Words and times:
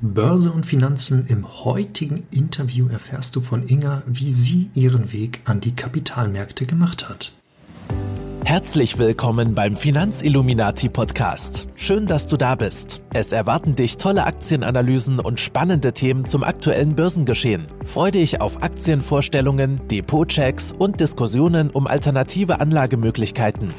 Börse 0.00 0.52
und 0.52 0.64
Finanzen 0.64 1.26
im 1.26 1.64
heutigen 1.64 2.28
Interview 2.30 2.86
erfährst 2.88 3.34
du 3.34 3.40
von 3.40 3.66
Inga, 3.66 4.02
wie 4.06 4.30
sie 4.30 4.70
ihren 4.74 5.12
Weg 5.12 5.40
an 5.44 5.60
die 5.60 5.74
Kapitalmärkte 5.74 6.66
gemacht 6.66 7.08
hat. 7.08 7.32
Herzlich 8.44 8.96
willkommen 8.98 9.56
beim 9.56 9.74
Finanzilluminati 9.74 10.88
Podcast. 10.88 11.66
Schön, 11.74 12.06
dass 12.06 12.28
du 12.28 12.36
da 12.36 12.54
bist. 12.54 13.00
Es 13.12 13.32
erwarten 13.32 13.74
dich 13.74 13.96
tolle 13.96 14.24
Aktienanalysen 14.24 15.18
und 15.18 15.40
spannende 15.40 15.92
Themen 15.92 16.26
zum 16.26 16.44
aktuellen 16.44 16.94
Börsengeschehen. 16.94 17.66
Freue 17.84 18.12
dich 18.12 18.40
auf 18.40 18.62
Aktienvorstellungen, 18.62 19.80
Depotchecks 19.88 20.70
und 20.70 21.00
Diskussionen 21.00 21.70
um 21.70 21.88
alternative 21.88 22.60
Anlagemöglichkeiten. 22.60 23.74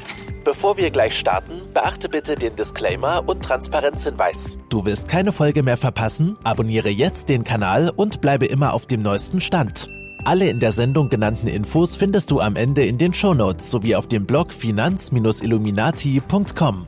Bevor 0.45 0.77
wir 0.77 0.89
gleich 0.89 1.17
starten, 1.17 1.61
beachte 1.73 2.07
bitte 2.09 2.35
den 2.35 2.55
Disclaimer 2.55 3.23
und 3.27 3.43
Transparenzhinweis. 3.43 4.57
Du 4.69 4.85
willst 4.85 5.09
keine 5.09 5.31
Folge 5.31 5.63
mehr 5.63 5.77
verpassen? 5.77 6.37
Abonniere 6.43 6.89
jetzt 6.89 7.29
den 7.29 7.43
Kanal 7.43 7.91
und 7.95 8.21
bleibe 8.21 8.45
immer 8.45 8.73
auf 8.73 8.85
dem 8.85 9.01
neuesten 9.01 9.41
Stand. 9.41 9.87
Alle 10.25 10.49
in 10.49 10.59
der 10.59 10.71
Sendung 10.71 11.09
genannten 11.09 11.47
Infos 11.47 11.95
findest 11.95 12.29
du 12.31 12.39
am 12.39 12.55
Ende 12.55 12.85
in 12.85 12.97
den 12.97 13.13
Shownotes 13.13 13.69
sowie 13.71 13.95
auf 13.95 14.07
dem 14.07 14.25
Blog 14.25 14.53
finanz-illuminati.com. 14.53 16.87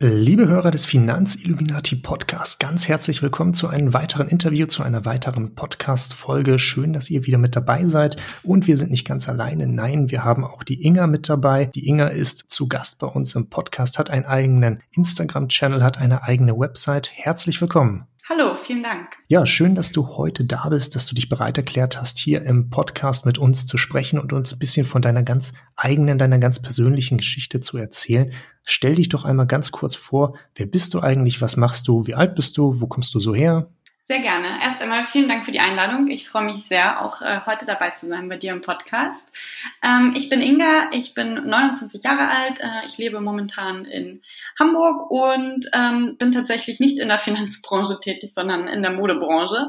Liebe 0.00 0.46
Hörer 0.46 0.70
des 0.70 0.86
Finanzilluminati 0.86 1.96
Podcasts, 1.96 2.60
ganz 2.60 2.86
herzlich 2.86 3.20
willkommen 3.20 3.52
zu 3.52 3.66
einem 3.66 3.92
weiteren 3.94 4.28
Interview, 4.28 4.66
zu 4.66 4.84
einer 4.84 5.04
weiteren 5.04 5.56
Podcast-Folge. 5.56 6.60
Schön, 6.60 6.92
dass 6.92 7.10
ihr 7.10 7.26
wieder 7.26 7.38
mit 7.38 7.56
dabei 7.56 7.84
seid. 7.88 8.16
Und 8.44 8.68
wir 8.68 8.76
sind 8.76 8.92
nicht 8.92 9.04
ganz 9.04 9.28
alleine. 9.28 9.66
Nein, 9.66 10.08
wir 10.12 10.22
haben 10.22 10.44
auch 10.44 10.62
die 10.62 10.84
Inga 10.86 11.08
mit 11.08 11.28
dabei. 11.28 11.64
Die 11.64 11.88
Inga 11.88 12.06
ist 12.06 12.44
zu 12.48 12.68
Gast 12.68 13.00
bei 13.00 13.08
uns 13.08 13.34
im 13.34 13.48
Podcast, 13.48 13.98
hat 13.98 14.08
einen 14.08 14.24
eigenen 14.24 14.82
Instagram-Channel, 14.92 15.82
hat 15.82 15.98
eine 15.98 16.22
eigene 16.22 16.56
Website. 16.56 17.10
Herzlich 17.12 17.60
willkommen. 17.60 18.04
Hallo, 18.30 18.58
vielen 18.62 18.82
Dank. 18.82 19.16
Ja, 19.28 19.46
schön, 19.46 19.74
dass 19.74 19.90
du 19.90 20.08
heute 20.18 20.44
da 20.44 20.68
bist, 20.68 20.94
dass 20.94 21.06
du 21.06 21.14
dich 21.14 21.30
bereit 21.30 21.56
erklärt 21.56 21.98
hast, 21.98 22.18
hier 22.18 22.42
im 22.42 22.68
Podcast 22.68 23.24
mit 23.24 23.38
uns 23.38 23.66
zu 23.66 23.78
sprechen 23.78 24.18
und 24.18 24.34
uns 24.34 24.52
ein 24.52 24.58
bisschen 24.58 24.84
von 24.84 25.00
deiner 25.00 25.22
ganz 25.22 25.54
eigenen, 25.76 26.18
deiner 26.18 26.38
ganz 26.38 26.60
persönlichen 26.60 27.16
Geschichte 27.16 27.62
zu 27.62 27.78
erzählen. 27.78 28.30
Stell 28.64 28.96
dich 28.96 29.08
doch 29.08 29.24
einmal 29.24 29.46
ganz 29.46 29.72
kurz 29.72 29.94
vor, 29.94 30.36
wer 30.54 30.66
bist 30.66 30.92
du 30.92 31.00
eigentlich, 31.00 31.40
was 31.40 31.56
machst 31.56 31.88
du, 31.88 32.06
wie 32.06 32.16
alt 32.16 32.34
bist 32.34 32.58
du, 32.58 32.82
wo 32.82 32.86
kommst 32.86 33.14
du 33.14 33.20
so 33.20 33.34
her? 33.34 33.70
Sehr 34.10 34.20
gerne. 34.20 34.58
Erst 34.64 34.80
einmal 34.80 35.04
vielen 35.04 35.28
Dank 35.28 35.44
für 35.44 35.52
die 35.52 35.60
Einladung. 35.60 36.08
Ich 36.08 36.30
freue 36.30 36.44
mich 36.44 36.64
sehr, 36.64 37.04
auch 37.04 37.20
äh, 37.20 37.40
heute 37.44 37.66
dabei 37.66 37.90
zu 37.90 38.08
sein 38.08 38.30
bei 38.30 38.38
dir 38.38 38.52
im 38.52 38.62
Podcast. 38.62 39.34
Ähm, 39.82 40.14
ich 40.16 40.30
bin 40.30 40.40
Inga, 40.40 40.88
ich 40.92 41.12
bin 41.12 41.34
29 41.34 42.02
Jahre 42.02 42.30
alt, 42.30 42.58
äh, 42.58 42.86
ich 42.86 42.96
lebe 42.96 43.20
momentan 43.20 43.84
in 43.84 44.22
Hamburg 44.58 45.10
und 45.10 45.66
ähm, 45.74 46.16
bin 46.16 46.32
tatsächlich 46.32 46.80
nicht 46.80 46.98
in 46.98 47.08
der 47.08 47.18
Finanzbranche 47.18 48.00
tätig, 48.00 48.32
sondern 48.32 48.66
in 48.66 48.80
der 48.80 48.92
Modebranche. 48.92 49.68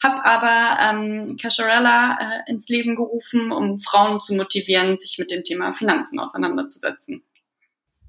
Hab 0.00 0.24
aber 0.24 0.78
ähm, 0.80 1.36
äh, 1.36 2.48
ins 2.48 2.68
Leben 2.68 2.94
gerufen, 2.94 3.50
um 3.50 3.80
Frauen 3.80 4.20
zu 4.20 4.36
motivieren, 4.36 4.98
sich 4.98 5.18
mit 5.18 5.32
dem 5.32 5.42
Thema 5.42 5.72
Finanzen 5.72 6.20
auseinanderzusetzen. 6.20 7.22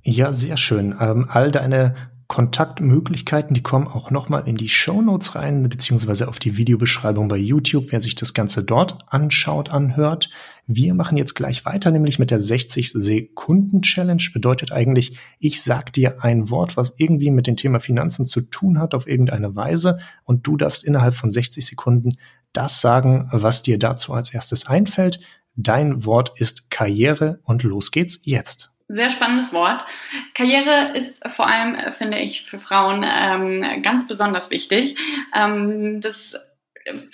Ja, 0.03 0.31
sehr 0.31 0.57
schön. 0.57 0.95
Ähm, 0.99 1.27
all 1.27 1.49
deine 1.49 2.11
Kontaktmöglichkeiten, 2.31 3.53
die 3.53 3.61
kommen 3.61 3.89
auch 3.89 4.09
nochmal 4.09 4.47
in 4.47 4.55
die 4.55 4.69
Show 4.69 5.01
Notes 5.01 5.35
rein, 5.35 5.67
beziehungsweise 5.67 6.29
auf 6.29 6.39
die 6.39 6.55
Videobeschreibung 6.55 7.27
bei 7.27 7.35
YouTube, 7.35 7.87
wer 7.89 7.99
sich 7.99 8.15
das 8.15 8.33
Ganze 8.33 8.63
dort 8.63 8.99
anschaut, 9.07 9.69
anhört. 9.69 10.29
Wir 10.65 10.93
machen 10.93 11.17
jetzt 11.17 11.33
gleich 11.33 11.65
weiter, 11.65 11.91
nämlich 11.91 12.19
mit 12.19 12.31
der 12.31 12.39
60 12.39 12.93
Sekunden 12.93 13.81
Challenge. 13.81 14.23
Bedeutet 14.31 14.71
eigentlich, 14.71 15.17
ich 15.39 15.61
sag 15.61 15.91
dir 15.91 16.23
ein 16.23 16.49
Wort, 16.49 16.77
was 16.77 16.95
irgendwie 16.97 17.31
mit 17.31 17.47
dem 17.47 17.57
Thema 17.57 17.81
Finanzen 17.81 18.25
zu 18.25 18.39
tun 18.39 18.79
hat, 18.79 18.95
auf 18.95 19.09
irgendeine 19.09 19.53
Weise, 19.57 19.99
und 20.23 20.47
du 20.47 20.55
darfst 20.55 20.85
innerhalb 20.85 21.15
von 21.15 21.33
60 21.33 21.65
Sekunden 21.65 22.15
das 22.53 22.79
sagen, 22.79 23.27
was 23.33 23.61
dir 23.61 23.77
dazu 23.77 24.13
als 24.13 24.33
erstes 24.33 24.67
einfällt. 24.67 25.19
Dein 25.57 26.05
Wort 26.05 26.31
ist 26.39 26.71
Karriere 26.71 27.41
und 27.43 27.63
los 27.63 27.91
geht's 27.91 28.21
jetzt. 28.23 28.71
Sehr 28.91 29.09
spannendes 29.09 29.53
Wort. 29.53 29.85
Karriere 30.33 30.91
ist 30.97 31.25
vor 31.29 31.47
allem, 31.47 31.75
äh, 31.75 31.93
finde 31.93 32.19
ich, 32.19 32.41
für 32.41 32.59
Frauen 32.59 33.05
ähm, 33.07 33.81
ganz 33.81 34.05
besonders 34.05 34.51
wichtig. 34.51 34.97
Ähm, 35.33 36.01
das 36.01 36.35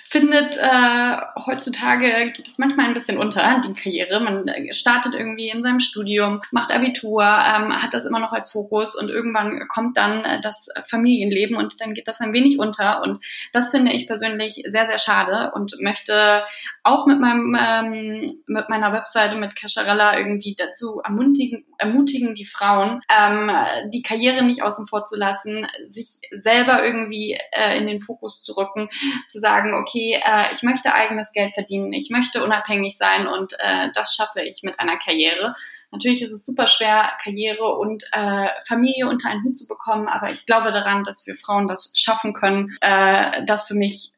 findet 0.08 0.56
äh, 0.56 1.16
heutzutage 1.46 2.32
geht 2.32 2.48
es 2.48 2.58
manchmal 2.58 2.86
ein 2.86 2.94
bisschen 2.94 3.18
unter, 3.18 3.60
die 3.60 3.74
Karriere. 3.74 4.20
Man 4.20 4.48
äh, 4.48 4.72
startet 4.74 5.14
irgendwie 5.14 5.48
in 5.48 5.62
seinem 5.62 5.80
Studium, 5.80 6.42
macht 6.50 6.72
Abitur, 6.72 7.22
ähm, 7.22 7.72
hat 7.72 7.94
das 7.94 8.06
immer 8.06 8.18
noch 8.18 8.32
als 8.32 8.52
Fokus 8.52 8.94
und 8.94 9.08
irgendwann 9.08 9.66
kommt 9.68 9.96
dann 9.96 10.24
äh, 10.24 10.40
das 10.40 10.68
Familienleben 10.86 11.56
und 11.56 11.80
dann 11.80 11.94
geht 11.94 12.08
das 12.08 12.20
ein 12.20 12.32
wenig 12.32 12.58
unter. 12.58 13.02
Und 13.02 13.18
das 13.52 13.70
finde 13.70 13.92
ich 13.92 14.06
persönlich 14.06 14.62
sehr, 14.68 14.86
sehr 14.86 14.98
schade 14.98 15.52
und 15.54 15.74
möchte 15.80 16.44
auch 16.82 17.06
mit 17.06 17.20
meinem 17.20 17.56
ähm, 17.58 18.30
mit 18.46 18.68
meiner 18.68 18.92
Webseite 18.92 19.36
mit 19.36 19.56
Casharella 19.56 20.18
irgendwie 20.18 20.54
dazu 20.56 21.00
ermutigen, 21.04 21.66
ermutigen 21.78 22.34
die 22.34 22.46
Frauen, 22.46 23.02
ähm, 23.08 23.50
die 23.92 24.02
Karriere 24.02 24.42
nicht 24.42 24.62
außen 24.62 24.86
vor 24.88 25.04
zu 25.04 25.16
lassen, 25.16 25.66
sich 25.86 26.20
selber 26.40 26.84
irgendwie 26.84 27.38
äh, 27.52 27.78
in 27.78 27.86
den 27.86 28.00
Fokus 28.00 28.42
zu 28.42 28.56
rücken, 28.56 28.88
zu 29.28 29.38
sagen, 29.38 29.57
sagen, 29.58 29.74
okay, 29.74 30.20
äh, 30.24 30.52
ich 30.52 30.62
möchte 30.62 30.94
eigenes 30.94 31.32
Geld 31.32 31.54
verdienen, 31.54 31.92
ich 31.92 32.10
möchte 32.10 32.42
unabhängig 32.42 32.96
sein 32.96 33.26
und 33.26 33.54
äh, 33.58 33.90
das 33.94 34.14
schaffe 34.14 34.42
ich 34.42 34.62
mit 34.62 34.78
einer 34.78 34.98
Karriere. 34.98 35.54
Natürlich 35.90 36.22
ist 36.22 36.32
es 36.32 36.44
super 36.44 36.66
schwer, 36.66 37.12
Karriere 37.22 37.76
und 37.78 38.04
äh, 38.12 38.48
Familie 38.66 39.08
unter 39.08 39.28
einen 39.28 39.44
Hut 39.44 39.56
zu 39.56 39.66
bekommen, 39.66 40.08
aber 40.08 40.30
ich 40.30 40.46
glaube 40.46 40.72
daran, 40.72 41.04
dass 41.04 41.26
wir 41.26 41.34
Frauen 41.34 41.66
das 41.66 41.92
schaffen 41.96 42.32
können, 42.32 42.76
äh, 42.80 43.44
das 43.44 43.68
für 43.68 43.74
mich 43.74 44.12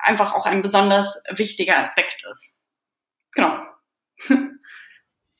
einfach 0.00 0.34
auch 0.34 0.46
ein 0.46 0.62
besonders 0.62 1.22
wichtiger 1.30 1.78
Aspekt 1.78 2.24
ist. 2.30 2.60
Genau. 3.32 3.58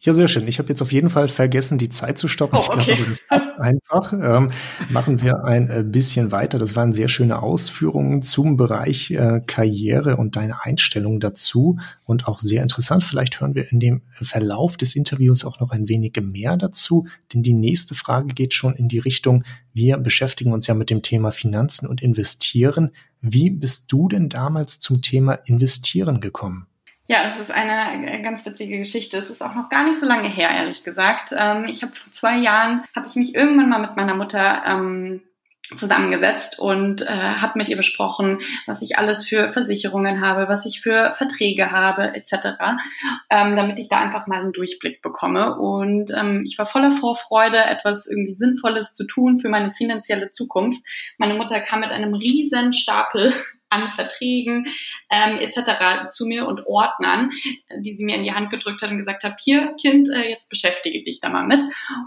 Ja, 0.09 0.15
sehr 0.15 0.27
schön. 0.27 0.49
Ich 0.49 0.59
habe 0.59 0.71
jetzt 0.71 0.81
auf 0.81 0.91
jeden 0.91 1.11
Fall 1.11 1.29
vergessen, 1.29 1.77
die 1.77 1.91
Zeit 1.91 2.17
zu 2.17 2.29
stoppen. 2.29 2.59
Oh, 2.59 2.73
okay. 2.73 2.93
Ich 2.93 2.97
glaube, 2.97 3.11
das 3.11 3.23
einfach. 3.59 4.15
Ähm, 4.15 4.49
machen 4.89 5.21
wir 5.21 5.45
ein 5.45 5.69
äh, 5.69 5.85
bisschen 5.87 6.33
weiter. 6.33 6.59
Das 6.59 6.75
waren 6.75 6.95
sehr 6.95 7.09
schöne 7.09 7.43
Ausführungen 7.43 8.23
zum 8.23 8.57
Bereich 8.57 9.11
äh, 9.11 9.43
Karriere 9.47 10.17
und 10.17 10.37
deine 10.37 10.65
Einstellung 10.65 11.21
dazu 11.21 11.79
und 12.05 12.27
auch 12.27 12.41
sehr 12.41 12.63
interessant. 12.63 13.05
Vielleicht 13.05 13.43
hören 13.43 13.55
wir 13.55 13.71
in 13.71 13.81
dem 13.81 14.01
Verlauf 14.11 14.79
des 14.79 14.97
Interviews 14.97 15.45
auch 15.45 15.61
noch 15.61 15.73
ein 15.73 15.91
wenig 15.91 16.19
mehr 16.23 16.57
dazu, 16.57 17.07
denn 17.35 17.43
die 17.43 17.53
nächste 17.53 17.95
Frage 17.95 18.29
geht 18.33 18.55
schon 18.55 18.77
in 18.77 18.89
die 18.89 19.01
Richtung, 19.01 19.45
wir 19.75 19.99
beschäftigen 19.99 20.55
uns 20.55 20.67
ja 20.67 20.73
mit 20.73 20.89
dem 20.89 21.03
Thema 21.03 21.33
Finanzen 21.33 21.87
und 21.87 22.01
Investieren. 22.01 22.93
Wie 23.21 23.51
bist 23.51 23.93
du 23.93 24.09
denn 24.09 24.31
damals 24.31 24.81
zum 24.81 25.03
Thema 25.03 25.35
Investieren 25.35 26.23
gekommen? 26.23 26.68
Ja, 27.11 27.27
es 27.27 27.39
ist 27.39 27.51
eine 27.51 28.07
äh, 28.07 28.23
ganz 28.23 28.45
witzige 28.45 28.77
Geschichte. 28.77 29.17
Es 29.17 29.31
ist 29.31 29.43
auch 29.43 29.55
noch 29.55 29.71
gar 29.71 29.83
nicht 29.83 29.99
so 29.99 30.07
lange 30.07 30.29
her, 30.29 30.51
ehrlich 30.51 30.85
gesagt. 30.85 31.35
Ähm, 31.37 31.65
ich 31.65 31.83
habe 31.83 31.95
vor 31.95 32.13
zwei 32.13 32.37
Jahren, 32.37 32.85
habe 32.95 33.09
ich 33.09 33.17
mich 33.17 33.35
irgendwann 33.35 33.71
mal 33.71 33.81
mit 33.81 33.97
meiner 33.97 34.15
Mutter 34.15 34.63
ähm, 34.67 35.23
zusammengesetzt 35.75 36.59
und 36.59 37.01
äh, 37.03 37.07
habe 37.07 37.59
mit 37.59 37.71
ihr 37.71 37.79
besprochen, 37.79 38.41
was 38.67 38.83
ich 38.83 38.99
alles 38.99 39.27
für 39.27 39.49
Versicherungen 39.49 40.21
habe, 40.21 40.49
was 40.49 40.67
ich 40.67 40.83
für 40.83 41.15
Verträge 41.15 41.71
habe, 41.71 42.15
etc., 42.15 42.49
ähm, 43.31 43.57
damit 43.57 43.79
ich 43.79 43.89
da 43.89 44.01
einfach 44.01 44.27
mal 44.27 44.41
einen 44.41 44.53
Durchblick 44.53 45.01
bekomme. 45.01 45.59
Und 45.59 46.11
ähm, 46.15 46.45
ich 46.47 46.59
war 46.59 46.67
voller 46.67 46.91
Vorfreude, 46.91 47.59
etwas 47.59 48.07
irgendwie 48.07 48.35
Sinnvolles 48.35 48.93
zu 48.93 49.07
tun 49.07 49.39
für 49.39 49.49
meine 49.49 49.73
finanzielle 49.73 50.31
Zukunft. 50.31 50.83
Meine 51.17 51.35
Mutter 51.35 51.61
kam 51.61 51.81
mit 51.81 51.91
einem 51.91 52.13
riesen 52.13 52.75
Stapel 52.75 53.33
an 53.71 53.89
Verträgen 53.89 54.67
ähm, 55.11 55.39
etc. 55.39 56.09
zu 56.09 56.27
mir 56.27 56.47
und 56.47 56.67
Ordnern, 56.67 57.31
die 57.79 57.97
sie 57.97 58.05
mir 58.05 58.17
in 58.17 58.25
die 58.25 58.35
Hand 58.35 58.51
gedrückt 58.51 58.83
hat 58.83 58.91
und 58.91 58.99
gesagt 58.99 59.25
hat, 59.25 59.41
hier 59.43 59.75
Kind, 59.81 60.09
äh, 60.09 60.29
jetzt 60.29 60.49
beschäftige 60.49 61.03
dich 61.03 61.21
da 61.21 61.29
mal 61.29 61.47
mit. 61.47 61.61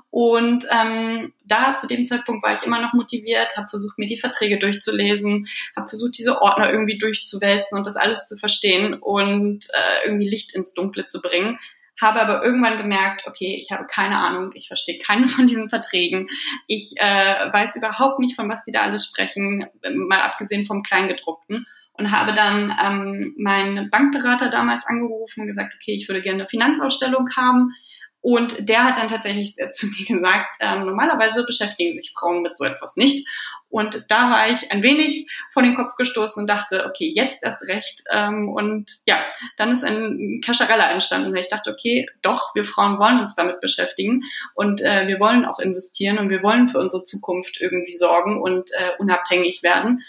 Und 0.09 0.65
ähm, 0.71 1.33
da 1.45 1.77
zu 1.77 1.87
dem 1.87 2.07
Zeitpunkt 2.07 2.43
war 2.43 2.53
ich 2.53 2.63
immer 2.63 2.81
noch 2.81 2.93
motiviert, 2.93 3.57
habe 3.57 3.69
versucht, 3.69 3.97
mir 3.97 4.07
die 4.07 4.19
Verträge 4.19 4.59
durchzulesen, 4.59 5.47
habe 5.75 5.89
versucht, 5.89 6.17
diese 6.17 6.41
Ordner 6.41 6.71
irgendwie 6.71 6.97
durchzuwälzen 6.97 7.77
und 7.77 7.87
das 7.87 7.95
alles 7.95 8.25
zu 8.25 8.37
verstehen 8.37 8.93
und 8.93 9.67
äh, 9.73 10.05
irgendwie 10.05 10.29
Licht 10.29 10.53
ins 10.55 10.73
Dunkle 10.73 11.07
zu 11.07 11.21
bringen 11.21 11.59
habe 12.01 12.21
aber 12.21 12.43
irgendwann 12.43 12.77
gemerkt, 12.77 13.27
okay, 13.27 13.57
ich 13.59 13.71
habe 13.71 13.85
keine 13.85 14.17
Ahnung, 14.17 14.51
ich 14.53 14.67
verstehe 14.67 14.99
keine 14.99 15.27
von 15.27 15.45
diesen 15.45 15.69
Verträgen, 15.69 16.27
ich 16.67 16.95
äh, 16.97 17.51
weiß 17.51 17.75
überhaupt 17.77 18.19
nicht, 18.19 18.35
von 18.35 18.49
was 18.49 18.63
die 18.63 18.71
da 18.71 18.81
alles 18.81 19.05
sprechen, 19.05 19.65
mal 19.95 20.21
abgesehen 20.21 20.65
vom 20.65 20.83
Kleingedruckten. 20.83 21.65
Und 21.93 22.09
habe 22.11 22.33
dann 22.33 22.75
ähm, 22.83 23.35
meinen 23.37 23.91
Bankberater 23.91 24.49
damals 24.49 24.87
angerufen 24.87 25.41
und 25.41 25.47
gesagt, 25.47 25.75
okay, 25.75 25.93
ich 25.93 26.07
würde 26.07 26.21
gerne 26.21 26.39
eine 26.39 26.47
Finanzausstellung 26.47 27.29
haben 27.35 27.73
Und 28.21 28.69
der 28.69 28.83
hat 28.83 28.97
dann 28.97 29.07
tatsächlich 29.07 29.55
äh, 29.57 29.71
zu 29.71 29.87
mir 29.87 30.05
gesagt, 30.05 30.57
äh, 30.59 30.75
normalerweise 30.77 31.43
beschäftigen 31.43 31.97
sich 31.97 32.13
Frauen 32.15 32.41
mit 32.43 32.57
so 32.57 32.63
etwas 32.63 32.95
nicht. 32.95 33.27
Und 33.71 34.05
da 34.09 34.29
war 34.29 34.49
ich 34.49 34.69
ein 34.69 34.83
wenig 34.83 35.27
vor 35.51 35.63
den 35.63 35.75
Kopf 35.75 35.95
gestoßen 35.95 36.41
und 36.41 36.47
dachte, 36.47 36.85
okay, 36.85 37.11
jetzt 37.15 37.41
erst 37.41 37.63
recht. 37.63 38.01
Ähm, 38.11 38.49
und 38.49 38.91
ja, 39.07 39.15
dann 39.57 39.71
ist 39.71 39.83
ein 39.83 40.41
Kascherella 40.45 40.91
entstanden, 40.91 41.33
weil 41.33 41.41
ich 41.41 41.49
dachte, 41.49 41.71
okay, 41.71 42.05
doch, 42.21 42.53
wir 42.53 42.65
Frauen 42.65 42.99
wollen 42.99 43.19
uns 43.19 43.35
damit 43.35 43.61
beschäftigen 43.61 44.23
und 44.55 44.81
äh, 44.81 45.07
wir 45.07 45.19
wollen 45.19 45.45
auch 45.45 45.59
investieren 45.59 46.19
und 46.19 46.29
wir 46.29 46.43
wollen 46.43 46.67
für 46.67 46.79
unsere 46.79 47.03
Zukunft 47.03 47.59
irgendwie 47.61 47.93
sorgen 47.93 48.41
und 48.41 48.69
äh, 48.73 48.91
unabhängig 48.99 49.63
werden. 49.63 50.03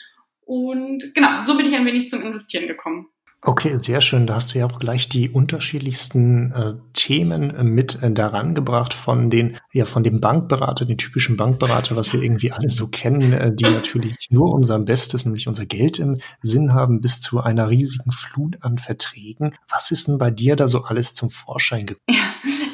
Und 0.44 1.15
genau, 1.15 1.44
so 1.44 1.56
bin 1.56 1.67
ich 1.67 1.75
ein 1.75 1.87
wenig 1.87 2.11
zum 2.11 2.23
Investieren 2.23 2.67
gekommen. 2.67 3.12
Okay, 3.44 3.77
sehr 3.79 4.00
schön. 4.00 4.29
Da 4.29 4.37
hast 4.37 4.55
du 4.55 4.61
ja 4.61 4.67
auch 4.67 4.79
gleich 4.79 5.09
die 5.09 5.29
unterschiedlichsten 5.29 6.53
äh, 6.53 6.75
Themen 6.94 7.50
äh, 7.50 7.65
mit 7.65 8.00
äh, 8.00 8.12
daran 8.12 8.55
gebracht 8.55 8.94
von 8.94 9.31
den, 9.31 9.56
ja, 9.73 9.85
von 9.85 10.05
dem 10.05 10.21
Bankberater, 10.21 10.85
den 10.85 10.97
typischen 10.97 11.37
Bankberater, 11.37 11.97
was 11.97 12.12
wir 12.12 12.23
irgendwie 12.23 12.53
alle 12.53 12.71
so 12.71 12.87
kennen, 12.87 13.33
äh, 13.33 13.53
die 13.53 13.65
natürlich 13.65 14.29
nur 14.31 14.53
unser 14.53 14.79
Bestes, 14.79 15.25
nämlich 15.25 15.49
unser 15.49 15.67
Geld 15.67 15.99
im 15.99 16.21
Sinn 16.41 16.73
haben, 16.73 17.00
bis 17.00 17.21
zu 17.21 17.41
einer 17.41 17.69
riesigen 17.69 18.12
Flut 18.12 18.59
an 18.61 18.79
Verträgen. 18.79 19.56
Was 19.69 19.91
ist 19.91 20.06
denn 20.06 20.19
bei 20.19 20.31
dir 20.31 20.55
da 20.55 20.69
so 20.69 20.85
alles 20.85 21.12
zum 21.12 21.29
Vorschein 21.29 21.87
gekommen? 21.87 22.05
Ja. 22.11 22.31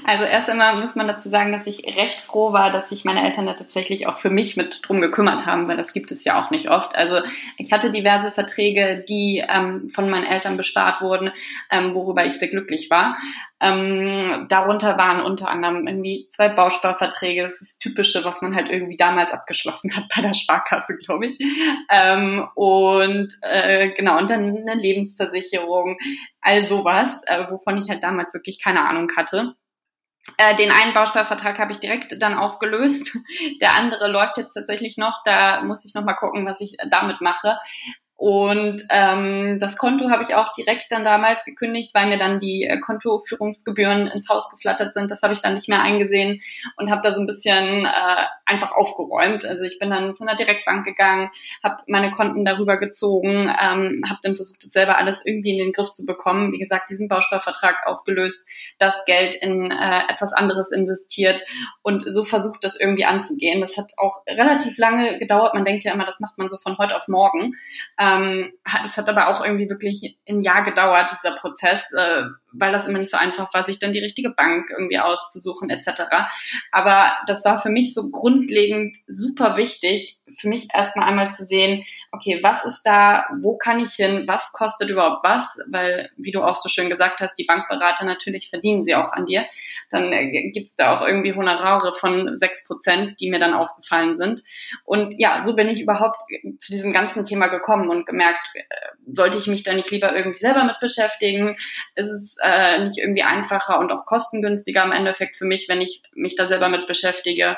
Also 0.08 0.24
erst 0.24 0.48
einmal 0.48 0.80
muss 0.80 0.96
man 0.96 1.06
dazu 1.06 1.28
sagen, 1.28 1.52
dass 1.52 1.66
ich 1.66 1.84
recht 1.98 2.20
froh 2.20 2.54
war, 2.54 2.72
dass 2.72 2.88
sich 2.88 3.04
meine 3.04 3.22
Eltern 3.26 3.44
da 3.44 3.52
tatsächlich 3.52 4.06
auch 4.06 4.16
für 4.16 4.30
mich 4.30 4.56
mit 4.56 4.80
drum 4.82 5.02
gekümmert 5.02 5.44
haben, 5.44 5.68
weil 5.68 5.76
das 5.76 5.92
gibt 5.92 6.10
es 6.10 6.24
ja 6.24 6.42
auch 6.42 6.50
nicht 6.50 6.70
oft. 6.70 6.96
Also 6.96 7.20
ich 7.58 7.72
hatte 7.72 7.90
diverse 7.90 8.32
Verträge, 8.32 9.04
die 9.06 9.44
ähm, 9.46 9.90
von 9.90 10.08
meinen 10.08 10.24
Eltern 10.24 10.56
bespart 10.56 11.02
wurden, 11.02 11.30
ähm, 11.70 11.94
worüber 11.94 12.24
ich 12.24 12.38
sehr 12.38 12.48
glücklich 12.48 12.88
war. 12.88 13.18
Ähm, 13.60 14.46
darunter 14.48 14.96
waren 14.96 15.20
unter 15.20 15.50
anderem 15.50 15.86
irgendwie 15.86 16.26
zwei 16.30 16.48
Bausparverträge. 16.48 17.42
Das 17.42 17.60
ist 17.60 17.74
das 17.74 17.78
Typische, 17.78 18.24
was 18.24 18.40
man 18.40 18.56
halt 18.56 18.70
irgendwie 18.70 18.96
damals 18.96 19.32
abgeschlossen 19.32 19.94
hat 19.94 20.04
bei 20.16 20.22
der 20.22 20.32
Sparkasse, 20.32 20.96
glaube 20.96 21.26
ich. 21.26 21.38
Ähm, 21.92 22.48
und 22.54 23.34
äh, 23.42 23.90
genau, 23.90 24.16
und 24.16 24.30
dann 24.30 24.56
eine 24.56 24.80
Lebensversicherung, 24.80 25.98
all 26.40 26.64
sowas, 26.64 27.24
äh, 27.26 27.50
wovon 27.50 27.76
ich 27.76 27.90
halt 27.90 28.02
damals 28.02 28.32
wirklich 28.32 28.58
keine 28.58 28.88
Ahnung 28.88 29.08
hatte. 29.14 29.54
Äh, 30.36 30.56
den 30.56 30.70
einen 30.70 30.94
Bausparvertrag 30.94 31.58
habe 31.58 31.72
ich 31.72 31.80
direkt 31.80 32.20
dann 32.20 32.34
aufgelöst. 32.34 33.16
Der 33.60 33.74
andere 33.76 34.08
läuft 34.08 34.36
jetzt 34.36 34.54
tatsächlich 34.54 34.96
noch. 34.96 35.22
Da 35.24 35.62
muss 35.62 35.84
ich 35.84 35.94
noch 35.94 36.04
mal 36.04 36.14
gucken, 36.14 36.46
was 36.46 36.60
ich 36.60 36.76
damit 36.90 37.20
mache. 37.20 37.58
Und 38.18 38.82
ähm, 38.90 39.60
das 39.60 39.78
Konto 39.78 40.10
habe 40.10 40.24
ich 40.24 40.34
auch 40.34 40.52
direkt 40.52 40.90
dann 40.90 41.04
damals 41.04 41.44
gekündigt, 41.44 41.94
weil 41.94 42.08
mir 42.08 42.18
dann 42.18 42.40
die 42.40 42.64
äh, 42.64 42.80
Kontoführungsgebühren 42.80 44.08
ins 44.08 44.28
Haus 44.28 44.50
geflattert 44.50 44.92
sind. 44.92 45.12
Das 45.12 45.22
habe 45.22 45.34
ich 45.34 45.40
dann 45.40 45.54
nicht 45.54 45.68
mehr 45.68 45.82
eingesehen 45.82 46.42
und 46.76 46.90
habe 46.90 47.00
da 47.00 47.12
so 47.12 47.20
ein 47.20 47.28
bisschen 47.28 47.86
äh, 47.86 48.24
einfach 48.44 48.72
aufgeräumt. 48.72 49.44
Also 49.44 49.62
ich 49.62 49.78
bin 49.78 49.90
dann 49.90 50.16
zu 50.16 50.24
einer 50.26 50.34
Direktbank 50.34 50.84
gegangen, 50.84 51.30
habe 51.62 51.84
meine 51.86 52.10
Konten 52.10 52.44
darüber 52.44 52.76
gezogen, 52.76 53.54
ähm, 53.62 54.02
habe 54.04 54.18
dann 54.24 54.34
versucht, 54.34 54.64
das 54.64 54.72
selber 54.72 54.98
alles 54.98 55.24
irgendwie 55.24 55.52
in 55.52 55.58
den 55.58 55.72
Griff 55.72 55.92
zu 55.92 56.04
bekommen. 56.04 56.50
Wie 56.50 56.58
gesagt, 56.58 56.90
diesen 56.90 57.06
Bausparvertrag 57.06 57.86
aufgelöst, 57.86 58.48
das 58.80 59.04
Geld 59.04 59.36
in 59.36 59.70
äh, 59.70 60.00
etwas 60.08 60.32
anderes 60.32 60.72
investiert 60.72 61.44
und 61.82 62.02
so 62.10 62.24
versucht, 62.24 62.64
das 62.64 62.80
irgendwie 62.80 63.04
anzugehen. 63.04 63.60
Das 63.60 63.76
hat 63.76 63.92
auch 63.96 64.24
relativ 64.26 64.76
lange 64.76 65.20
gedauert. 65.20 65.54
Man 65.54 65.64
denkt 65.64 65.84
ja 65.84 65.92
immer, 65.92 66.04
das 66.04 66.18
macht 66.18 66.36
man 66.36 66.48
so 66.48 66.56
von 66.56 66.78
heute 66.78 66.96
auf 66.96 67.06
morgen. 67.06 67.54
Ähm, 67.96 68.07
hat, 68.64 68.84
es 68.84 68.96
hat 68.96 69.08
aber 69.08 69.28
auch 69.28 69.44
irgendwie 69.44 69.68
wirklich 69.68 70.18
ein 70.28 70.42
Jahr 70.42 70.64
gedauert, 70.64 71.10
dieser 71.10 71.36
Prozess, 71.36 71.92
äh, 71.92 72.24
weil 72.52 72.72
das 72.72 72.86
immer 72.86 72.98
nicht 72.98 73.10
so 73.10 73.16
einfach 73.16 73.52
war, 73.52 73.64
sich 73.64 73.78
dann 73.78 73.92
die 73.92 73.98
richtige 73.98 74.30
Bank 74.30 74.70
irgendwie 74.70 74.98
auszusuchen 74.98 75.70
etc. 75.70 76.02
Aber 76.72 77.04
das 77.26 77.44
war 77.44 77.58
für 77.58 77.70
mich 77.70 77.94
so 77.94 78.10
grundlegend 78.10 78.96
super 79.06 79.56
wichtig, 79.56 80.18
für 80.36 80.48
mich 80.48 80.68
erstmal 80.74 81.08
einmal 81.08 81.30
zu 81.30 81.44
sehen, 81.44 81.84
okay, 82.12 82.40
was 82.42 82.64
ist 82.64 82.82
da, 82.82 83.26
wo 83.40 83.56
kann 83.56 83.80
ich 83.80 83.92
hin, 83.92 84.24
was 84.26 84.52
kostet 84.52 84.88
überhaupt 84.88 85.24
was, 85.24 85.58
weil, 85.66 86.10
wie 86.16 86.32
du 86.32 86.42
auch 86.42 86.56
so 86.56 86.68
schön 86.68 86.90
gesagt 86.90 87.20
hast, 87.20 87.34
die 87.34 87.44
Bankberater 87.44 88.04
natürlich 88.04 88.50
verdienen 88.50 88.84
sie 88.84 88.94
auch 88.94 89.12
an 89.12 89.26
dir. 89.26 89.46
Dann 89.90 90.12
äh, 90.12 90.50
gibt's 90.50 90.76
da 90.76 90.96
auch 90.96 91.06
irgendwie 91.06 91.34
Honorare 91.34 91.92
von 91.92 92.36
sechs 92.36 92.66
Prozent, 92.66 93.20
die 93.20 93.30
mir 93.30 93.40
dann 93.40 93.54
aufgefallen 93.54 94.16
sind. 94.16 94.42
Und 94.84 95.14
ja, 95.18 95.44
so 95.44 95.54
bin 95.54 95.68
ich 95.68 95.80
überhaupt 95.80 96.20
zu 96.58 96.72
diesem 96.72 96.92
ganzen 96.92 97.24
Thema 97.24 97.48
gekommen 97.48 97.90
und 97.90 98.06
gemerkt, 98.06 98.48
äh, 98.54 98.64
sollte 99.10 99.38
ich 99.38 99.46
mich 99.46 99.62
da 99.62 99.74
nicht 99.74 99.90
lieber 99.90 100.14
irgendwie 100.14 100.38
selber 100.38 100.64
mit 100.64 100.78
beschäftigen? 100.80 101.56
Ist 101.94 102.37
es 102.38 102.44
äh, 102.44 102.84
nicht 102.84 102.98
irgendwie 102.98 103.22
einfacher 103.22 103.78
und 103.78 103.92
auch 103.92 104.06
kostengünstiger 104.06 104.84
im 104.84 104.92
Endeffekt 104.92 105.36
für 105.36 105.44
mich, 105.44 105.68
wenn 105.68 105.80
ich 105.80 106.02
mich 106.14 106.36
da 106.36 106.46
selber 106.46 106.68
mit 106.68 106.86
beschäftige? 106.86 107.56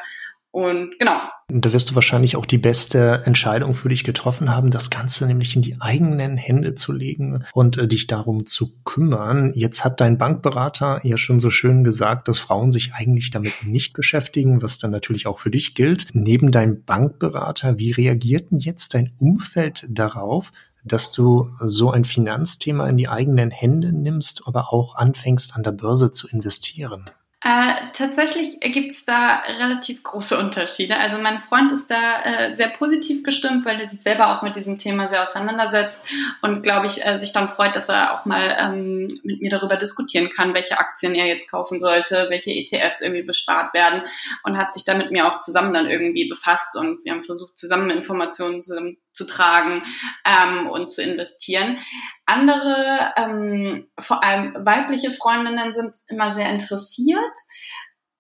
Und 0.52 0.98
genau. 0.98 1.20
Und 1.48 1.64
da 1.64 1.72
wirst 1.72 1.90
du 1.90 1.94
wahrscheinlich 1.94 2.36
auch 2.36 2.46
die 2.46 2.58
beste 2.58 3.22
Entscheidung 3.24 3.74
für 3.74 3.88
dich 3.88 4.02
getroffen 4.02 4.50
haben, 4.50 4.70
das 4.70 4.90
Ganze 4.90 5.26
nämlich 5.26 5.54
in 5.54 5.62
die 5.62 5.80
eigenen 5.80 6.36
Hände 6.36 6.74
zu 6.74 6.92
legen 6.92 7.44
und 7.52 7.78
äh, 7.78 7.86
dich 7.86 8.08
darum 8.08 8.46
zu 8.46 8.82
kümmern. 8.84 9.52
Jetzt 9.54 9.84
hat 9.84 10.00
dein 10.00 10.18
Bankberater 10.18 11.00
ja 11.04 11.16
schon 11.16 11.38
so 11.38 11.50
schön 11.50 11.84
gesagt, 11.84 12.26
dass 12.26 12.38
Frauen 12.38 12.72
sich 12.72 12.94
eigentlich 12.94 13.30
damit 13.30 13.64
nicht 13.64 13.92
beschäftigen, 13.92 14.60
was 14.60 14.78
dann 14.78 14.90
natürlich 14.90 15.26
auch 15.26 15.38
für 15.38 15.50
dich 15.50 15.74
gilt. 15.74 16.08
Neben 16.12 16.50
deinem 16.50 16.82
Bankberater, 16.84 17.78
wie 17.78 17.92
reagiert 17.92 18.50
denn 18.50 18.58
jetzt 18.58 18.94
dein 18.94 19.12
Umfeld 19.18 19.86
darauf, 19.88 20.52
dass 20.84 21.12
du 21.12 21.50
so 21.60 21.90
ein 21.90 22.04
Finanzthema 22.04 22.88
in 22.88 22.96
die 22.96 23.08
eigenen 23.08 23.50
Hände 23.50 23.92
nimmst, 23.92 24.42
aber 24.46 24.72
auch 24.72 24.96
anfängst 24.96 25.54
an 25.54 25.62
der 25.62 25.72
Börse 25.72 26.10
zu 26.10 26.28
investieren? 26.28 27.10
Äh, 27.42 27.72
tatsächlich 27.94 28.60
gibt 28.60 28.92
es 28.92 29.06
da 29.06 29.36
relativ 29.46 30.02
große 30.02 30.36
Unterschiede. 30.38 30.98
Also 30.98 31.16
mein 31.16 31.40
Freund 31.40 31.72
ist 31.72 31.90
da 31.90 32.22
äh, 32.22 32.54
sehr 32.54 32.68
positiv 32.68 33.22
gestimmt, 33.22 33.64
weil 33.64 33.80
er 33.80 33.88
sich 33.88 34.02
selber 34.02 34.36
auch 34.36 34.42
mit 34.42 34.56
diesem 34.56 34.78
Thema 34.78 35.08
sehr 35.08 35.22
auseinandersetzt 35.22 36.04
und 36.42 36.62
glaube 36.62 36.84
ich 36.84 37.06
äh, 37.06 37.18
sich 37.18 37.32
dann 37.32 37.48
freut, 37.48 37.76
dass 37.76 37.88
er 37.88 38.12
auch 38.12 38.26
mal 38.26 38.54
ähm, 38.60 39.08
mit 39.22 39.40
mir 39.40 39.48
darüber 39.48 39.76
diskutieren 39.76 40.28
kann, 40.28 40.52
welche 40.52 40.78
Aktien 40.78 41.14
er 41.14 41.24
jetzt 41.28 41.50
kaufen 41.50 41.78
sollte, 41.78 42.26
welche 42.28 42.50
ETFs 42.50 43.00
irgendwie 43.00 43.22
bespart 43.22 43.72
werden 43.72 44.02
und 44.42 44.58
hat 44.58 44.74
sich 44.74 44.84
da 44.84 44.92
mit 44.92 45.10
mir 45.10 45.26
auch 45.26 45.38
zusammen 45.38 45.72
dann 45.72 45.88
irgendwie 45.88 46.28
befasst 46.28 46.76
und 46.76 47.02
wir 47.06 47.12
haben 47.12 47.22
versucht 47.22 47.56
zusammen 47.56 47.88
Informationen 47.88 48.60
zu, 48.60 48.98
zu 49.12 49.26
tragen 49.26 49.82
ähm, 50.24 50.68
und 50.68 50.90
zu 50.90 51.02
investieren. 51.02 51.78
Andere, 52.26 53.12
ähm, 53.16 53.88
vor 53.98 54.22
allem 54.22 54.54
weibliche 54.64 55.10
Freundinnen, 55.10 55.74
sind 55.74 55.96
immer 56.08 56.34
sehr 56.34 56.50
interessiert 56.50 57.36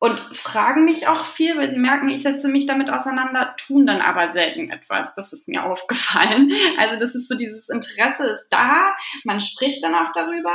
und 0.00 0.18
fragen 0.34 0.86
mich 0.86 1.06
auch 1.08 1.26
viel, 1.26 1.58
weil 1.58 1.70
sie 1.70 1.78
merken, 1.78 2.08
ich 2.08 2.22
setze 2.22 2.48
mich 2.48 2.64
damit 2.64 2.88
auseinander, 2.88 3.54
tun 3.58 3.86
dann 3.86 4.00
aber 4.00 4.30
selten 4.30 4.70
etwas. 4.70 5.14
Das 5.14 5.34
ist 5.34 5.46
mir 5.46 5.64
aufgefallen. 5.64 6.50
Also 6.78 6.98
das 6.98 7.14
ist 7.14 7.28
so 7.28 7.36
dieses 7.36 7.68
Interesse 7.68 8.24
ist 8.26 8.48
da, 8.48 8.94
man 9.24 9.40
spricht 9.40 9.84
dann 9.84 9.94
auch 9.94 10.12
darüber, 10.14 10.54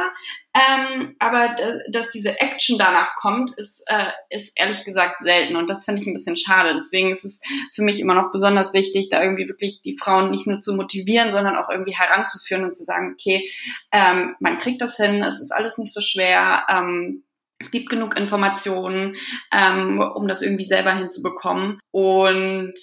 ähm, 0.55 1.15
aber 1.19 1.55
dass 1.91 2.09
diese 2.09 2.39
Action 2.39 2.79
danach 2.79 3.15
kommt, 3.15 3.51
ist, 3.57 3.83
äh, 3.85 4.07
ist 4.29 4.59
ehrlich 4.59 4.85
gesagt 4.85 5.21
selten 5.21 5.55
und 5.55 5.69
das 5.69 5.85
finde 5.85 6.01
ich 6.01 6.07
ein 6.07 6.13
bisschen 6.13 6.37
schade. 6.37 6.73
Deswegen 6.73 7.11
ist 7.11 7.25
es 7.25 7.39
für 7.73 7.83
mich 7.83 7.99
immer 7.99 8.15
noch 8.15 8.31
besonders 8.31 8.73
wichtig, 8.73 9.09
da 9.09 9.21
irgendwie 9.21 9.47
wirklich 9.47 9.81
die 9.83 9.97
Frauen 9.97 10.31
nicht 10.31 10.47
nur 10.47 10.61
zu 10.61 10.73
motivieren, 10.73 11.31
sondern 11.31 11.57
auch 11.57 11.69
irgendwie 11.69 11.95
heranzuführen 11.95 12.63
und 12.63 12.75
zu 12.75 12.83
sagen, 12.83 13.13
okay, 13.13 13.47
ähm, 13.91 14.35
man 14.39 14.57
kriegt 14.57 14.81
das 14.81 14.97
hin, 14.97 15.21
es 15.21 15.41
ist 15.41 15.51
alles 15.51 15.77
nicht 15.77 15.93
so 15.93 16.01
schwer. 16.01 16.65
Ähm, 16.69 17.23
es 17.59 17.71
gibt 17.71 17.89
genug 17.89 18.17
Informationen, 18.17 19.15
ähm, 19.51 20.01
um 20.01 20.27
das 20.27 20.41
irgendwie 20.41 20.65
selber 20.65 20.93
hinzubekommen. 20.93 21.79
Und 21.91 22.73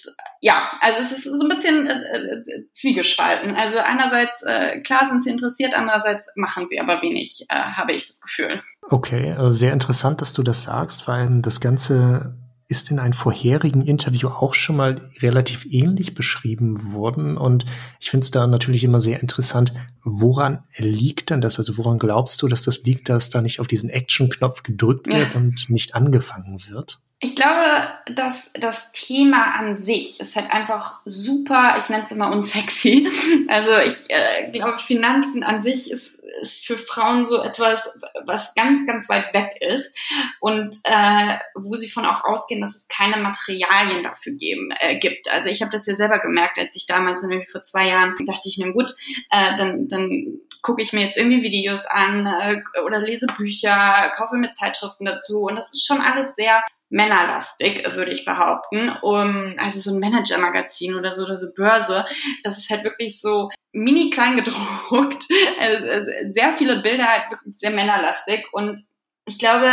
ja, 0.40 0.72
also 0.80 1.00
es 1.00 1.12
ist 1.12 1.24
so 1.24 1.44
ein 1.44 1.48
bisschen 1.48 1.86
äh, 1.86 2.18
äh, 2.18 2.64
zwiegespalten. 2.72 3.54
Also 3.54 3.78
einerseits, 3.78 4.42
äh, 4.42 4.80
klar 4.80 5.08
sind 5.10 5.22
sie 5.24 5.30
interessiert, 5.30 5.74
andererseits 5.74 6.28
machen 6.36 6.66
sie 6.68 6.80
aber 6.80 7.02
wenig, 7.02 7.46
äh, 7.48 7.54
habe 7.54 7.92
ich 7.92 8.06
das 8.06 8.22
Gefühl. 8.22 8.62
Okay, 8.88 9.30
äh, 9.30 9.52
sehr 9.52 9.72
interessant, 9.72 10.20
dass 10.22 10.32
du 10.32 10.42
das 10.42 10.62
sagst, 10.62 11.06
weil 11.06 11.42
das 11.42 11.60
Ganze 11.60 12.34
ist 12.72 12.90
in 12.90 12.98
einem 12.98 13.12
vorherigen 13.12 13.82
Interview 13.82 14.28
auch 14.28 14.54
schon 14.54 14.76
mal 14.76 15.10
relativ 15.20 15.66
ähnlich 15.70 16.14
beschrieben 16.14 16.94
worden. 16.94 17.36
Und 17.36 17.66
ich 18.00 18.08
finde 18.10 18.24
es 18.24 18.30
da 18.30 18.46
natürlich 18.46 18.82
immer 18.82 18.98
sehr 18.98 19.20
interessant, 19.20 19.74
woran 20.02 20.64
liegt 20.78 21.28
denn 21.28 21.42
das? 21.42 21.58
Also 21.58 21.76
woran 21.76 21.98
glaubst 21.98 22.40
du, 22.40 22.48
dass 22.48 22.62
das 22.62 22.82
liegt, 22.84 23.10
dass 23.10 23.28
da 23.28 23.42
nicht 23.42 23.60
auf 23.60 23.68
diesen 23.68 23.90
Action-Knopf 23.90 24.62
gedrückt 24.62 25.06
wird 25.06 25.34
ja. 25.34 25.36
und 25.36 25.68
nicht 25.68 25.94
angefangen 25.94 26.62
wird? 26.66 26.98
Ich 27.24 27.36
glaube, 27.36 27.88
dass 28.06 28.50
das 28.54 28.90
Thema 28.90 29.54
an 29.54 29.76
sich 29.76 30.18
ist 30.18 30.34
halt 30.34 30.50
einfach 30.50 31.02
super, 31.04 31.76
ich 31.78 31.88
nenne 31.88 32.02
es 32.02 32.10
immer 32.10 32.32
unsexy. 32.32 33.08
Also 33.48 33.76
ich 33.78 34.10
äh, 34.10 34.50
glaube, 34.50 34.78
Finanzen 34.78 35.44
an 35.44 35.62
sich 35.62 35.92
ist, 35.92 36.18
ist 36.40 36.66
für 36.66 36.76
Frauen 36.76 37.24
so 37.24 37.40
etwas, 37.40 37.96
was 38.24 38.54
ganz, 38.54 38.86
ganz 38.88 39.08
weit 39.08 39.32
weg 39.34 39.50
ist 39.60 39.96
und 40.40 40.74
äh, 40.84 41.38
wo 41.54 41.76
sie 41.76 41.88
von 41.88 42.06
auch 42.06 42.24
ausgehen, 42.24 42.60
dass 42.60 42.74
es 42.74 42.88
keine 42.88 43.18
Materialien 43.18 44.02
dafür 44.02 44.32
geben, 44.32 44.70
äh, 44.80 44.98
gibt. 44.98 45.32
Also 45.32 45.48
ich 45.48 45.62
habe 45.62 45.70
das 45.70 45.86
ja 45.86 45.94
selber 45.94 46.18
gemerkt, 46.18 46.58
als 46.58 46.74
ich 46.74 46.86
damals, 46.86 47.22
irgendwie 47.22 47.46
vor 47.46 47.62
zwei 47.62 47.86
Jahren, 47.86 48.16
dachte 48.26 48.48
ich, 48.48 48.58
na 48.58 48.72
gut, 48.72 48.90
äh, 49.30 49.56
dann, 49.56 49.86
dann 49.86 50.40
gucke 50.62 50.80
ich 50.80 50.92
mir 50.92 51.04
jetzt 51.04 51.18
irgendwie 51.18 51.42
Videos 51.42 51.86
an 51.86 52.26
äh, 52.26 52.62
oder 52.84 53.00
lese 53.00 53.26
Bücher, 53.26 54.12
kaufe 54.16 54.36
mir 54.36 54.52
Zeitschriften 54.52 55.04
dazu. 55.04 55.42
Und 55.42 55.56
das 55.56 55.72
ist 55.74 55.86
schon 55.86 56.00
alles 56.00 56.36
sehr 56.36 56.62
männerlastig, 56.88 57.84
würde 57.94 58.12
ich 58.12 58.24
behaupten. 58.24 58.90
Um, 59.02 59.56
also 59.58 59.80
so 59.80 59.92
ein 59.92 60.00
Manager-Magazin 60.00 60.94
oder 60.94 61.10
so 61.10 61.24
oder 61.24 61.36
so 61.36 61.52
Börse, 61.54 62.04
das 62.44 62.58
ist 62.58 62.70
halt 62.70 62.84
wirklich 62.84 63.20
so 63.20 63.50
mini 63.72 64.10
klein 64.10 64.36
gedruckt, 64.36 65.24
also 65.58 66.12
sehr 66.32 66.52
viele 66.52 66.80
Bilder 66.80 67.06
halt 67.06 67.30
wirklich 67.30 67.58
sehr 67.58 67.70
männerlastig. 67.70 68.46
Und 68.52 68.80
ich 69.24 69.38
glaube, 69.38 69.72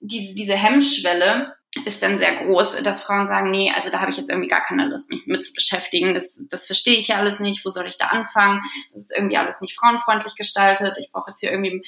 diese, 0.00 0.34
diese 0.34 0.54
Hemmschwelle, 0.54 1.54
ist 1.84 2.02
dann 2.02 2.18
sehr 2.18 2.44
groß, 2.44 2.82
dass 2.82 3.04
Frauen 3.04 3.28
sagen, 3.28 3.50
nee, 3.50 3.72
also 3.74 3.90
da 3.90 4.00
habe 4.00 4.10
ich 4.10 4.16
jetzt 4.16 4.28
irgendwie 4.28 4.48
gar 4.48 4.62
keine 4.62 4.86
Lust, 4.86 5.08
mich 5.08 5.26
mit 5.26 5.44
zu 5.44 5.54
beschäftigen. 5.54 6.14
Das, 6.14 6.44
das 6.48 6.66
verstehe 6.66 6.98
ich 6.98 7.08
ja 7.08 7.16
alles 7.16 7.38
nicht. 7.38 7.64
Wo 7.64 7.70
soll 7.70 7.86
ich 7.86 7.96
da 7.96 8.06
anfangen? 8.06 8.60
Das 8.92 9.02
ist 9.02 9.16
irgendwie 9.16 9.36
alles 9.36 9.60
nicht 9.60 9.78
frauenfreundlich 9.78 10.34
gestaltet. 10.34 10.98
Ich 10.98 11.12
brauche 11.12 11.30
jetzt 11.30 11.40
hier 11.40 11.52
irgendwie, 11.52 11.82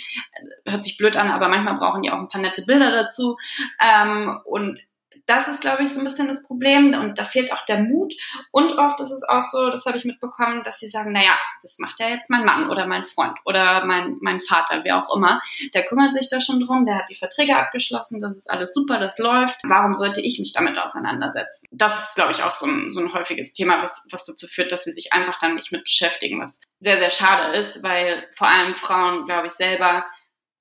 hört 0.65 0.85
sich 0.85 0.97
blöd 0.97 1.17
an, 1.17 1.31
aber 1.31 1.49
manchmal 1.49 1.75
brauchen 1.75 2.03
die 2.03 2.11
auch 2.11 2.19
ein 2.19 2.29
paar 2.29 2.41
nette 2.41 2.63
Bilder 2.63 2.93
dazu. 2.93 3.37
Ähm, 3.81 4.41
und 4.45 4.79
das 5.27 5.49
ist, 5.49 5.61
glaube 5.61 5.85
ich, 5.85 5.93
so 5.93 6.01
ein 6.01 6.05
bisschen 6.05 6.29
das 6.29 6.43
Problem. 6.43 6.95
Und 6.95 7.19
da 7.19 7.25
fehlt 7.25 7.53
auch 7.53 7.65
der 7.67 7.81
Mut. 7.81 8.15
Und 8.51 8.79
oft 8.79 9.01
ist 9.01 9.11
es 9.11 9.23
auch 9.23 9.43
so, 9.43 9.71
das 9.71 9.87
habe 9.87 9.99
ich 9.99 10.05
mitbekommen, 10.05 10.63
dass 10.65 10.79
sie 10.79 10.89
sagen, 10.89 11.13
naja, 11.13 11.39
das 11.63 11.79
macht 11.79 12.01
ja 12.01 12.09
jetzt 12.09 12.31
mein 12.31 12.45
Mann 12.45 12.71
oder 12.71 12.87
mein 12.87 13.05
Freund 13.05 13.39
oder 13.45 13.85
mein, 13.85 14.17
mein 14.21 14.41
Vater, 14.41 14.81
wer 14.85 14.99
auch 14.99 15.15
immer. 15.15 15.41
Der 15.75 15.85
kümmert 15.85 16.15
sich 16.15 16.29
da 16.29 16.41
schon 16.41 16.61
drum, 16.61 16.87
der 16.87 16.97
hat 16.97 17.09
die 17.09 17.15
Verträge 17.15 17.57
abgeschlossen, 17.57 18.21
das 18.21 18.37
ist 18.37 18.51
alles 18.51 18.75
super, 18.75 18.99
das 18.99 19.19
läuft. 19.19 19.61
Warum 19.65 19.95
sollte 19.95 20.21
ich 20.21 20.39
mich 20.39 20.53
damit 20.53 20.79
auseinandersetzen? 20.79 21.67
Das 21.71 22.09
ist, 22.09 22.15
glaube 22.17 22.33
ich, 22.33 22.43
auch 22.43 22.53
so 22.53 22.67
ein, 22.67 22.91
so 22.91 23.01
ein 23.01 23.15
häufiges 23.15 23.53
Thema, 23.53 23.83
was, 23.83 24.09
was 24.11 24.25
dazu 24.25 24.47
führt, 24.47 24.73
dass 24.73 24.85
sie 24.85 24.93
sich 24.93 25.13
einfach 25.13 25.39
dann 25.39 25.55
nicht 25.55 25.73
mit 25.73 25.85
beschäftigen, 25.85 26.41
was 26.41 26.63
sehr, 26.81 26.99
sehr 26.99 27.11
schade 27.11 27.57
ist, 27.57 27.83
weil 27.83 28.27
vor 28.33 28.49
allem 28.49 28.75
Frauen, 28.75 29.25
glaube 29.25 29.47
ich, 29.47 29.53
selber 29.53 30.05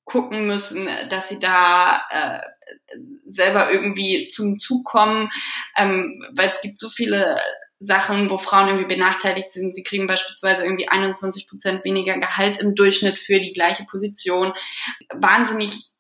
gucken 0.06 0.48
müssen, 0.48 0.90
dass 1.10 1.30
sie 1.30 1.40
da 1.40 2.02
äh, 2.10 2.42
selber 3.28 3.72
irgendwie 3.72 4.28
zum 4.30 4.60
Zug 4.60 4.86
kommen, 4.86 5.30
ähm, 5.78 6.24
weil 6.34 6.50
es 6.50 6.62
gibt 6.62 6.80
so 6.80 6.90
viele 6.90 7.40
Sachen, 7.80 8.30
wo 8.30 8.38
Frauen 8.38 8.68
irgendwie 8.68 8.94
benachteiligt 8.94 9.52
sind. 9.52 9.76
Sie 9.76 9.84
kriegen 9.84 10.06
beispielsweise 10.06 10.64
irgendwie 10.64 10.88
21 10.88 11.48
Prozent 11.48 11.84
weniger 11.84 12.18
Gehalt 12.20 12.60
im 12.60 12.76
Durchschnitt 12.76 13.18
für 13.18 13.40
die 13.40 13.54
gleiche 13.54 13.86
Position. 13.86 14.54
Wahnsinnig 15.10 15.92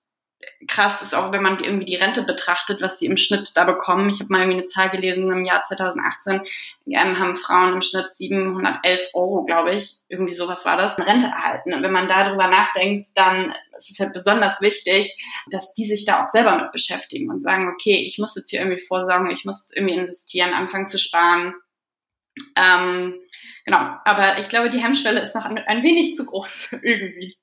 krass 0.67 1.01
ist 1.01 1.15
auch, 1.15 1.31
wenn 1.31 1.43
man 1.43 1.59
irgendwie 1.59 1.85
die 1.85 1.95
Rente 1.95 2.23
betrachtet, 2.23 2.81
was 2.81 2.99
sie 2.99 3.05
im 3.05 3.17
Schnitt 3.17 3.51
da 3.55 3.63
bekommen. 3.63 4.09
Ich 4.09 4.19
habe 4.19 4.31
mal 4.31 4.41
irgendwie 4.41 4.59
eine 4.59 4.67
Zahl 4.67 4.89
gelesen, 4.89 5.31
im 5.31 5.45
Jahr 5.45 5.63
2018 5.63 6.41
ähm, 6.87 7.19
haben 7.19 7.35
Frauen 7.35 7.73
im 7.73 7.81
Schnitt 7.81 8.09
711 8.13 9.09
Euro, 9.13 9.43
glaube 9.43 9.73
ich, 9.73 9.97
irgendwie 10.07 10.33
sowas 10.33 10.65
war 10.65 10.77
das, 10.77 10.97
Rente 10.97 11.27
erhalten. 11.27 11.73
Und 11.73 11.83
wenn 11.83 11.91
man 11.91 12.07
darüber 12.07 12.47
nachdenkt, 12.47 13.07
dann 13.15 13.55
ist 13.77 13.91
es 13.91 13.99
halt 13.99 14.13
besonders 14.13 14.61
wichtig, 14.61 15.17
dass 15.49 15.73
die 15.73 15.85
sich 15.85 16.05
da 16.05 16.23
auch 16.23 16.27
selber 16.27 16.55
mit 16.57 16.71
beschäftigen 16.71 17.29
und 17.29 17.41
sagen, 17.41 17.69
okay, 17.69 18.03
ich 18.05 18.17
muss 18.17 18.35
jetzt 18.35 18.49
hier 18.49 18.61
irgendwie 18.61 18.81
vorsorgen, 18.81 19.31
ich 19.31 19.45
muss 19.45 19.71
irgendwie 19.73 19.95
investieren, 19.95 20.53
anfangen 20.53 20.89
zu 20.89 20.99
sparen. 20.99 21.53
Ähm, 22.55 23.19
genau, 23.65 23.97
aber 24.05 24.39
ich 24.39 24.49
glaube, 24.49 24.69
die 24.69 24.81
Hemmschwelle 24.81 25.21
ist 25.21 25.35
noch 25.35 25.45
ein, 25.45 25.57
ein 25.57 25.83
wenig 25.83 26.15
zu 26.15 26.25
groß 26.25 26.73
irgendwie. 26.83 27.35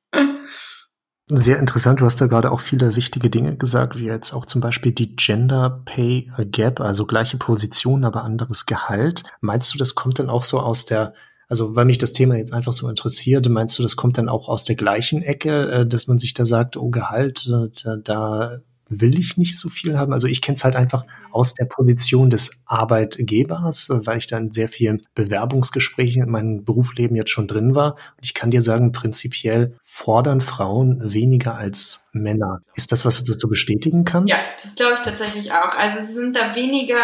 Sehr 1.30 1.58
interessant. 1.58 2.00
Du 2.00 2.06
hast 2.06 2.20
da 2.23 2.26
gerade 2.26 2.50
auch 2.50 2.61
viele 2.61 2.97
wichtige 2.97 3.28
Dinge 3.28 3.54
gesagt, 3.54 3.99
wie 3.99 4.06
jetzt 4.06 4.32
auch 4.32 4.47
zum 4.47 4.62
Beispiel 4.62 4.92
die 4.92 5.14
Gender 5.14 5.82
Pay 5.85 6.30
Gap, 6.50 6.80
also 6.80 7.04
gleiche 7.04 7.37
Position, 7.37 8.04
aber 8.06 8.25
anderes 8.25 8.64
Gehalt. 8.64 9.25
Meinst 9.42 9.75
du, 9.75 9.78
das 9.78 9.94
kommt 9.94 10.18
dann 10.18 10.30
auch 10.30 10.42
so 10.42 10.58
aus 10.58 10.87
der, 10.87 11.12
also 11.47 11.76
weil 11.76 11.85
mich 11.85 11.99
das 11.99 12.14
Thema 12.14 12.37
jetzt 12.37 12.54
einfach 12.54 12.73
so 12.73 12.88
interessiert, 12.88 13.47
meinst 13.50 13.78
du, 13.78 13.82
das 13.82 13.97
kommt 13.97 14.16
dann 14.16 14.30
auch 14.30 14.49
aus 14.49 14.64
der 14.64 14.76
gleichen 14.76 15.20
Ecke, 15.23 15.70
äh, 15.70 15.87
dass 15.87 16.06
man 16.06 16.18
sich 16.18 16.32
da 16.32 16.47
sagt, 16.47 16.78
oh 16.78 16.88
Gehalt, 16.88 17.47
äh, 17.47 17.68
da, 17.85 17.97
da 17.97 18.61
will 18.88 19.18
ich 19.18 19.37
nicht 19.37 19.59
so 19.59 19.68
viel 19.68 19.99
haben. 19.99 20.12
Also 20.12 20.26
ich 20.26 20.40
kenne 20.42 20.57
es 20.57 20.64
halt 20.64 20.76
einfach 20.76 21.04
aus 21.30 21.54
der 21.54 21.66
Position 21.66 22.30
des 22.30 22.62
Arbeitgebers, 22.66 23.88
weil 23.90 24.18
ich 24.18 24.26
da 24.26 24.38
in 24.38 24.52
sehr 24.52 24.68
vielen 24.68 25.02
Bewerbungsgesprächen 25.14 26.23
in 26.23 26.30
meinem 26.30 26.64
Berufsleben 26.64 27.16
jetzt 27.16 27.30
schon 27.30 27.49
drin 27.49 27.75
war. 27.75 27.92
Und 27.92 28.25
ich 28.25 28.35
kann 28.35 28.50
dir 28.50 28.62
sagen, 28.62 28.92
prinzipiell 28.92 29.76
fordern 29.85 30.40
Frauen 30.40 31.12
weniger 31.12 31.57
als 31.57 32.09
Männer. 32.12 32.61
Ist 32.75 32.92
das, 32.92 33.04
was 33.04 33.23
du 33.23 33.33
dazu 33.33 33.49
bestätigen 33.49 34.04
kannst? 34.04 34.30
Ja, 34.30 34.38
das 34.62 34.75
glaube 34.75 34.95
ich 34.95 35.00
tatsächlich 35.00 35.52
auch. 35.52 35.76
Also 35.76 36.00
sie 36.00 36.12
sind 36.12 36.37
da 36.37 36.54
weniger 36.54 36.97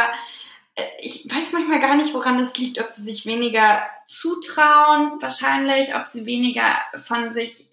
äh, 0.75 0.83
ich 1.00 1.26
weiß 1.31 1.53
manchmal 1.53 1.81
gar 1.81 1.97
nicht, 1.97 2.14
woran 2.14 2.38
es 2.41 2.57
liegt, 2.57 2.81
ob 2.81 2.91
sie 2.91 3.03
sich 3.03 3.26
weniger 3.26 3.83
zutrauen, 4.07 5.21
wahrscheinlich, 5.21 5.95
ob 5.95 6.07
sie 6.07 6.27
weniger 6.27 6.77
von 6.97 7.33
sich 7.33 7.69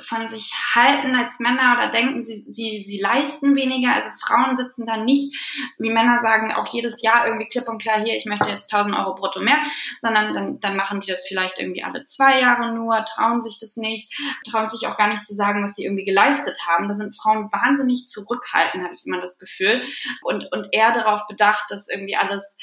von 0.00 0.28
sich 0.28 0.52
halten 0.74 1.14
als 1.14 1.40
Männer 1.40 1.76
oder 1.76 1.90
denken, 1.90 2.24
sie, 2.24 2.44
sie, 2.50 2.84
sie 2.86 3.00
leisten 3.00 3.54
weniger. 3.54 3.94
Also 3.94 4.10
Frauen 4.20 4.56
sitzen 4.56 4.86
da 4.86 4.96
nicht, 4.96 5.34
wie 5.78 5.90
Männer 5.90 6.20
sagen, 6.20 6.52
auch 6.52 6.66
jedes 6.66 7.02
Jahr 7.02 7.26
irgendwie 7.26 7.48
klipp 7.48 7.68
und 7.68 7.80
klar, 7.80 8.02
hier, 8.02 8.16
ich 8.16 8.26
möchte 8.26 8.50
jetzt 8.50 8.72
1000 8.72 8.96
Euro 8.96 9.14
brutto 9.14 9.40
mehr, 9.40 9.58
sondern 10.00 10.34
dann, 10.34 10.60
dann 10.60 10.76
machen 10.76 11.00
die 11.00 11.10
das 11.10 11.26
vielleicht 11.26 11.58
irgendwie 11.58 11.84
alle 11.84 12.04
zwei 12.06 12.40
Jahre 12.40 12.72
nur, 12.74 13.04
trauen 13.04 13.40
sich 13.40 13.58
das 13.60 13.76
nicht, 13.76 14.12
trauen 14.48 14.68
sich 14.68 14.86
auch 14.86 14.96
gar 14.96 15.08
nicht 15.08 15.24
zu 15.24 15.34
sagen, 15.34 15.62
was 15.62 15.74
sie 15.74 15.84
irgendwie 15.84 16.04
geleistet 16.04 16.58
haben. 16.66 16.88
Da 16.88 16.94
sind 16.94 17.16
Frauen 17.16 17.50
wahnsinnig 17.52 18.08
zurückhaltend, 18.08 18.84
habe 18.84 18.94
ich 18.94 19.06
immer 19.06 19.20
das 19.20 19.38
Gefühl. 19.38 19.82
Und, 20.22 20.50
und 20.52 20.68
eher 20.72 20.92
darauf 20.92 21.26
bedacht, 21.28 21.64
dass 21.68 21.88
irgendwie 21.88 22.16
alles 22.16 22.56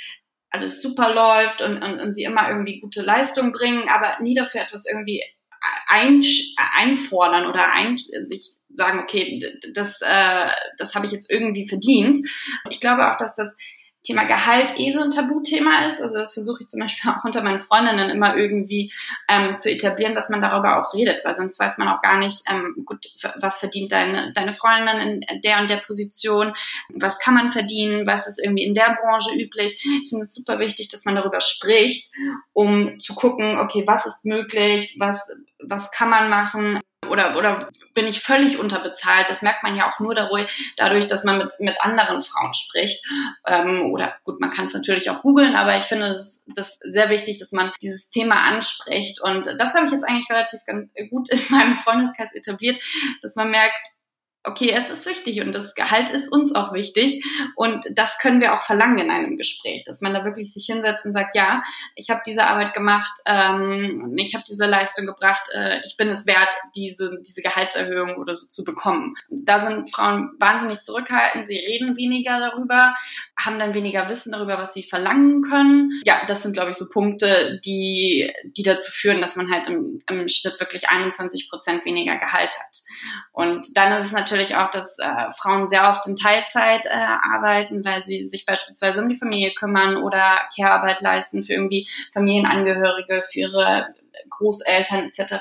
alles 0.51 0.81
super 0.81 1.13
läuft 1.13 1.62
und, 1.62 1.81
und, 1.81 2.00
und 2.00 2.13
sie 2.13 2.24
immer 2.24 2.50
irgendwie 2.50 2.79
gute 2.79 3.01
Leistung 3.01 3.51
bringen, 3.51 3.89
aber 3.89 4.22
nie 4.22 4.36
dafür 4.36 4.62
etwas 4.62 4.86
irgendwie 4.86 5.24
ein, 5.88 6.22
einfordern 6.75 7.46
oder 7.46 7.72
ein, 7.72 7.98
sich 7.98 8.58
sagen, 8.70 9.00
okay, 9.00 9.41
das, 9.74 10.01
äh, 10.01 10.48
das 10.77 10.96
habe 10.96 11.05
ich 11.05 11.12
jetzt 11.12 11.31
irgendwie 11.31 11.67
verdient. 11.67 12.17
Ich 12.70 12.79
glaube 12.79 13.12
auch, 13.12 13.17
dass 13.17 13.36
das 13.36 13.58
Thema 14.03 14.24
Gehalt 14.24 14.79
eh 14.79 14.91
so 14.93 15.01
ein 15.01 15.12
Tabuthema 15.12 15.86
ist. 15.86 16.01
Also 16.01 16.17
das 16.17 16.34
versuche 16.34 16.63
ich 16.63 16.70
zum 16.70 16.79
Beispiel 16.79 17.12
auch 17.12 17.24
unter 17.24 17.43
meinen 17.43 17.60
Freundinnen 17.60 18.10
immer 18.10 18.36
irgendwie 18.36 18.91
ähm, 19.27 19.60
zu 19.60 19.70
etablieren, 19.70 20.15
dass 20.15 20.29
man 20.29 20.41
darüber 20.41 20.81
auch 20.81 20.93
redet, 20.93 21.24
weil 21.24 21.34
sonst 21.34 21.60
weiß 21.60 21.77
man 21.77 21.88
auch 21.88 22.01
gar 22.01 22.17
nicht, 22.17 22.43
ähm, 22.50 22.84
gut, 22.86 23.05
was 23.39 23.60
verdient 23.60 23.91
deine, 23.91 24.34
deine 24.34 24.53
Freundin 24.53 25.22
in 25.22 25.41
der 25.41 25.60
und 25.60 25.70
der 25.70 25.77
Position, 25.77 26.53
was 26.89 27.20
kann 27.20 27.36
man 27.36 27.51
verdienen, 27.51 28.08
was 28.08 28.27
ist 28.27 28.43
irgendwie 28.43 28.63
in 28.63 28.74
der 28.74 28.98
Branche 29.01 29.38
üblich. 29.38 29.84
Ich 30.03 30.10
finde 30.10 30.24
es 30.24 30.34
super 30.34 30.60
wichtig, 30.60 30.89
dass 30.89 31.05
man 31.05 31.15
darüber 31.15 31.41
spricht, 31.41 32.12
um 32.53 33.00
zu 33.00 33.13
gucken, 33.13 33.60
okay, 33.60 33.84
was 33.86 34.05
ist 34.05 34.25
möglich, 34.25 34.96
was, 35.00 35.31
was 35.60 35.91
kann 35.91 36.10
man 36.10 36.29
machen 36.29 36.79
oder, 37.08 37.38
oder 37.38 37.70
bin 37.93 38.07
ich 38.07 38.21
völlig 38.21 38.60
unterbezahlt. 38.60 39.29
Das 39.29 39.41
merkt 39.41 39.63
man 39.63 39.75
ja 39.75 39.89
auch 39.89 40.00
nur 40.00 40.15
dadurch, 40.15 41.07
dass 41.07 41.24
man 41.24 41.38
mit, 41.38 41.53
mit 41.60 41.81
anderen 41.81 42.21
Frauen 42.21 42.53
spricht. 42.53 43.05
Ähm, 43.45 43.91
oder 43.91 44.13
gut, 44.24 44.39
man 44.39 44.51
kann 44.51 44.65
es 44.65 44.74
natürlich 44.74 45.10
auch 45.10 45.21
googeln, 45.21 45.55
aber 45.55 45.77
ich 45.77 45.86
finde 45.86 46.07
es 46.07 46.43
das 46.55 46.79
sehr 46.79 47.10
wichtig, 47.10 47.39
dass 47.39 47.51
man 47.51 47.71
dieses 47.81 48.10
Thema 48.10 48.43
anspricht. 48.43 49.21
Und 49.21 49.45
das 49.57 49.74
habe 49.75 49.86
ich 49.88 49.91
jetzt 49.91 50.07
eigentlich 50.07 50.29
relativ 50.29 50.62
gut 51.10 51.29
in 51.31 51.41
meinem 51.50 51.77
Freundeskreis 51.77 52.33
etabliert, 52.33 52.81
dass 53.21 53.36
man 53.36 53.50
merkt, 53.50 53.88
okay, 54.43 54.71
es 54.71 54.89
ist 54.89 55.07
wichtig 55.07 55.41
und 55.41 55.53
das 55.53 55.75
Gehalt 55.75 56.10
ist 56.10 56.31
uns 56.31 56.55
auch 56.55 56.74
wichtig 56.74 57.24
und 57.55 57.86
das 57.91 58.17
können 58.17 58.41
wir 58.41 58.53
auch 58.53 58.63
verlangen 58.63 58.98
in 58.98 59.12
einem 59.12 59.38
Gespräch, 59.38 59.83
dass 59.86 60.01
man 60.01 60.13
da 60.13 60.25
wirklich 60.25 60.51
sich 60.51 60.65
hinsetzt 60.65 61.05
und 61.05 61.13
sagt, 61.13 61.36
ja, 61.36 61.63
ich 61.95 62.10
habe 62.10 62.21
diese 62.25 62.45
Arbeit 62.45 62.74
gemacht, 62.74 63.12
ähm, 63.27 64.15
ich 64.17 64.33
habe 64.33 64.43
diese 64.50 64.65
Leistung 64.65 65.05
gebracht, 65.05 65.43
äh, 65.53 65.79
ich 65.86 65.95
bin 65.95 66.10
es 66.10 66.25
wert, 66.25 66.53
diese, 66.75 67.19
diese 67.25 67.41
Gehaltserhöhung 67.41 68.15
oder 68.15 68.36
so 68.36 68.48
zu 68.48 68.63
bekommen. 68.63 69.15
Und 69.29 69.48
da 69.48 69.65
sind 69.65 69.93
Frauen 69.93 70.31
wahnsinnig 70.39 70.81
zurückhaltend, 70.81 71.48
sie 71.48 71.60
reden 71.60 71.95
weniger 71.95 72.39
darüber, 72.39 72.95
haben 73.38 73.60
dann 73.60 73.75
weniger 73.75 74.10
Wissen 74.10 74.31
darüber, 74.31 74.57
was 74.57 74.74
sie 74.74 74.83
verlangen 74.83 75.43
können. 75.43 76.01
Ja, 76.03 76.21
das 76.27 76.41
sind, 76.41 76.53
glaube 76.53 76.71
ich, 76.71 76.77
so 76.77 76.89
Punkte, 76.89 77.60
die, 77.63 78.31
die 78.43 78.63
dazu 78.63 78.91
führen, 78.91 79.21
dass 79.21 79.36
man 79.36 79.51
halt 79.51 79.67
im, 79.67 80.01
im 80.10 80.27
Schnitt 80.27 80.60
wirklich 80.60 80.89
21 80.89 81.50
Prozent 81.50 81.86
weniger 81.86 82.17
Gehalt 82.17 82.51
hat. 82.60 82.77
Und 83.31 83.77
dann 83.77 84.00
ist 84.00 84.07
es 84.07 84.13
natürlich 84.13 84.30
natürlich 84.31 84.55
auch, 84.55 84.71
dass 84.71 84.97
äh, 85.00 85.29
Frauen 85.31 85.67
sehr 85.67 85.89
oft 85.89 86.07
in 86.07 86.15
Teilzeit 86.15 86.85
äh, 86.85 86.89
arbeiten, 86.89 87.83
weil 87.83 88.03
sie 88.03 88.27
sich 88.27 88.45
beispielsweise 88.45 89.01
um 89.01 89.09
die 89.09 89.15
Familie 89.15 89.51
kümmern 89.53 89.97
oder 89.97 90.39
Care-Arbeit 90.55 91.01
leisten 91.01 91.43
für 91.43 91.53
irgendwie 91.53 91.88
Familienangehörige, 92.13 93.23
für 93.29 93.39
ihre 93.39 93.93
Großeltern 94.30 95.10
etc. 95.10 95.36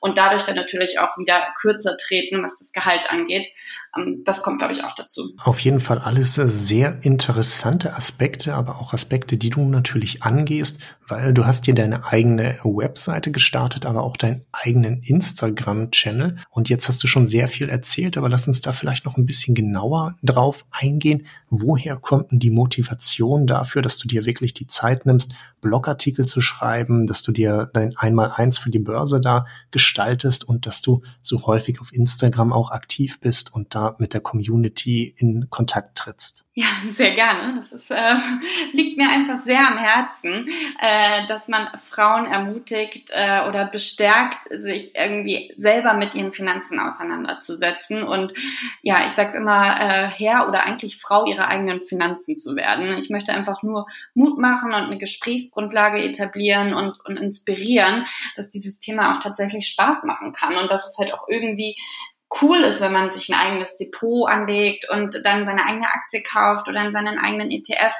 Und 0.00 0.18
dadurch 0.18 0.44
dann 0.44 0.56
natürlich 0.56 0.98
auch 0.98 1.18
wieder 1.18 1.52
kürzer 1.60 1.96
treten, 1.96 2.42
was 2.42 2.58
das 2.58 2.72
Gehalt 2.72 3.10
angeht. 3.10 3.48
Ähm, 3.96 4.22
das 4.24 4.42
kommt, 4.42 4.58
glaube 4.58 4.72
ich, 4.72 4.84
auch 4.84 4.94
dazu. 4.94 5.32
Auf 5.42 5.60
jeden 5.60 5.80
Fall 5.80 5.98
alles 5.98 6.34
sehr 6.34 6.98
interessante 7.02 7.94
Aspekte, 7.94 8.54
aber 8.54 8.80
auch 8.80 8.92
Aspekte, 8.92 9.36
die 9.36 9.50
du 9.50 9.64
natürlich 9.64 10.22
angehst, 10.22 10.80
weil 11.06 11.34
du 11.34 11.44
hast 11.44 11.66
dir 11.66 11.74
deine 11.74 12.06
eigene 12.06 12.58
Webseite 12.62 13.30
gestartet, 13.30 13.86
aber 13.86 14.02
auch 14.02 14.16
deinen 14.16 14.44
eigenen 14.52 15.02
Instagram-Channel. 15.02 16.38
Und 16.50 16.68
jetzt 16.68 16.88
hast 16.88 17.02
du 17.02 17.06
schon 17.06 17.26
sehr 17.26 17.48
viel 17.48 17.68
erzählt, 17.68 18.16
aber 18.16 18.28
lass 18.28 18.46
uns 18.46 18.60
da 18.60 18.72
vielleicht 18.72 19.04
noch 19.04 19.16
ein 19.16 19.26
bisschen 19.26 19.54
genauer 19.54 20.16
drauf 20.22 20.64
eingehen. 20.70 21.26
Woher 21.50 21.96
kommt 21.96 22.32
denn 22.32 22.40
die 22.40 22.50
Motivation 22.50 23.46
dafür, 23.46 23.82
dass 23.82 23.98
du 23.98 24.08
dir 24.08 24.24
wirklich 24.24 24.54
die 24.54 24.66
Zeit 24.66 25.06
nimmst, 25.06 25.34
Blogartikel 25.60 26.26
zu 26.26 26.40
schreiben, 26.40 27.06
dass 27.06 27.22
du 27.22 27.32
dir 27.32 27.70
dein 27.72 27.96
einmal 28.04 28.30
eins 28.30 28.58
für 28.58 28.70
die 28.70 28.78
Börse 28.78 29.18
da 29.18 29.46
gestaltest 29.70 30.46
und 30.46 30.66
dass 30.66 30.82
du 30.82 31.02
so 31.22 31.46
häufig 31.46 31.80
auf 31.80 31.92
Instagram 31.92 32.52
auch 32.52 32.70
aktiv 32.70 33.18
bist 33.18 33.54
und 33.54 33.74
da 33.74 33.96
mit 33.98 34.12
der 34.12 34.20
Community 34.20 35.14
in 35.16 35.48
Kontakt 35.48 35.96
trittst. 35.96 36.43
Ja, 36.56 36.66
sehr 36.88 37.16
gerne. 37.16 37.58
Das 37.58 37.72
ist, 37.72 37.90
äh, 37.90 38.14
liegt 38.72 38.96
mir 38.96 39.10
einfach 39.10 39.36
sehr 39.36 39.66
am 39.66 39.76
Herzen, 39.76 40.48
äh, 40.80 41.26
dass 41.26 41.48
man 41.48 41.66
Frauen 41.78 42.26
ermutigt 42.26 43.10
äh, 43.12 43.40
oder 43.48 43.64
bestärkt, 43.64 44.38
sich 44.50 44.94
irgendwie 44.94 45.52
selber 45.56 45.94
mit 45.94 46.14
ihren 46.14 46.32
Finanzen 46.32 46.78
auseinanderzusetzen 46.78 48.04
und 48.04 48.34
ja, 48.82 49.04
ich 49.04 49.10
sag's 49.10 49.34
immer, 49.34 49.80
äh, 49.80 50.06
Herr 50.06 50.48
oder 50.48 50.64
eigentlich 50.64 51.00
Frau 51.00 51.26
ihrer 51.26 51.50
eigenen 51.50 51.80
Finanzen 51.80 52.36
zu 52.36 52.54
werden. 52.54 52.98
Ich 52.98 53.10
möchte 53.10 53.32
einfach 53.32 53.64
nur 53.64 53.86
Mut 54.14 54.38
machen 54.38 54.68
und 54.68 54.84
eine 54.84 54.98
Gesprächsgrundlage 54.98 56.04
etablieren 56.04 56.72
und, 56.72 57.04
und 57.04 57.16
inspirieren, 57.16 58.06
dass 58.36 58.50
dieses 58.50 58.78
Thema 58.78 59.16
auch 59.16 59.20
tatsächlich 59.20 59.66
Spaß 59.66 60.04
machen 60.04 60.32
kann 60.32 60.54
und 60.54 60.70
dass 60.70 60.86
es 60.86 60.98
halt 60.98 61.12
auch 61.12 61.26
irgendwie 61.26 61.76
cool 62.42 62.62
ist, 62.62 62.80
wenn 62.80 62.92
man 62.92 63.10
sich 63.10 63.28
ein 63.28 63.38
eigenes 63.38 63.76
Depot 63.76 64.28
anlegt 64.28 64.88
und 64.90 65.20
dann 65.24 65.44
seine 65.44 65.64
eigene 65.64 65.86
Aktie 65.86 66.22
kauft 66.22 66.68
oder 66.68 66.84
in 66.84 66.92
seinen 66.92 67.18
eigenen 67.18 67.50
ETF 67.50 67.94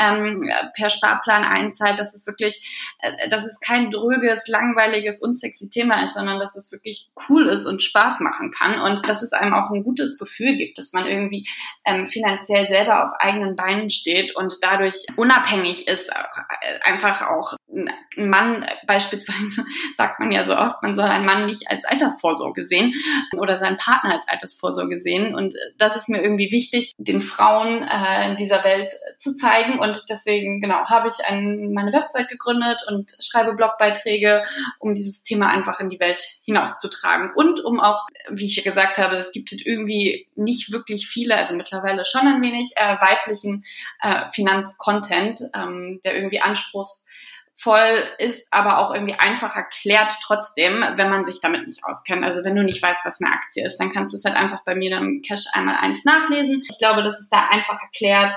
ähm, 0.00 0.50
per 0.74 0.90
Sparplan 0.90 1.44
einzahlt, 1.44 1.98
dass 1.98 2.14
es 2.14 2.26
wirklich, 2.26 2.94
äh, 3.00 3.28
dass 3.28 3.44
es 3.44 3.60
kein 3.60 3.90
dröges, 3.90 4.48
langweiliges, 4.48 5.22
unsexy 5.22 5.70
Thema 5.70 6.02
ist, 6.04 6.14
sondern 6.14 6.38
dass 6.38 6.56
es 6.56 6.72
wirklich 6.72 7.08
cool 7.28 7.46
ist 7.48 7.66
und 7.66 7.82
Spaß 7.82 8.20
machen 8.20 8.50
kann 8.50 8.80
und 8.80 9.08
dass 9.08 9.22
es 9.22 9.32
einem 9.32 9.54
auch 9.54 9.70
ein 9.70 9.84
gutes 9.84 10.18
Gefühl 10.18 10.56
gibt, 10.56 10.78
dass 10.78 10.92
man 10.92 11.06
irgendwie 11.06 11.48
ähm, 11.84 12.06
finanziell 12.06 12.68
selber 12.68 13.04
auf 13.04 13.12
eigenen 13.18 13.56
Beinen 13.56 13.90
steht 13.90 14.34
und 14.34 14.54
dadurch 14.62 15.06
unabhängig 15.16 15.86
ist, 15.86 16.08
äh, 16.08 16.80
einfach 16.82 17.28
auch 17.28 17.55
ein 17.68 18.30
Mann 18.30 18.64
beispielsweise 18.86 19.64
sagt 19.96 20.20
man 20.20 20.30
ja 20.30 20.44
so 20.44 20.56
oft, 20.56 20.82
man 20.82 20.94
soll 20.94 21.06
einen 21.06 21.26
Mann 21.26 21.46
nicht 21.46 21.68
als 21.68 21.84
Altersvorsorge 21.84 22.66
sehen 22.66 22.94
oder 23.36 23.58
sein 23.58 23.76
Partner 23.76 24.14
als 24.14 24.28
Altersvorsorge 24.28 24.98
sehen. 24.98 25.34
Und 25.34 25.54
das 25.76 25.96
ist 25.96 26.08
mir 26.08 26.22
irgendwie 26.22 26.50
wichtig, 26.52 26.92
den 26.96 27.20
Frauen 27.20 27.82
äh, 27.82 28.30
in 28.30 28.36
dieser 28.36 28.62
Welt 28.64 28.94
zu 29.18 29.34
zeigen. 29.36 29.78
Und 29.78 30.04
deswegen, 30.08 30.60
genau, 30.60 30.86
habe 30.86 31.08
ich 31.08 31.26
ein, 31.26 31.72
meine 31.72 31.92
Website 31.92 32.28
gegründet 32.28 32.82
und 32.88 33.12
schreibe 33.20 33.54
Blogbeiträge, 33.54 34.44
um 34.78 34.94
dieses 34.94 35.24
Thema 35.24 35.48
einfach 35.48 35.80
in 35.80 35.88
die 35.88 36.00
Welt 36.00 36.22
hinauszutragen. 36.44 37.32
Und 37.34 37.64
um 37.64 37.80
auch, 37.80 38.06
wie 38.30 38.46
ich 38.46 38.56
ja 38.56 38.62
gesagt 38.62 38.98
habe, 38.98 39.16
es 39.16 39.32
gibt 39.32 39.50
halt 39.50 39.66
irgendwie 39.66 40.28
nicht 40.36 40.72
wirklich 40.72 41.08
viele, 41.08 41.36
also 41.36 41.56
mittlerweile 41.56 42.04
schon 42.04 42.26
ein 42.26 42.42
wenig, 42.42 42.72
äh, 42.76 42.96
weiblichen 43.00 43.64
äh, 44.00 44.28
Finanzcontent, 44.28 45.40
ähm, 45.54 46.00
der 46.04 46.14
irgendwie 46.14 46.40
anspruchs 46.40 47.08
voll 47.56 48.04
ist, 48.18 48.52
aber 48.52 48.78
auch 48.78 48.92
irgendwie 48.92 49.14
einfach 49.18 49.56
erklärt 49.56 50.12
trotzdem, 50.22 50.84
wenn 50.96 51.10
man 51.10 51.24
sich 51.24 51.40
damit 51.40 51.66
nicht 51.66 51.82
auskennt. 51.84 52.22
Also 52.22 52.44
wenn 52.44 52.54
du 52.54 52.62
nicht 52.62 52.82
weißt, 52.82 53.04
was 53.06 53.20
eine 53.20 53.32
Aktie 53.32 53.66
ist, 53.66 53.78
dann 53.78 53.92
kannst 53.92 54.12
du 54.12 54.18
es 54.18 54.24
halt 54.24 54.36
einfach 54.36 54.62
bei 54.64 54.74
mir 54.74 54.90
dann 54.90 55.22
Cash 55.22 55.46
einmal 55.54 55.76
eins 55.76 56.04
nachlesen. 56.04 56.62
Ich 56.70 56.78
glaube, 56.78 57.02
das 57.02 57.18
ist 57.18 57.32
da 57.32 57.48
einfach 57.48 57.80
erklärt 57.82 58.34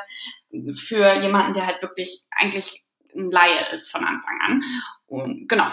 für 0.73 1.21
jemanden, 1.21 1.53
der 1.53 1.67
halt 1.67 1.81
wirklich 1.81 2.21
eigentlich 2.31 2.83
ein 3.15 3.29
Laie 3.29 3.67
ist 3.73 3.91
von 3.91 4.05
Anfang 4.05 4.39
an. 4.41 4.63
Und 5.07 5.49
genau, 5.49 5.69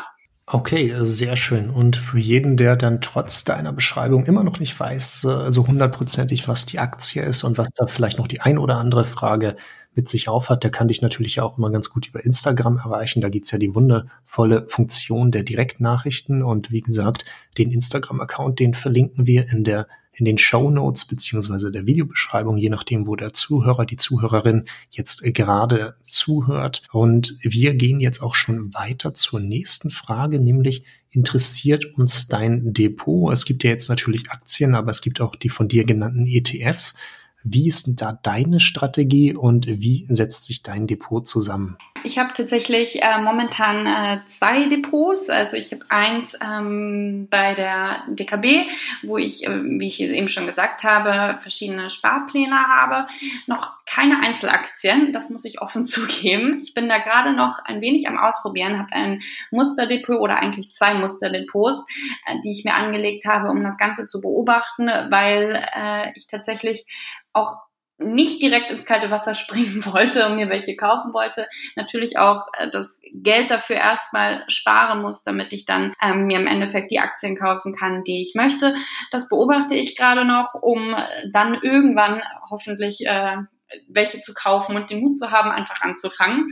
Okay, 0.49 0.95
sehr 1.01 1.35
schön. 1.37 1.71
Und 1.71 1.97
für 1.97 2.21
jeden, 2.21 2.57
der 2.57 2.77
dann 2.77 3.01
trotz 3.01 3.43
deiner 3.43 3.73
Beschreibung 3.73 4.27
immer 4.27 4.45
noch 4.45 4.61
nicht 4.61 4.79
weiß, 4.79 5.23
so 5.23 5.31
also 5.31 5.67
hundertprozentig, 5.67 6.47
was 6.47 6.67
die 6.67 6.79
Aktie 6.79 7.23
ist 7.23 7.43
und 7.43 7.59
was 7.59 7.71
da 7.75 7.89
vielleicht 7.89 8.19
noch 8.19 8.29
die 8.29 8.41
ein 8.41 8.57
oder 8.57 8.77
andere 8.77 9.05
Frage 9.05 9.57
mit 9.97 10.09
sich 10.09 10.29
aufhat, 10.29 10.63
der 10.63 10.71
kann 10.71 10.89
dich 10.89 11.03
natürlich 11.03 11.41
auch 11.41 11.59
immer 11.59 11.71
ganz 11.71 11.91
gut 11.91 12.07
über 12.07 12.25
Instagram 12.25 12.77
erreichen. 12.77 13.23
Da 13.23 13.31
gibt's 13.31 13.51
ja 13.51 13.59
die 13.59 13.75
wundervolle 13.75 14.69
Funktion 14.69 15.33
der 15.33 15.43
Direktnachrichten. 15.43 16.43
Und 16.43 16.71
wie 16.71 16.83
gesagt, 16.83 17.25
den 17.59 17.73
Instagram-Account, 17.73 18.61
den 18.61 18.75
verlinken 18.75 19.27
wir 19.27 19.49
in 19.49 19.65
der 19.65 19.89
in 20.19 20.25
den 20.25 20.39
Show 20.39 20.71
Notes 20.71 21.05
beziehungsweise 21.05 21.71
der 21.71 21.87
Videobeschreibung, 21.87 22.57
je 22.57 22.71
nachdem, 22.71 23.07
wo 23.07 23.17
der 23.17 23.35
Zuhörer, 23.35 23.85
die 23.85 23.99
Zuhörerin 23.99 24.65
jetzt 24.91 25.23
gerade 25.23 25.97
zuhört. 26.01 26.83
Und 26.91 27.37
wir 27.43 27.75
gehen 27.75 28.01
jetzt 28.01 28.23
auch 28.23 28.35
schon 28.35 28.73
weiter 28.73 29.13
zur 29.13 29.41
nächsten 29.41 29.91
Frage, 29.91 30.41
nämlich 30.41 30.85
interessiert 31.11 31.85
uns 31.85 32.29
dein 32.29 32.73
Depot? 32.73 33.31
Es 33.31 33.45
gibt 33.45 33.63
ja 33.63 33.71
jetzt 33.71 33.91
natürlich 33.91 34.31
Aktien, 34.31 34.75
aber 34.75 34.91
es 34.91 35.03
gibt 35.03 35.21
auch 35.21 35.37
die 35.37 35.51
von 35.51 35.69
dir 35.69 35.85
genannten 35.85 36.27
ETFs. 36.27 36.97
Wie 37.49 37.69
ist 37.69 37.87
denn 37.87 37.95
da 37.95 38.19
deine 38.25 38.59
Strategie 38.59 39.33
und 39.33 39.69
wie 39.69 40.05
setzt 40.09 40.47
sich 40.47 40.65
dein 40.65 40.89
Depot 40.89 41.25
zusammen? 41.29 41.79
Ich 42.03 42.19
habe 42.19 42.33
tatsächlich 42.35 43.03
äh, 43.03 43.21
momentan 43.21 43.87
äh, 43.87 44.21
zwei 44.27 44.67
Depots. 44.67 45.31
Also 45.31 45.57
ich 45.57 45.73
habe 45.73 45.85
eins 45.89 46.37
ähm, 46.43 47.29
bei 47.31 47.55
der 47.55 48.03
DKB, 48.09 48.69
wo 49.05 49.17
ich, 49.17 49.47
äh, 49.47 49.63
wie 49.63 49.87
ich 49.87 50.01
eben 50.01 50.27
schon 50.27 50.47
gesagt 50.47 50.83
habe, 50.83 51.41
verschiedene 51.41 51.89
Sparpläne 51.89 52.57
habe. 52.57 53.07
Noch 53.47 53.75
keine 53.87 54.25
Einzelaktien, 54.25 55.13
das 55.13 55.31
muss 55.31 55.45
ich 55.45 55.63
offen 55.63 55.87
zugeben. 55.87 56.61
Ich 56.63 56.75
bin 56.75 56.89
da 56.89 56.99
gerade 56.99 57.33
noch 57.33 57.61
ein 57.65 57.81
wenig 57.81 58.09
am 58.09 58.19
Ausprobieren, 58.19 58.79
habe 58.79 58.93
ein 58.93 59.23
Musterdepot 59.53 60.19
oder 60.19 60.39
eigentlich 60.41 60.73
zwei 60.73 60.95
Musterdepots, 60.95 61.87
äh, 62.27 62.41
die 62.45 62.51
ich 62.51 62.65
mir 62.65 62.75
angelegt 62.75 63.25
habe, 63.25 63.51
um 63.51 63.63
das 63.63 63.79
Ganze 63.79 64.07
zu 64.07 64.21
beobachten, 64.21 64.87
weil 64.87 65.65
äh, 65.77 66.11
ich 66.17 66.27
tatsächlich 66.27 66.87
auch 67.37 67.67
nicht 67.99 68.43
direkt 68.43 68.71
ins 68.71 68.85
kalte 68.85 69.11
Wasser 69.11 69.35
springen 69.37 69.85
wollte 69.87 70.27
und 70.27 70.37
mir 70.37 70.49
welche 70.49 70.77
kaufen 70.77 71.13
wollte, 71.13 71.47
natürlich 71.77 72.19
auch 72.19 72.47
äh, 72.59 72.71
das 72.71 73.01
Geld 73.13 73.51
dafür 73.51 73.77
erstmal 73.77 74.45
sparen 74.49 75.03
muss, 75.03 75.23
damit 75.23 75.53
ich 75.53 75.65
dann 75.65 75.95
ähm, 76.03 76.27
mir 76.27 76.39
im 76.39 76.47
Endeffekt 76.47 76.91
die 76.91 77.01
Aktien 77.01 77.37
kaufen 77.37 77.75
kann, 77.75 78.05
die 78.05 78.23
ich 78.23 78.35
möchte. 78.35 78.75
Das 79.11 79.29
beobachte 79.29 79.75
ich 79.75 79.97
gerade 79.97 80.25
noch, 80.25 80.55
um 80.61 80.95
dann 81.33 81.55
irgendwann 81.63 82.23
hoffentlich 82.51 83.07
äh, 83.07 83.37
welche 83.89 84.21
zu 84.21 84.33
kaufen 84.33 84.77
und 84.77 84.91
den 84.91 85.01
Mut 85.01 85.19
zu 85.19 85.31
haben, 85.31 85.51
einfach 85.51 85.81
anzufangen. 85.83 86.49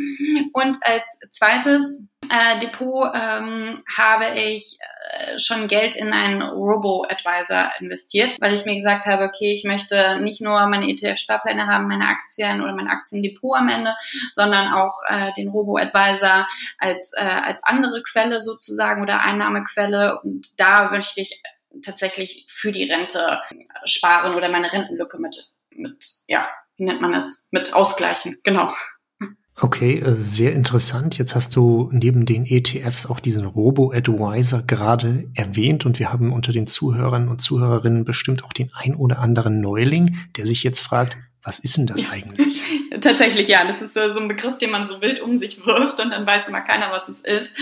Und 0.52 0.78
als 0.80 1.04
zweites 1.30 2.10
äh, 2.30 2.58
Depot 2.58 3.10
ähm, 3.14 3.82
habe 3.96 4.38
ich 4.38 4.78
äh, 5.10 5.38
schon 5.38 5.68
Geld 5.68 5.96
in 5.96 6.12
einen 6.12 6.42
Robo-Advisor 6.42 7.72
investiert, 7.80 8.36
weil 8.40 8.54
ich 8.54 8.64
mir 8.64 8.76
gesagt 8.76 9.06
habe, 9.06 9.24
okay, 9.24 9.52
ich 9.52 9.64
möchte 9.64 10.20
nicht 10.20 10.40
nur 10.40 10.66
meine 10.66 10.86
ETF-Sparpläne 10.88 11.66
haben, 11.66 11.88
meine 11.88 12.08
Aktien 12.08 12.62
oder 12.62 12.74
mein 12.74 12.88
Aktiendepot 12.88 13.56
am 13.56 13.68
Ende, 13.68 13.94
sondern 14.32 14.72
auch 14.72 14.98
äh, 15.08 15.32
den 15.34 15.48
Robo-Advisor 15.48 16.46
als, 16.78 17.12
äh, 17.16 17.22
als 17.22 17.62
andere 17.64 18.02
Quelle 18.02 18.42
sozusagen 18.42 19.02
oder 19.02 19.20
Einnahmequelle. 19.20 20.20
Und 20.22 20.58
da 20.58 20.90
möchte 20.90 21.20
ich 21.20 21.42
tatsächlich 21.84 22.46
für 22.48 22.72
die 22.72 22.90
Rente 22.90 23.40
sparen 23.84 24.34
oder 24.34 24.48
meine 24.48 24.72
Rentenlücke 24.72 25.18
mit, 25.18 25.52
mit 25.70 26.04
ja, 26.26 26.48
wie 26.76 26.84
nennt 26.84 27.00
man 27.00 27.12
das, 27.12 27.48
mit 27.50 27.74
ausgleichen. 27.74 28.38
Genau. 28.42 28.72
Okay, 29.60 30.00
äh, 30.00 30.14
sehr 30.14 30.52
interessant. 30.52 31.16
Jetzt 31.16 31.34
hast 31.34 31.54
du 31.54 31.88
neben 31.92 32.26
den 32.26 32.44
ETFs 32.44 33.06
auch 33.06 33.20
diesen 33.20 33.46
Robo-Advisor 33.46 34.62
gerade 34.62 35.28
erwähnt 35.34 35.86
und 35.86 35.98
wir 35.98 36.12
haben 36.12 36.32
unter 36.32 36.52
den 36.52 36.66
Zuhörern 36.66 37.28
und 37.28 37.40
Zuhörerinnen 37.40 38.04
bestimmt 38.04 38.44
auch 38.44 38.52
den 38.52 38.72
ein 38.74 38.96
oder 38.96 39.20
anderen 39.20 39.60
Neuling, 39.60 40.18
der 40.36 40.46
sich 40.46 40.64
jetzt 40.64 40.80
fragt, 40.80 41.16
was 41.44 41.58
ist 41.58 41.76
denn 41.76 41.86
das 41.86 42.08
eigentlich? 42.10 42.60
Tatsächlich, 43.00 43.48
ja. 43.48 43.64
Das 43.64 43.82
ist 43.82 43.94
so 43.94 44.00
ein 44.00 44.28
Begriff, 44.28 44.56
den 44.56 44.70
man 44.70 44.86
so 44.86 45.02
wild 45.02 45.20
um 45.20 45.36
sich 45.36 45.64
wirft 45.66 46.00
und 46.00 46.10
dann 46.10 46.26
weiß 46.26 46.48
immer 46.48 46.62
keiner, 46.62 46.90
was 46.90 47.08
es 47.08 47.20
ist. 47.20 47.54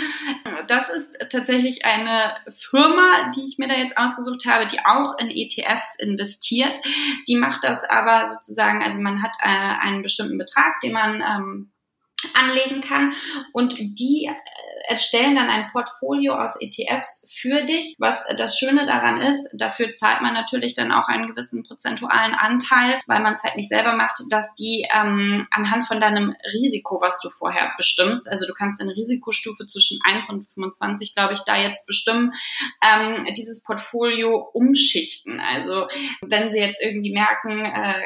Das 0.68 0.88
ist 0.88 1.18
tatsächlich 1.31 1.85
eine 1.85 2.33
Firma, 2.48 3.33
die 3.35 3.44
ich 3.48 3.59
mir 3.59 3.66
da 3.66 3.74
jetzt 3.74 3.98
ausgesucht 3.98 4.46
habe, 4.46 4.66
die 4.66 4.78
auch 4.85 5.18
in 5.18 5.31
ETFs 5.31 5.98
investiert. 5.98 6.78
Die 7.26 7.35
macht 7.35 7.64
das 7.64 7.83
aber 7.85 8.28
sozusagen, 8.28 8.83
also 8.83 9.00
man 9.00 9.20
hat 9.22 9.35
äh, 9.42 9.48
einen 9.48 10.02
bestimmten 10.02 10.38
Betrag, 10.38 10.78
den 10.81 10.92
man 10.92 11.20
ähm, 11.20 11.72
anlegen 12.35 12.81
kann 12.81 13.13
und 13.53 13.79
die 13.79 14.29
äh, 14.31 14.35
erstellen 14.89 15.37
dann 15.37 15.49
ein 15.49 15.69
Portfolio 15.69 16.35
aus 16.35 16.61
ETFs 16.61 17.29
für 17.33 17.63
dich. 17.63 17.95
Was 17.99 18.25
das 18.37 18.59
Schöne 18.59 18.87
daran 18.87 19.21
ist, 19.21 19.49
dafür 19.53 19.95
zahlt 19.97 20.23
man 20.23 20.35
natürlich 20.35 20.75
dann 20.75 20.93
auch 20.93 21.09
einen 21.09 21.29
gewissen 21.29 21.65
prozentualen 21.65 22.35
Anteil, 22.35 23.01
weil 23.07 23.21
man 23.21 23.35
es 23.35 23.43
halt 23.43 23.57
nicht 23.57 23.69
selber 23.69 23.95
macht, 23.95 24.21
dass 24.31 24.55
die 24.55 24.87
ähm, 24.93 25.47
anhand 25.51 25.87
von 25.87 26.01
deinem 26.01 26.35
Risiko, 26.53 27.01
was 27.01 27.21
du 27.21 27.31
vorher 27.31 27.73
bestimmst, 27.77 28.31
also 28.31 28.47
du 28.47 28.55
kannst 28.55 28.83
eine 28.83 28.97
Risikostufe 28.97 29.67
zwischen 29.67 29.99
1 30.05 30.31
und 30.31 30.47
25, 30.55 31.15
glaube 31.15 31.35
ich, 31.35 31.41
da 31.41 31.57
jetzt 31.57 31.87
bestimmen, 31.87 32.33
ähm, 32.83 33.27
dieses 33.37 33.65
Portfolio 33.65 34.37
umschichten. 34.53 35.41
Also 35.41 35.89
wenn 36.23 36.53
sie 36.53 36.59
jetzt 36.59 36.83
irgendwie 36.83 37.13
merken, 37.13 37.65
äh, 37.65 38.03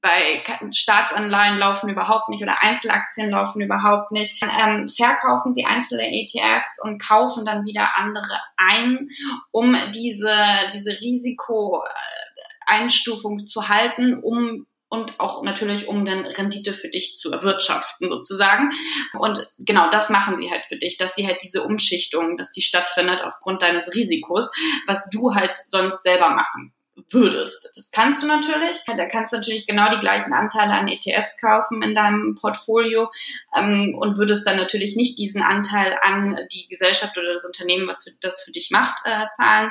bei 0.00 0.42
Staatsanleihen 0.72 1.58
laufen 1.58 1.90
überhaupt 1.90 2.28
nicht 2.28 2.42
oder 2.42 2.60
Einzelaktien 2.62 3.30
laufen 3.30 3.60
überhaupt 3.60 4.10
nicht. 4.12 4.40
Ähm, 4.42 4.88
verkaufen 4.88 5.54
sie 5.54 5.66
einzelne 5.66 6.08
ETFs 6.08 6.80
und 6.82 7.00
kaufen 7.00 7.44
dann 7.44 7.64
wieder 7.66 7.96
andere 7.96 8.40
ein, 8.56 9.10
um 9.50 9.76
diese, 9.94 10.34
diese 10.72 10.98
Risikoeinstufung 11.00 13.46
zu 13.46 13.68
halten, 13.68 14.18
um 14.22 14.66
und 14.88 15.20
auch 15.20 15.42
natürlich, 15.42 15.86
um 15.88 16.04
dann 16.04 16.26
Rendite 16.26 16.74
für 16.74 16.90
dich 16.90 17.16
zu 17.16 17.32
erwirtschaften 17.32 18.10
sozusagen. 18.10 18.72
Und 19.18 19.50
genau 19.58 19.88
das 19.88 20.10
machen 20.10 20.36
sie 20.36 20.50
halt 20.50 20.66
für 20.66 20.76
dich, 20.76 20.98
dass 20.98 21.14
sie 21.14 21.26
halt 21.26 21.42
diese 21.42 21.62
Umschichtung, 21.62 22.36
dass 22.36 22.52
die 22.52 22.60
stattfindet 22.60 23.22
aufgrund 23.22 23.62
deines 23.62 23.94
Risikos, 23.94 24.52
was 24.86 25.08
du 25.08 25.34
halt 25.34 25.56
sonst 25.70 26.02
selber 26.02 26.28
machen 26.28 26.74
würdest. 27.10 27.70
Das 27.74 27.90
kannst 27.90 28.22
du 28.22 28.26
natürlich. 28.26 28.82
Da 28.86 29.06
kannst 29.06 29.32
du 29.32 29.36
natürlich 29.36 29.66
genau 29.66 29.90
die 29.90 30.00
gleichen 30.00 30.32
Anteile 30.32 30.72
an 30.72 30.88
ETFs 30.88 31.40
kaufen 31.40 31.82
in 31.82 31.94
deinem 31.94 32.34
Portfolio 32.34 33.10
ähm, 33.56 33.96
und 33.98 34.18
würdest 34.18 34.46
dann 34.46 34.56
natürlich 34.56 34.96
nicht 34.96 35.18
diesen 35.18 35.42
Anteil 35.42 35.96
an 36.02 36.36
die 36.52 36.66
Gesellschaft 36.68 37.16
oder 37.16 37.32
das 37.32 37.44
Unternehmen, 37.44 37.88
was 37.88 38.04
für, 38.04 38.10
das 38.20 38.42
für 38.42 38.52
dich 38.52 38.70
macht, 38.70 39.00
äh, 39.04 39.26
zahlen. 39.34 39.70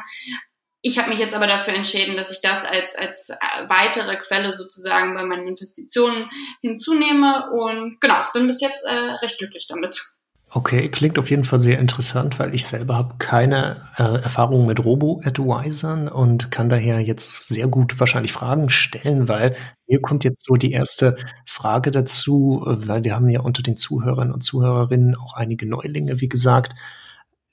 Ich 0.84 0.98
habe 0.98 1.10
mich 1.10 1.20
jetzt 1.20 1.36
aber 1.36 1.46
dafür 1.46 1.76
entschieden, 1.76 2.18
dass 2.18 2.32
ich 2.32 2.42
das 2.42 2.66
als, 2.66 2.96
als 2.96 3.30
äh, 3.30 3.36
weitere 3.68 4.18
Quelle 4.18 4.52
sozusagen 4.52 5.14
bei 5.14 5.24
meinen 5.24 5.48
Investitionen 5.48 6.30
hinzunehme 6.62 7.52
und 7.52 8.02
genau, 8.02 8.26
bin 8.34 8.48
bis 8.48 8.62
jetzt 8.62 8.84
äh, 8.86 8.94
recht 8.94 9.38
glücklich 9.38 9.68
damit. 9.68 10.21
Okay, 10.54 10.90
klingt 10.90 11.18
auf 11.18 11.30
jeden 11.30 11.46
Fall 11.46 11.60
sehr 11.60 11.80
interessant, 11.80 12.38
weil 12.38 12.54
ich 12.54 12.66
selber 12.66 12.96
habe 12.98 13.16
keine 13.20 13.84
äh, 13.96 14.04
Erfahrung 14.22 14.66
mit 14.66 14.84
Robo-Advisern 14.84 16.10
und 16.10 16.52
kann 16.52 16.68
daher 16.70 17.00
jetzt 17.00 17.48
sehr 17.48 17.70
gut 17.70 17.98
wahrscheinlich 18.02 18.34
Fragen 18.34 18.70
stellen, 18.70 19.30
weil 19.30 19.56
mir 19.88 20.02
kommt 20.02 20.26
jetzt 20.26 20.46
so 20.46 20.56
die 20.56 20.74
erste 20.74 21.16
Frage 21.46 21.92
dazu, 21.92 22.64
weil 22.66 23.06
wir 23.06 23.16
haben 23.16 23.30
ja 23.30 23.40
unter 23.40 23.64
den 23.64 23.78
Zuhörern 23.78 24.34
und 24.34 24.44
Zuhörerinnen 24.44 25.16
auch 25.16 25.36
einige 25.36 25.66
Neulinge, 25.68 26.20
wie 26.20 26.30
gesagt 26.30 26.74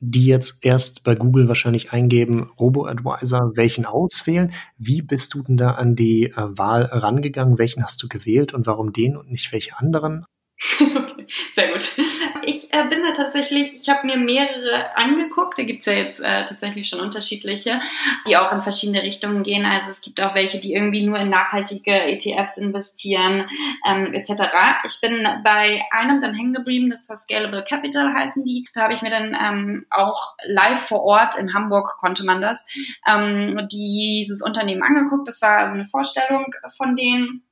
die 0.00 0.26
jetzt 0.26 0.64
erst 0.64 1.02
bei 1.02 1.16
Google 1.16 1.48
wahrscheinlich 1.48 1.92
eingeben, 1.92 2.52
Robo-Advisor, 2.60 3.56
welchen 3.56 3.84
auswählen. 3.84 4.52
Wie 4.76 5.02
bist 5.02 5.34
du 5.34 5.42
denn 5.42 5.56
da 5.56 5.72
an 5.72 5.96
die 5.96 6.26
äh, 6.26 6.34
Wahl 6.36 6.84
rangegangen? 6.84 7.58
Welchen 7.58 7.82
hast 7.82 8.00
du 8.00 8.06
gewählt 8.06 8.54
und 8.54 8.66
warum 8.68 8.92
den 8.92 9.16
und 9.16 9.28
nicht 9.32 9.50
welche 9.52 9.76
anderen? 9.76 10.24
Sehr 11.52 11.72
gut. 11.72 11.98
Ich 12.42 12.72
äh, 12.72 12.84
bin 12.88 13.02
da 13.02 13.12
tatsächlich, 13.12 13.74
ich 13.74 13.88
habe 13.88 14.06
mir 14.06 14.16
mehrere 14.16 14.96
angeguckt. 14.96 15.58
Da 15.58 15.64
gibt's 15.64 15.86
ja 15.86 15.94
jetzt 15.94 16.20
äh, 16.20 16.44
tatsächlich 16.44 16.88
schon 16.88 17.00
unterschiedliche, 17.00 17.80
die 18.26 18.36
auch 18.36 18.52
in 18.52 18.62
verschiedene 18.62 19.02
Richtungen 19.02 19.42
gehen. 19.42 19.66
Also 19.66 19.90
es 19.90 20.00
gibt 20.00 20.20
auch 20.20 20.34
welche, 20.34 20.58
die 20.58 20.74
irgendwie 20.74 21.04
nur 21.04 21.18
in 21.18 21.30
nachhaltige 21.30 21.92
ETFs 21.92 22.58
investieren, 22.58 23.48
ähm, 23.86 24.14
etc. 24.14 24.42
Ich 24.84 25.00
bin 25.00 25.26
bei 25.44 25.82
einem 25.90 26.20
dann 26.20 26.34
hängen 26.34 26.52
geblieben, 26.52 26.90
das 26.90 27.08
war 27.08 27.16
Scalable 27.16 27.64
Capital 27.64 28.14
heißen 28.14 28.44
die. 28.44 28.66
Da 28.74 28.82
habe 28.82 28.94
ich 28.94 29.02
mir 29.02 29.10
dann 29.10 29.34
ähm, 29.34 29.86
auch 29.90 30.36
live 30.46 30.80
vor 30.80 31.02
Ort 31.02 31.36
in 31.38 31.54
Hamburg 31.54 31.96
konnte 31.98 32.24
man 32.24 32.40
das, 32.40 32.66
ähm, 33.06 33.68
dieses 33.70 34.42
Unternehmen 34.42 34.82
angeguckt. 34.82 35.26
Das 35.26 35.42
war 35.42 35.58
also 35.58 35.74
eine 35.74 35.86
Vorstellung 35.86 36.46
von 36.76 36.96
denen 36.96 37.42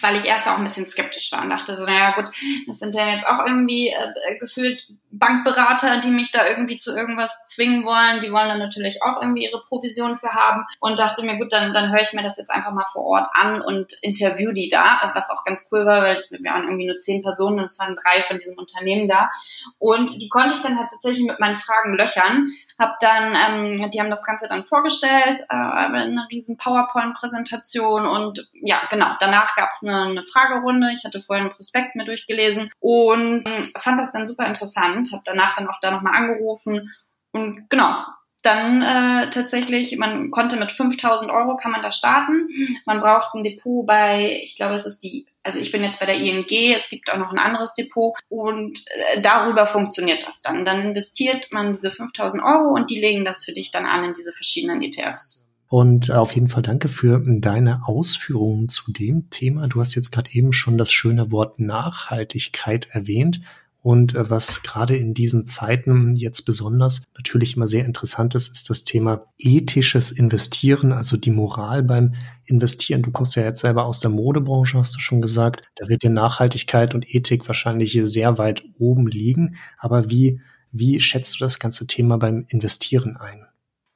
weil 0.00 0.16
ich 0.16 0.24
erst 0.24 0.46
auch 0.46 0.56
ein 0.56 0.64
bisschen 0.64 0.86
skeptisch 0.86 1.32
war 1.32 1.42
und 1.42 1.50
dachte 1.50 1.74
so, 1.74 1.84
naja 1.84 2.12
gut, 2.12 2.30
das 2.66 2.78
sind 2.78 2.94
ja 2.94 3.08
jetzt 3.08 3.26
auch 3.26 3.44
irgendwie 3.44 3.88
äh, 3.88 4.38
gefühlt 4.38 4.86
Bankberater, 5.10 6.00
die 6.00 6.10
mich 6.10 6.30
da 6.30 6.46
irgendwie 6.46 6.78
zu 6.78 6.96
irgendwas 6.96 7.44
zwingen 7.46 7.84
wollen. 7.84 8.20
Die 8.20 8.30
wollen 8.30 8.48
dann 8.48 8.58
natürlich 8.58 9.02
auch 9.02 9.20
irgendwie 9.20 9.44
ihre 9.44 9.62
Provision 9.62 10.16
für 10.16 10.30
haben 10.30 10.64
und 10.80 10.98
dachte 10.98 11.24
mir, 11.24 11.38
gut, 11.38 11.52
dann, 11.52 11.72
dann 11.72 11.90
höre 11.90 12.02
ich 12.02 12.12
mir 12.12 12.22
das 12.22 12.36
jetzt 12.36 12.50
einfach 12.50 12.72
mal 12.72 12.84
vor 12.92 13.04
Ort 13.04 13.26
an 13.34 13.60
und 13.60 13.92
interview 14.02 14.52
die 14.52 14.68
da, 14.68 15.10
was 15.14 15.30
auch 15.30 15.44
ganz 15.44 15.68
cool 15.72 15.84
war, 15.86 16.02
weil 16.02 16.22
wir 16.30 16.50
waren 16.50 16.64
irgendwie 16.64 16.86
nur 16.86 16.96
zehn 16.96 17.22
Personen 17.22 17.58
und 17.58 17.64
es 17.64 17.78
waren 17.78 17.96
drei 17.96 18.22
von 18.22 18.38
diesem 18.38 18.58
Unternehmen 18.58 19.08
da. 19.08 19.30
Und 19.78 20.20
die 20.20 20.28
konnte 20.28 20.54
ich 20.54 20.62
dann 20.62 20.78
halt 20.78 20.90
tatsächlich 20.90 21.26
mit 21.26 21.40
meinen 21.40 21.56
Fragen 21.56 21.94
löchern 21.94 22.52
hab 22.78 23.00
dann, 23.00 23.34
ähm, 23.34 23.90
die 23.90 24.00
haben 24.00 24.10
das 24.10 24.24
Ganze 24.24 24.48
dann 24.48 24.64
vorgestellt, 24.64 25.40
äh, 25.48 25.54
eine 25.54 26.26
riesen 26.30 26.56
PowerPoint-Präsentation 26.56 28.06
und 28.06 28.48
ja, 28.52 28.82
genau, 28.90 29.08
danach 29.18 29.54
gab's 29.56 29.82
eine, 29.82 30.02
eine 30.02 30.22
Fragerunde. 30.22 30.90
Ich 30.94 31.04
hatte 31.04 31.20
vorher 31.20 31.44
einen 31.44 31.52
Prospekt 31.52 31.96
mir 31.96 32.04
durchgelesen 32.04 32.70
und 32.78 33.46
äh, 33.46 33.64
fand 33.78 34.00
das 34.00 34.12
dann 34.12 34.28
super 34.28 34.46
interessant, 34.46 35.10
habe 35.12 35.22
danach 35.24 35.54
dann 35.56 35.68
auch 35.68 35.80
da 35.80 35.90
nochmal 35.90 36.14
angerufen 36.14 36.94
und 37.32 37.68
genau, 37.68 38.04
dann 38.42 38.82
äh, 38.82 39.30
tatsächlich, 39.30 39.96
man 39.98 40.30
konnte 40.30 40.56
mit 40.56 40.70
5000 40.70 41.30
Euro 41.30 41.56
kann 41.56 41.72
man 41.72 41.82
da 41.82 41.90
starten. 41.90 42.48
Man 42.86 43.00
braucht 43.00 43.34
ein 43.34 43.42
Depot 43.42 43.84
bei, 43.84 44.40
ich 44.42 44.56
glaube, 44.56 44.74
es 44.74 44.86
ist 44.86 45.02
die, 45.02 45.26
also 45.48 45.60
ich 45.60 45.72
bin 45.72 45.82
jetzt 45.82 45.98
bei 45.98 46.04
der 46.04 46.16
ING, 46.16 46.44
es 46.76 46.90
gibt 46.90 47.10
auch 47.10 47.16
noch 47.16 47.32
ein 47.32 47.38
anderes 47.38 47.74
Depot 47.74 48.12
und 48.28 48.80
äh, 48.86 49.22
darüber 49.22 49.66
funktioniert 49.66 50.26
das 50.26 50.42
dann. 50.42 50.66
Dann 50.66 50.82
investiert 50.82 51.48
man 51.52 51.72
diese 51.72 51.90
5000 51.90 52.42
Euro 52.42 52.74
und 52.74 52.90
die 52.90 53.00
legen 53.00 53.24
das 53.24 53.46
für 53.46 53.52
dich 53.52 53.70
dann 53.70 53.86
an 53.86 54.04
in 54.04 54.12
diese 54.12 54.32
verschiedenen 54.32 54.82
ETFs. 54.82 55.48
Und 55.66 56.10
auf 56.10 56.34
jeden 56.34 56.48
Fall 56.48 56.60
danke 56.60 56.90
für 56.90 57.22
deine 57.26 57.80
Ausführungen 57.86 58.68
zu 58.68 58.92
dem 58.92 59.30
Thema. 59.30 59.68
Du 59.68 59.80
hast 59.80 59.94
jetzt 59.94 60.12
gerade 60.12 60.30
eben 60.32 60.52
schon 60.52 60.76
das 60.76 60.92
schöne 60.92 61.30
Wort 61.30 61.58
Nachhaltigkeit 61.58 62.88
erwähnt. 62.90 63.40
Und 63.88 64.14
äh, 64.14 64.28
was 64.28 64.62
gerade 64.62 64.98
in 64.98 65.14
diesen 65.14 65.46
Zeiten 65.46 66.14
jetzt 66.14 66.42
besonders 66.42 67.00
natürlich 67.16 67.56
immer 67.56 67.66
sehr 67.66 67.86
interessant 67.86 68.34
ist, 68.34 68.52
ist 68.52 68.68
das 68.68 68.84
Thema 68.84 69.32
ethisches 69.38 70.10
Investieren, 70.10 70.92
also 70.92 71.16
die 71.16 71.30
Moral 71.30 71.82
beim 71.82 72.14
Investieren. 72.44 73.00
Du 73.00 73.10
kommst 73.10 73.34
ja 73.34 73.44
jetzt 73.44 73.62
selber 73.62 73.86
aus 73.86 74.00
der 74.00 74.10
Modebranche, 74.10 74.76
hast 74.76 74.94
du 74.94 75.00
schon 75.00 75.22
gesagt. 75.22 75.62
Da 75.76 75.88
wird 75.88 76.02
dir 76.02 76.10
Nachhaltigkeit 76.10 76.94
und 76.94 77.14
Ethik 77.14 77.48
wahrscheinlich 77.48 77.98
sehr 78.04 78.36
weit 78.36 78.62
oben 78.78 79.06
liegen. 79.06 79.56
Aber 79.78 80.10
wie, 80.10 80.42
wie 80.70 81.00
schätzt 81.00 81.36
du 81.36 81.44
das 81.44 81.58
ganze 81.58 81.86
Thema 81.86 82.18
beim 82.18 82.44
Investieren 82.48 83.16
ein? 83.16 83.47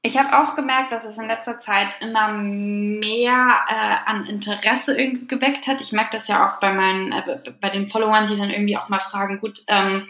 Ich 0.04 0.18
habe 0.18 0.36
auch 0.36 0.56
gemerkt, 0.56 0.90
dass 0.90 1.04
es 1.04 1.16
in 1.16 1.28
letzter 1.28 1.60
Zeit 1.60 2.02
immer 2.02 2.32
mehr 2.32 3.60
äh, 3.68 4.10
an 4.10 4.26
Interesse 4.26 4.98
irgendwie 5.00 5.28
geweckt 5.28 5.68
hat. 5.68 5.80
Ich 5.80 5.92
merke 5.92 6.16
das 6.16 6.26
ja 6.26 6.44
auch 6.44 6.58
bei 6.58 6.72
meinen, 6.72 7.12
äh, 7.12 7.38
bei 7.60 7.70
den 7.70 7.86
Followern, 7.86 8.26
die 8.26 8.36
dann 8.36 8.50
irgendwie 8.50 8.76
auch 8.76 8.88
mal 8.88 8.98
fragen, 8.98 9.38
gut, 9.38 9.60
ähm, 9.68 10.08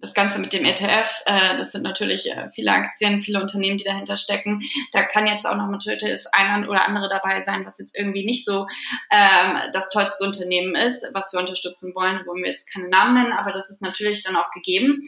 das 0.00 0.14
Ganze 0.14 0.38
mit 0.38 0.52
dem 0.52 0.64
ETF, 0.64 1.22
äh, 1.26 1.56
das 1.56 1.72
sind 1.72 1.82
natürlich 1.82 2.30
äh, 2.30 2.48
viele 2.50 2.72
Aktien, 2.72 3.20
viele 3.20 3.40
Unternehmen, 3.40 3.78
die 3.78 3.84
dahinter 3.84 4.16
stecken. 4.16 4.60
Da 4.92 5.02
kann 5.02 5.26
jetzt 5.26 5.46
auch 5.46 5.56
noch 5.56 5.68
natürlich 5.68 6.02
das 6.02 6.26
eine 6.26 6.68
oder 6.68 6.86
andere 6.86 7.08
dabei 7.08 7.42
sein, 7.42 7.66
was 7.66 7.78
jetzt 7.78 7.96
irgendwie 7.96 8.24
nicht 8.24 8.44
so 8.44 8.66
ähm, 9.10 9.58
das 9.72 9.90
tollste 9.90 10.24
Unternehmen 10.24 10.74
ist, 10.74 11.06
was 11.12 11.32
wir 11.32 11.40
unterstützen 11.40 11.94
wollen, 11.94 12.24
wollen 12.26 12.42
wir 12.42 12.50
jetzt 12.50 12.72
keine 12.72 12.88
Namen 12.88 13.14
nennen, 13.14 13.32
aber 13.32 13.52
das 13.52 13.70
ist 13.70 13.82
natürlich 13.82 14.22
dann 14.22 14.36
auch 14.36 14.50
gegeben, 14.52 15.02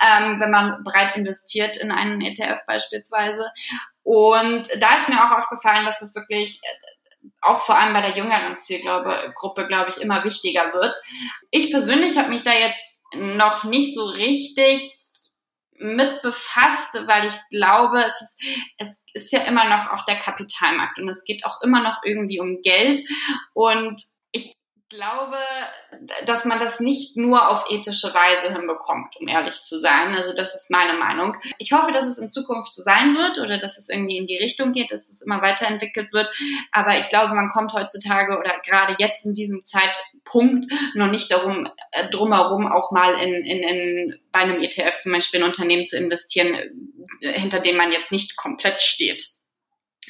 ähm, 0.00 0.40
wenn 0.40 0.50
man 0.50 0.82
breit 0.82 1.16
investiert 1.16 1.76
in 1.76 1.90
einen 1.90 2.20
ETF 2.20 2.60
beispielsweise. 2.66 3.50
Und 4.02 4.68
da 4.80 4.96
ist 4.96 5.10
mir 5.10 5.22
auch 5.22 5.36
aufgefallen, 5.36 5.84
dass 5.84 6.00
das 6.00 6.14
wirklich 6.14 6.60
äh, 6.62 6.88
auch 7.42 7.60
vor 7.60 7.76
allem 7.76 7.92
bei 7.92 8.00
der 8.00 8.16
jüngeren 8.16 8.56
Zielgruppe, 8.56 9.66
glaube 9.66 9.90
ich, 9.90 9.98
immer 9.98 10.24
wichtiger 10.24 10.72
wird. 10.72 10.96
Ich 11.50 11.70
persönlich 11.70 12.16
habe 12.16 12.30
mich 12.30 12.42
da 12.42 12.52
jetzt 12.52 12.97
noch 13.14 13.64
nicht 13.64 13.94
so 13.94 14.06
richtig 14.06 14.94
mit 15.80 16.22
befasst, 16.22 17.06
weil 17.06 17.28
ich 17.28 17.40
glaube, 17.50 18.04
es 18.04 18.20
ist, 18.20 18.40
es 18.78 19.00
ist 19.14 19.32
ja 19.32 19.40
immer 19.44 19.64
noch 19.68 19.90
auch 19.90 20.04
der 20.04 20.16
Kapitalmarkt 20.16 20.98
und 20.98 21.08
es 21.08 21.24
geht 21.24 21.44
auch 21.44 21.60
immer 21.62 21.82
noch 21.82 21.98
irgendwie 22.04 22.40
um 22.40 22.60
Geld. 22.62 23.00
Und 23.54 24.02
glaube, 24.88 25.36
dass 26.24 26.44
man 26.44 26.58
das 26.58 26.80
nicht 26.80 27.16
nur 27.16 27.48
auf 27.48 27.66
ethische 27.70 28.08
Weise 28.14 28.52
hinbekommt, 28.52 29.16
um 29.20 29.28
ehrlich 29.28 29.62
zu 29.64 29.78
sein. 29.78 30.16
Also 30.16 30.32
das 30.32 30.54
ist 30.54 30.70
meine 30.70 30.94
Meinung. 30.94 31.36
Ich 31.58 31.72
hoffe, 31.72 31.92
dass 31.92 32.06
es 32.06 32.18
in 32.18 32.30
Zukunft 32.30 32.74
so 32.74 32.82
sein 32.82 33.16
wird 33.16 33.38
oder 33.38 33.58
dass 33.58 33.78
es 33.78 33.88
irgendwie 33.88 34.16
in 34.16 34.26
die 34.26 34.38
Richtung 34.38 34.72
geht, 34.72 34.90
dass 34.90 35.10
es 35.10 35.22
immer 35.22 35.42
weiterentwickelt 35.42 36.12
wird. 36.12 36.30
Aber 36.72 36.98
ich 36.98 37.08
glaube, 37.08 37.34
man 37.34 37.50
kommt 37.50 37.74
heutzutage 37.74 38.38
oder 38.38 38.58
gerade 38.64 38.96
jetzt 38.98 39.26
in 39.26 39.34
diesem 39.34 39.64
Zeitpunkt 39.66 40.72
noch 40.94 41.10
nicht 41.10 41.30
darum, 41.30 41.68
äh, 41.92 42.08
drumherum 42.08 42.66
auch 42.66 42.90
mal 42.90 43.14
in, 43.20 43.44
in, 43.44 43.62
in 43.62 44.20
bei 44.32 44.40
einem 44.40 44.62
ETF 44.62 45.00
zum 45.00 45.12
Beispiel 45.12 45.40
ein 45.40 45.48
Unternehmen 45.48 45.86
zu 45.86 45.98
investieren, 45.98 46.56
hinter 47.20 47.60
dem 47.60 47.76
man 47.76 47.92
jetzt 47.92 48.10
nicht 48.10 48.36
komplett 48.36 48.80
steht. 48.80 49.37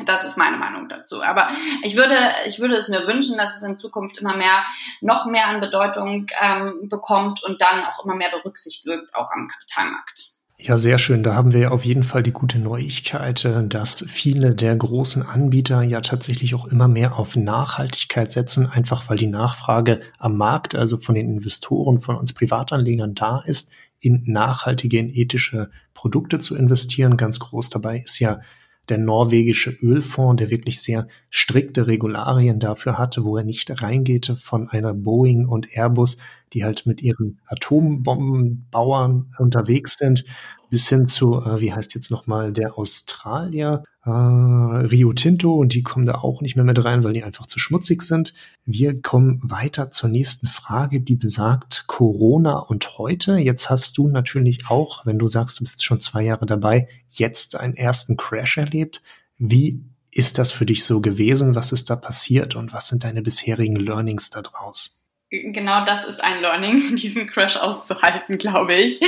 Das 0.04 0.24
ist 0.24 0.37
meine 0.37 0.56
Meinung 0.56 0.88
dazu. 0.88 1.22
Aber 1.22 1.48
ich 1.82 1.96
würde, 1.96 2.16
ich 2.46 2.61
würde 2.61 2.74
es 2.74 2.88
mir 2.88 3.06
wünschen, 3.06 3.37
dass 3.37 3.56
es 3.56 3.62
in 3.62 3.76
Zukunft 3.76 4.18
immer 4.18 4.37
mehr, 4.37 4.62
noch 5.00 5.26
mehr 5.26 5.46
an 5.48 5.61
Bedeutung 5.61 6.26
ähm, 6.40 6.88
bekommt 6.88 7.42
und 7.44 7.61
dann 7.61 7.84
auch 7.84 8.04
immer 8.04 8.14
mehr 8.14 8.30
berücksichtigt 8.30 8.87
wird, 8.87 9.14
auch 9.14 9.30
am 9.32 9.48
Kapitalmarkt. 9.48 10.38
Ja, 10.61 10.76
sehr 10.76 10.98
schön. 10.98 11.22
Da 11.22 11.34
haben 11.34 11.52
wir 11.52 11.70
auf 11.70 11.84
jeden 11.84 12.02
Fall 12.02 12.24
die 12.24 12.32
gute 12.32 12.58
Neuigkeit, 12.58 13.44
äh, 13.44 13.64
dass 13.66 14.04
viele 14.08 14.56
der 14.56 14.74
großen 14.74 15.22
Anbieter 15.22 15.82
ja 15.82 16.00
tatsächlich 16.00 16.56
auch 16.56 16.66
immer 16.66 16.88
mehr 16.88 17.16
auf 17.16 17.37
Nachhaltigkeit 17.37 18.32
setzen, 18.32 18.66
einfach 18.66 19.08
weil 19.08 19.16
die 19.16 19.28
Nachfrage 19.28 20.00
am 20.18 20.37
Markt, 20.37 20.74
also 20.74 20.96
von 20.96 21.14
den 21.14 21.30
Investoren, 21.30 22.00
von 22.00 22.16
uns 22.16 22.34
Privatanlegern 22.34 23.14
da 23.14 23.40
ist, 23.46 23.72
in 24.00 24.24
nachhaltige, 24.26 24.98
in 24.98 25.14
ethische 25.14 25.70
Produkte 25.94 26.40
zu 26.40 26.56
investieren. 26.56 27.16
Ganz 27.16 27.38
groß 27.38 27.70
dabei 27.70 27.98
ist 27.98 28.18
ja 28.18 28.40
der 28.88 28.98
norwegische 28.98 29.70
Ölfonds, 29.83 30.38
der 30.40 30.51
wirklich 30.51 30.81
sehr 30.81 31.09
strikte 31.31 31.87
Regularien 31.87 32.61
dafür 32.61 32.98
hatte, 32.98 33.24
wo 33.24 33.37
er 33.37 33.44
nicht 33.44 33.83
reingeht 33.83 34.35
von 34.40 34.68
einer 34.68 34.94
Boeing 34.94 35.46
und 35.46 35.68
Airbus 35.77 36.18
die 36.52 36.64
halt 36.64 36.87
mit 36.87 37.02
ihren 37.02 37.40
Atombombenbauern 37.46 39.32
unterwegs 39.38 39.96
sind, 39.98 40.24
bis 40.70 40.88
hin 40.88 41.06
zu, 41.06 41.40
äh, 41.40 41.61
wie 41.61 41.72
heißt 41.72 41.94
jetzt 41.94 42.11
nochmal, 42.11 42.52
der 42.52 42.78
Australier, 42.78 43.84
äh, 44.04 44.11
Rio 44.11 45.12
Tinto, 45.12 45.54
und 45.54 45.74
die 45.74 45.82
kommen 45.82 46.06
da 46.06 46.16
auch 46.16 46.40
nicht 46.40 46.56
mehr 46.56 46.64
mit 46.64 46.82
rein, 46.84 47.04
weil 47.04 47.14
die 47.14 47.24
einfach 47.24 47.46
zu 47.46 47.58
schmutzig 47.58 48.02
sind. 48.02 48.34
Wir 48.64 49.00
kommen 49.00 49.40
weiter 49.42 49.90
zur 49.90 50.11
nächsten 50.11 50.46
Frage, 50.46 51.00
die 51.00 51.16
besagt 51.16 51.84
Corona 51.87 52.58
und 52.58 52.98
heute. 52.98 53.38
Jetzt 53.38 53.70
hast 53.70 53.96
du 53.98 54.08
natürlich 54.08 54.68
auch, 54.68 55.06
wenn 55.06 55.18
du 55.18 55.28
sagst, 55.28 55.61
du 55.61 55.64
bist 55.64 55.84
schon 55.84 56.00
zwei 56.00 56.22
Jahre 56.22 56.46
dabei, 56.46 56.88
jetzt 57.11 57.56
einen 57.56 57.74
ersten 57.74 58.16
Crash 58.16 58.58
erlebt. 58.58 59.02
Wie 59.38 59.84
ist 60.11 60.38
das 60.38 60.52
für 60.52 60.66
dich 60.66 60.84
so 60.84 61.00
gewesen? 61.00 61.54
Was 61.54 61.72
ist 61.72 61.90
da 61.90 61.96
passiert 61.96 62.56
und 62.56 62.72
was 62.72 62.88
sind 62.88 63.04
deine 63.04 63.22
bisherigen 63.22 63.76
Learnings 63.76 64.30
daraus? 64.30 64.97
Genau 65.30 65.84
das 65.84 66.06
ist 66.06 66.24
ein 66.24 66.40
Learning, 66.40 66.96
diesen 66.96 67.26
Crash 67.26 67.58
auszuhalten, 67.58 68.38
glaube 68.38 68.74
ich. 68.74 68.98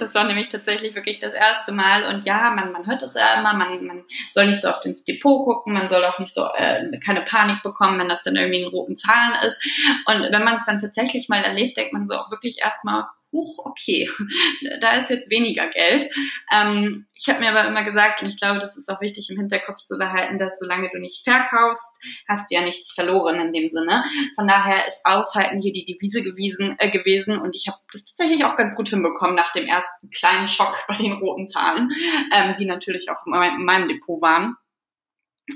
Das 0.00 0.12
war 0.16 0.24
nämlich 0.24 0.48
tatsächlich 0.48 0.96
wirklich 0.96 1.20
das 1.20 1.32
erste 1.32 1.70
Mal. 1.70 2.02
Und 2.04 2.26
ja, 2.26 2.50
man, 2.50 2.72
man 2.72 2.84
hört 2.86 3.02
es 3.04 3.14
ja 3.14 3.38
immer, 3.38 3.54
man, 3.54 3.86
man 3.86 4.04
soll 4.32 4.46
nicht 4.46 4.60
so 4.60 4.68
oft 4.68 4.84
ins 4.86 5.04
Depot 5.04 5.44
gucken, 5.44 5.74
man 5.74 5.88
soll 5.88 6.04
auch 6.04 6.18
nicht 6.18 6.34
so 6.34 6.48
äh, 6.56 6.98
keine 6.98 7.20
Panik 7.20 7.62
bekommen, 7.62 8.00
wenn 8.00 8.08
das 8.08 8.24
dann 8.24 8.34
irgendwie 8.34 8.62
in 8.62 8.68
roten 8.68 8.96
Zahlen 8.96 9.34
ist. 9.46 9.64
Und 10.06 10.32
wenn 10.32 10.42
man 10.42 10.56
es 10.56 10.64
dann 10.64 10.80
tatsächlich 10.80 11.28
mal 11.28 11.44
erlebt, 11.44 11.76
denkt 11.76 11.92
man 11.92 12.08
so 12.08 12.14
auch 12.14 12.30
wirklich 12.32 12.58
erstmal, 12.60 13.04
huch, 13.32 13.58
okay, 13.64 14.08
da 14.80 14.92
ist 14.92 15.10
jetzt 15.10 15.30
weniger 15.30 15.68
Geld. 15.68 16.08
Ähm, 16.54 17.06
ich 17.14 17.28
habe 17.28 17.40
mir 17.40 17.50
aber 17.50 17.68
immer 17.68 17.82
gesagt, 17.82 18.22
und 18.22 18.28
ich 18.28 18.38
glaube, 18.38 18.60
das 18.60 18.76
ist 18.76 18.88
auch 18.88 19.00
wichtig 19.00 19.28
im 19.30 19.38
Hinterkopf 19.38 19.82
zu 19.84 19.98
behalten, 19.98 20.38
dass 20.38 20.58
solange 20.58 20.88
du 20.92 20.98
nicht 20.98 21.24
verkaufst, 21.24 22.00
hast 22.28 22.50
du 22.50 22.54
ja 22.54 22.62
nichts 22.62 22.92
verloren 22.92 23.40
in 23.40 23.52
dem 23.52 23.70
Sinne. 23.70 24.04
Von 24.34 24.46
daher 24.46 24.86
ist 24.86 25.04
Aushalten 25.04 25.60
hier 25.60 25.72
die 25.72 25.84
Devise 25.84 26.22
gewesen, 26.22 26.76
äh, 26.78 26.90
gewesen 26.90 27.38
und 27.38 27.56
ich 27.56 27.66
habe 27.68 27.78
das 27.92 28.04
tatsächlich 28.04 28.44
auch 28.44 28.56
ganz 28.56 28.74
gut 28.74 28.88
hinbekommen 28.88 29.34
nach 29.34 29.52
dem 29.52 29.66
ersten 29.66 30.10
kleinen 30.10 30.48
Schock 30.48 30.84
bei 30.88 30.96
den 30.96 31.12
roten 31.14 31.46
Zahlen, 31.46 31.92
ähm, 32.32 32.54
die 32.58 32.66
natürlich 32.66 33.10
auch 33.10 33.26
in 33.26 33.64
meinem 33.64 33.88
Depot 33.88 34.22
waren. 34.22 34.56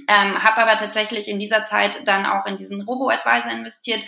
Ähm, 0.09 0.43
habe 0.43 0.63
aber 0.63 0.79
tatsächlich 0.79 1.29
in 1.29 1.39
dieser 1.39 1.67
Zeit 1.67 2.09
dann 2.09 2.25
auch 2.25 2.47
in 2.47 2.57
diesen 2.57 2.81
Robo-Advisor 2.81 3.53
investiert, 3.53 4.07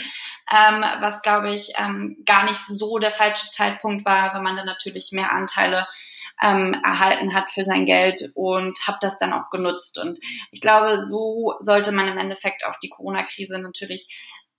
ähm, 0.50 0.84
was 1.00 1.22
glaube 1.22 1.52
ich 1.52 1.72
ähm, 1.78 2.16
gar 2.24 2.44
nicht 2.44 2.58
so 2.58 2.98
der 2.98 3.10
falsche 3.10 3.50
Zeitpunkt 3.50 4.04
war, 4.04 4.34
wenn 4.34 4.42
man 4.42 4.56
dann 4.56 4.66
natürlich 4.66 5.10
mehr 5.12 5.32
Anteile 5.32 5.86
ähm, 6.42 6.74
erhalten 6.84 7.34
hat 7.34 7.50
für 7.50 7.64
sein 7.64 7.86
Geld 7.86 8.32
und 8.34 8.78
habe 8.86 8.98
das 9.00 9.18
dann 9.18 9.32
auch 9.32 9.50
genutzt. 9.50 9.98
Und 9.98 10.18
ich 10.50 10.60
glaube, 10.60 11.04
so 11.04 11.54
sollte 11.60 11.92
man 11.92 12.08
im 12.08 12.18
Endeffekt 12.18 12.66
auch 12.66 12.74
die 12.82 12.88
Corona-Krise 12.88 13.58
natürlich 13.58 14.08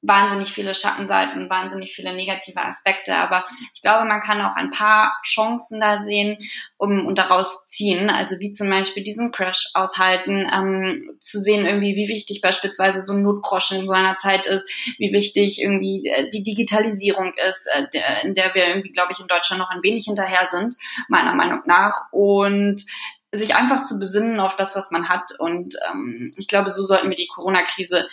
wahnsinnig 0.07 0.51
viele 0.51 0.73
Schattenseiten, 0.73 1.49
wahnsinnig 1.49 1.93
viele 1.93 2.13
negative 2.13 2.61
Aspekte, 2.61 3.15
aber 3.15 3.45
ich 3.73 3.81
glaube, 3.81 4.05
man 4.05 4.21
kann 4.21 4.41
auch 4.41 4.55
ein 4.55 4.69
paar 4.69 5.17
Chancen 5.23 5.79
da 5.79 6.03
sehen 6.03 6.37
um, 6.77 7.05
und 7.05 7.17
daraus 7.17 7.67
ziehen, 7.67 8.09
also 8.09 8.39
wie 8.39 8.51
zum 8.51 8.69
Beispiel 8.69 9.03
diesen 9.03 9.31
Crash 9.31 9.69
aushalten, 9.73 10.47
ähm, 10.51 11.17
zu 11.19 11.39
sehen 11.39 11.65
irgendwie, 11.65 11.95
wie 11.95 12.09
wichtig 12.09 12.41
beispielsweise 12.41 13.03
so 13.03 13.13
ein 13.13 13.23
Notgroschen 13.23 13.79
in 13.79 13.85
so 13.85 13.93
einer 13.93 14.17
Zeit 14.17 14.45
ist, 14.45 14.69
wie 14.97 15.13
wichtig 15.13 15.61
irgendwie 15.61 16.07
äh, 16.07 16.29
die 16.29 16.43
Digitalisierung 16.43 17.33
ist, 17.49 17.67
äh, 17.73 17.87
der, 17.93 18.23
in 18.23 18.33
der 18.33 18.53
wir 18.53 18.67
irgendwie, 18.67 18.91
glaube 18.91 19.13
ich, 19.13 19.19
in 19.19 19.27
Deutschland 19.27 19.59
noch 19.59 19.69
ein 19.69 19.83
wenig 19.83 20.05
hinterher 20.05 20.47
sind, 20.51 20.75
meiner 21.07 21.33
Meinung 21.33 21.61
nach. 21.65 22.11
Und 22.11 22.83
sich 23.31 23.55
einfach 23.55 23.85
zu 23.85 23.99
besinnen 23.99 24.39
auf 24.39 24.55
das, 24.55 24.75
was 24.75 24.91
man 24.91 25.09
hat. 25.09 25.31
Und 25.39 25.75
ähm, 25.91 26.33
ich 26.37 26.47
glaube, 26.47 26.71
so 26.71 26.85
sollten 26.85 27.09
wir 27.09 27.15
die 27.15 27.27
Corona-Krise 27.27 28.07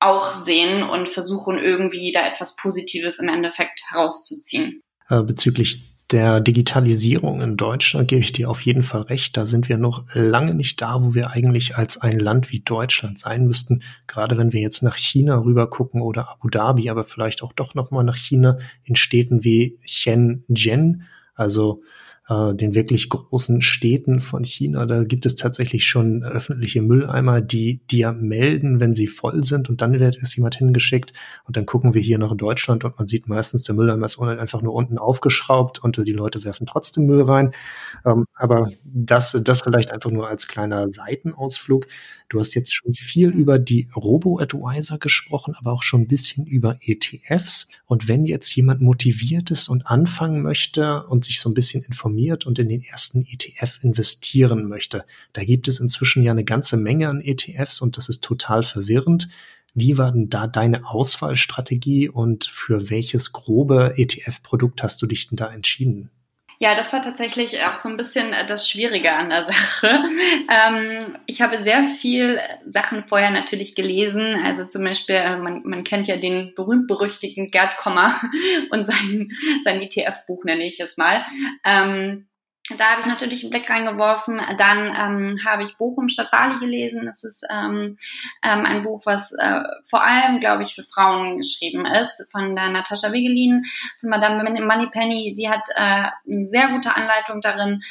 auch 0.00 0.32
sehen 0.32 0.82
und 0.82 1.08
versuchen 1.08 1.58
irgendwie 1.58 2.12
da 2.12 2.26
etwas 2.26 2.56
Positives 2.56 3.18
im 3.18 3.28
Endeffekt 3.28 3.80
herauszuziehen. 3.90 4.82
Äh, 5.08 5.22
bezüglich 5.22 5.88
der 6.10 6.40
Digitalisierung 6.40 7.42
in 7.42 7.58
Deutschland 7.58 8.08
gebe 8.08 8.22
ich 8.22 8.32
dir 8.32 8.48
auf 8.48 8.62
jeden 8.62 8.82
Fall 8.82 9.02
recht. 9.02 9.36
Da 9.36 9.44
sind 9.44 9.68
wir 9.68 9.76
noch 9.76 10.04
lange 10.14 10.54
nicht 10.54 10.80
da, 10.80 11.02
wo 11.02 11.14
wir 11.14 11.30
eigentlich 11.30 11.76
als 11.76 12.00
ein 12.00 12.18
Land 12.18 12.50
wie 12.50 12.60
Deutschland 12.60 13.18
sein 13.18 13.46
müssten. 13.46 13.82
Gerade 14.06 14.38
wenn 14.38 14.52
wir 14.52 14.60
jetzt 14.60 14.82
nach 14.82 14.96
China 14.96 15.38
rüber 15.42 15.68
gucken 15.68 16.00
oder 16.00 16.30
Abu 16.30 16.48
Dhabi, 16.48 16.88
aber 16.88 17.04
vielleicht 17.04 17.42
auch 17.42 17.52
doch 17.52 17.74
noch 17.74 17.90
mal 17.90 18.04
nach 18.04 18.16
China 18.16 18.58
in 18.84 18.96
Städten 18.96 19.44
wie 19.44 19.78
Shenzhen. 19.82 21.02
Also 21.34 21.80
äh, 22.28 22.54
den 22.54 22.74
wirklich 22.74 23.08
großen 23.08 23.62
Städten 23.62 24.20
von 24.20 24.44
China, 24.44 24.86
da 24.86 25.04
gibt 25.04 25.24
es 25.24 25.34
tatsächlich 25.34 25.86
schon 25.86 26.22
öffentliche 26.22 26.82
Mülleimer, 26.82 27.40
die 27.40 27.80
dir 27.90 28.12
melden, 28.12 28.80
wenn 28.80 28.94
sie 28.94 29.06
voll 29.06 29.44
sind. 29.44 29.70
Und 29.70 29.80
dann 29.80 29.98
wird 29.98 30.18
erst 30.18 30.36
jemand 30.36 30.56
hingeschickt. 30.56 31.12
Und 31.46 31.56
dann 31.56 31.66
gucken 31.66 31.94
wir 31.94 32.02
hier 32.02 32.18
nach 32.18 32.36
Deutschland. 32.36 32.84
Und 32.84 32.98
man 32.98 33.06
sieht 33.06 33.28
meistens, 33.28 33.64
der 33.64 33.74
Mülleimer 33.74 34.06
ist 34.06 34.18
einfach 34.20 34.62
nur 34.62 34.74
unten 34.74 34.98
aufgeschraubt. 34.98 35.82
Und 35.82 35.96
die 35.96 36.12
Leute 36.12 36.44
werfen 36.44 36.66
trotzdem 36.66 37.06
Müll 37.06 37.22
rein. 37.22 37.52
Ähm, 38.04 38.26
aber 38.34 38.70
das, 38.84 39.36
das 39.42 39.62
vielleicht 39.62 39.90
einfach 39.90 40.10
nur 40.10 40.28
als 40.28 40.48
kleiner 40.48 40.92
Seitenausflug. 40.92 41.86
Du 42.28 42.38
hast 42.38 42.54
jetzt 42.54 42.74
schon 42.74 42.92
viel 42.92 43.30
über 43.30 43.58
die 43.58 43.88
Robo-Advisor 43.96 44.98
gesprochen, 44.98 45.54
aber 45.58 45.72
auch 45.72 45.82
schon 45.82 46.02
ein 46.02 46.08
bisschen 46.08 46.46
über 46.46 46.78
ETFs. 46.82 47.68
Und 47.86 48.06
wenn 48.06 48.26
jetzt 48.26 48.54
jemand 48.54 48.82
motiviert 48.82 49.50
ist 49.50 49.68
und 49.68 49.86
anfangen 49.86 50.42
möchte 50.42 51.06
und 51.06 51.24
sich 51.24 51.40
so 51.40 51.48
ein 51.48 51.54
bisschen 51.54 51.82
informiert 51.84 52.44
und 52.44 52.58
in 52.58 52.68
den 52.68 52.82
ersten 52.82 53.24
ETF 53.24 53.78
investieren 53.82 54.68
möchte, 54.68 55.06
da 55.32 55.42
gibt 55.42 55.68
es 55.68 55.80
inzwischen 55.80 56.22
ja 56.22 56.32
eine 56.32 56.44
ganze 56.44 56.76
Menge 56.76 57.08
an 57.08 57.22
ETFs 57.22 57.80
und 57.80 57.96
das 57.96 58.10
ist 58.10 58.22
total 58.22 58.62
verwirrend. 58.62 59.30
Wie 59.72 59.96
war 59.96 60.12
denn 60.12 60.28
da 60.28 60.46
deine 60.46 60.86
Auswahlstrategie 60.86 62.10
und 62.10 62.44
für 62.44 62.90
welches 62.90 63.32
grobe 63.32 63.94
ETF-Produkt 63.96 64.82
hast 64.82 65.00
du 65.00 65.06
dich 65.06 65.28
denn 65.28 65.36
da 65.36 65.50
entschieden? 65.50 66.10
Ja, 66.60 66.74
das 66.74 66.92
war 66.92 67.02
tatsächlich 67.02 67.62
auch 67.64 67.76
so 67.76 67.88
ein 67.88 67.96
bisschen 67.96 68.32
äh, 68.32 68.44
das 68.44 68.68
Schwierige 68.68 69.12
an 69.12 69.30
der 69.30 69.42
Sache. 69.44 70.04
Ähm, 70.50 70.98
ich 71.26 71.40
habe 71.40 71.62
sehr 71.62 71.86
viel 71.86 72.40
Sachen 72.66 73.06
vorher 73.06 73.30
natürlich 73.30 73.74
gelesen. 73.74 74.42
Also 74.44 74.66
zum 74.66 74.84
Beispiel, 74.84 75.16
äh, 75.16 75.36
man, 75.36 75.62
man 75.64 75.84
kennt 75.84 76.08
ja 76.08 76.16
den 76.16 76.54
berühmt-berüchtigten 76.56 77.50
Gerd 77.50 77.76
Kommer 77.78 78.20
und 78.70 78.86
sein, 78.86 79.30
sein 79.64 79.82
ETF-Buch 79.82 80.44
nenne 80.44 80.64
ich 80.64 80.80
es 80.80 80.96
mal. 80.96 81.24
Ähm, 81.64 82.27
da 82.76 82.84
habe 82.90 83.00
ich 83.02 83.06
natürlich 83.06 83.42
einen 83.42 83.50
Blick 83.50 83.68
reingeworfen. 83.70 84.40
Dann 84.58 84.86
ähm, 84.86 85.38
habe 85.44 85.62
ich 85.64 85.76
Bochum 85.76 86.08
statt 86.08 86.30
Bali 86.30 86.58
gelesen. 86.58 87.06
Das 87.06 87.24
ist 87.24 87.46
ähm, 87.50 87.96
ähm, 88.42 88.66
ein 88.66 88.82
Buch, 88.82 89.02
was 89.04 89.32
äh, 89.32 89.62
vor 89.88 90.02
allem, 90.02 90.40
glaube 90.40 90.64
ich, 90.64 90.74
für 90.74 90.82
Frauen 90.82 91.38
geschrieben 91.38 91.86
ist, 91.86 92.30
von 92.30 92.54
der 92.54 92.68
Natascha 92.68 93.12
Wegelin, 93.12 93.64
von 94.00 94.10
Madame 94.10 94.44
Moneypenny. 94.44 95.32
Sie 95.34 95.48
hat 95.48 95.68
äh, 95.76 96.10
eine 96.30 96.46
sehr 96.46 96.68
gute 96.68 96.94
Anleitung 96.94 97.40
darin, 97.40 97.82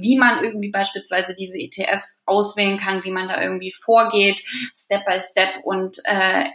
wie 0.00 0.16
man 0.16 0.42
irgendwie 0.42 0.70
beispielsweise 0.70 1.34
diese 1.34 1.58
ETFs 1.58 2.22
auswählen 2.26 2.78
kann, 2.78 3.04
wie 3.04 3.10
man 3.10 3.28
da 3.28 3.40
irgendwie 3.42 3.72
vorgeht, 3.72 4.42
Step 4.74 5.04
by 5.04 5.20
Step. 5.20 5.50
Und 5.64 5.98
äh, 6.04 6.46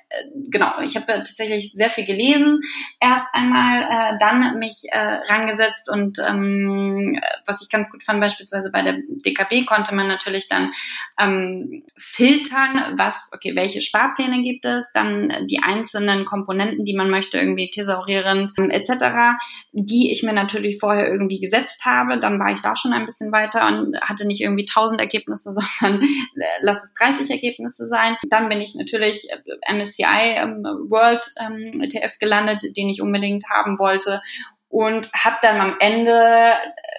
genau, 0.49 0.79
ich 0.81 0.95
habe 0.95 1.05
tatsächlich 1.05 1.71
sehr 1.73 1.89
viel 1.89 2.05
gelesen. 2.05 2.61
Erst 2.99 3.27
einmal, 3.33 3.83
äh, 3.83 4.17
dann 4.19 4.57
mich 4.59 4.85
äh, 4.91 4.97
rangesetzt 4.97 5.89
und 5.89 6.19
ähm, 6.19 7.19
was 7.45 7.61
ich 7.61 7.66
ich 7.67 7.71
ganz 7.71 7.91
gut 7.91 8.03
fand, 8.03 8.19
beispielsweise 8.19 8.69
bei 8.71 8.81
der 8.81 8.97
DKB 9.07 9.65
konnte 9.65 9.93
man 9.93 10.07
natürlich 10.07 10.47
dann 10.47 10.73
ähm, 11.19 11.83
filtern, 11.97 12.95
was, 12.97 13.31
okay, 13.33 13.55
welche 13.55 13.81
Sparpläne 13.81 14.41
gibt 14.41 14.65
es, 14.65 14.91
dann 14.93 15.47
die 15.47 15.61
einzelnen 15.61 16.25
Komponenten, 16.25 16.85
die 16.85 16.95
man 16.95 17.09
möchte, 17.09 17.37
irgendwie 17.37 17.69
thesaurierend 17.69 18.53
ähm, 18.57 18.69
etc., 18.69 19.37
die 19.71 20.11
ich 20.11 20.23
mir 20.23 20.33
natürlich 20.33 20.79
vorher 20.79 21.07
irgendwie 21.11 21.39
gesetzt 21.39 21.85
habe. 21.85 22.19
Dann 22.19 22.39
war 22.39 22.51
ich 22.51 22.61
da 22.61 22.75
schon 22.75 22.93
ein 22.93 23.05
bisschen 23.05 23.31
weiter 23.31 23.67
und 23.67 23.99
hatte 24.01 24.25
nicht 24.25 24.41
irgendwie 24.41 24.65
1000 24.67 24.99
Ergebnisse, 24.99 25.51
sondern 25.79 26.01
äh, 26.01 26.45
lass 26.61 26.83
es 26.83 26.93
30 26.95 27.29
Ergebnisse 27.29 27.87
sein. 27.87 28.15
Dann 28.29 28.49
bin 28.49 28.61
ich 28.61 28.75
natürlich 28.75 29.27
äh, 29.29 29.73
MSCI 29.73 30.35
ähm, 30.35 30.63
World 30.89 31.23
ähm, 31.39 31.81
ETF 31.81 32.17
gelandet, 32.19 32.63
den 32.77 32.89
ich 32.89 33.01
unbedingt 33.01 33.45
haben 33.49 33.79
wollte 33.79 34.21
und 34.69 35.11
habe 35.13 35.37
dann 35.41 35.59
am 35.61 35.75
Ende 35.79 36.55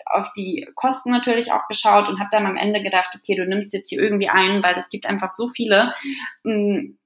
auf 0.07 0.33
die 0.33 0.67
Kosten 0.75 1.11
natürlich 1.11 1.53
auch 1.53 1.69
geschaut 1.69 2.09
und 2.09 2.19
habe 2.19 2.31
dann 2.33 2.47
am 2.47 2.57
Ende 2.57 2.83
gedacht, 2.83 3.11
okay, 3.15 3.35
du 3.37 3.47
nimmst 3.47 3.73
jetzt 3.73 3.89
hier 3.89 4.01
irgendwie 4.01 4.29
einen, 4.29 4.63
weil 4.63 4.77
es 4.79 4.89
gibt 4.89 5.07
einfach 5.07 5.31
so 5.31 5.49
viele 5.49 5.93
mm, 6.45 6.97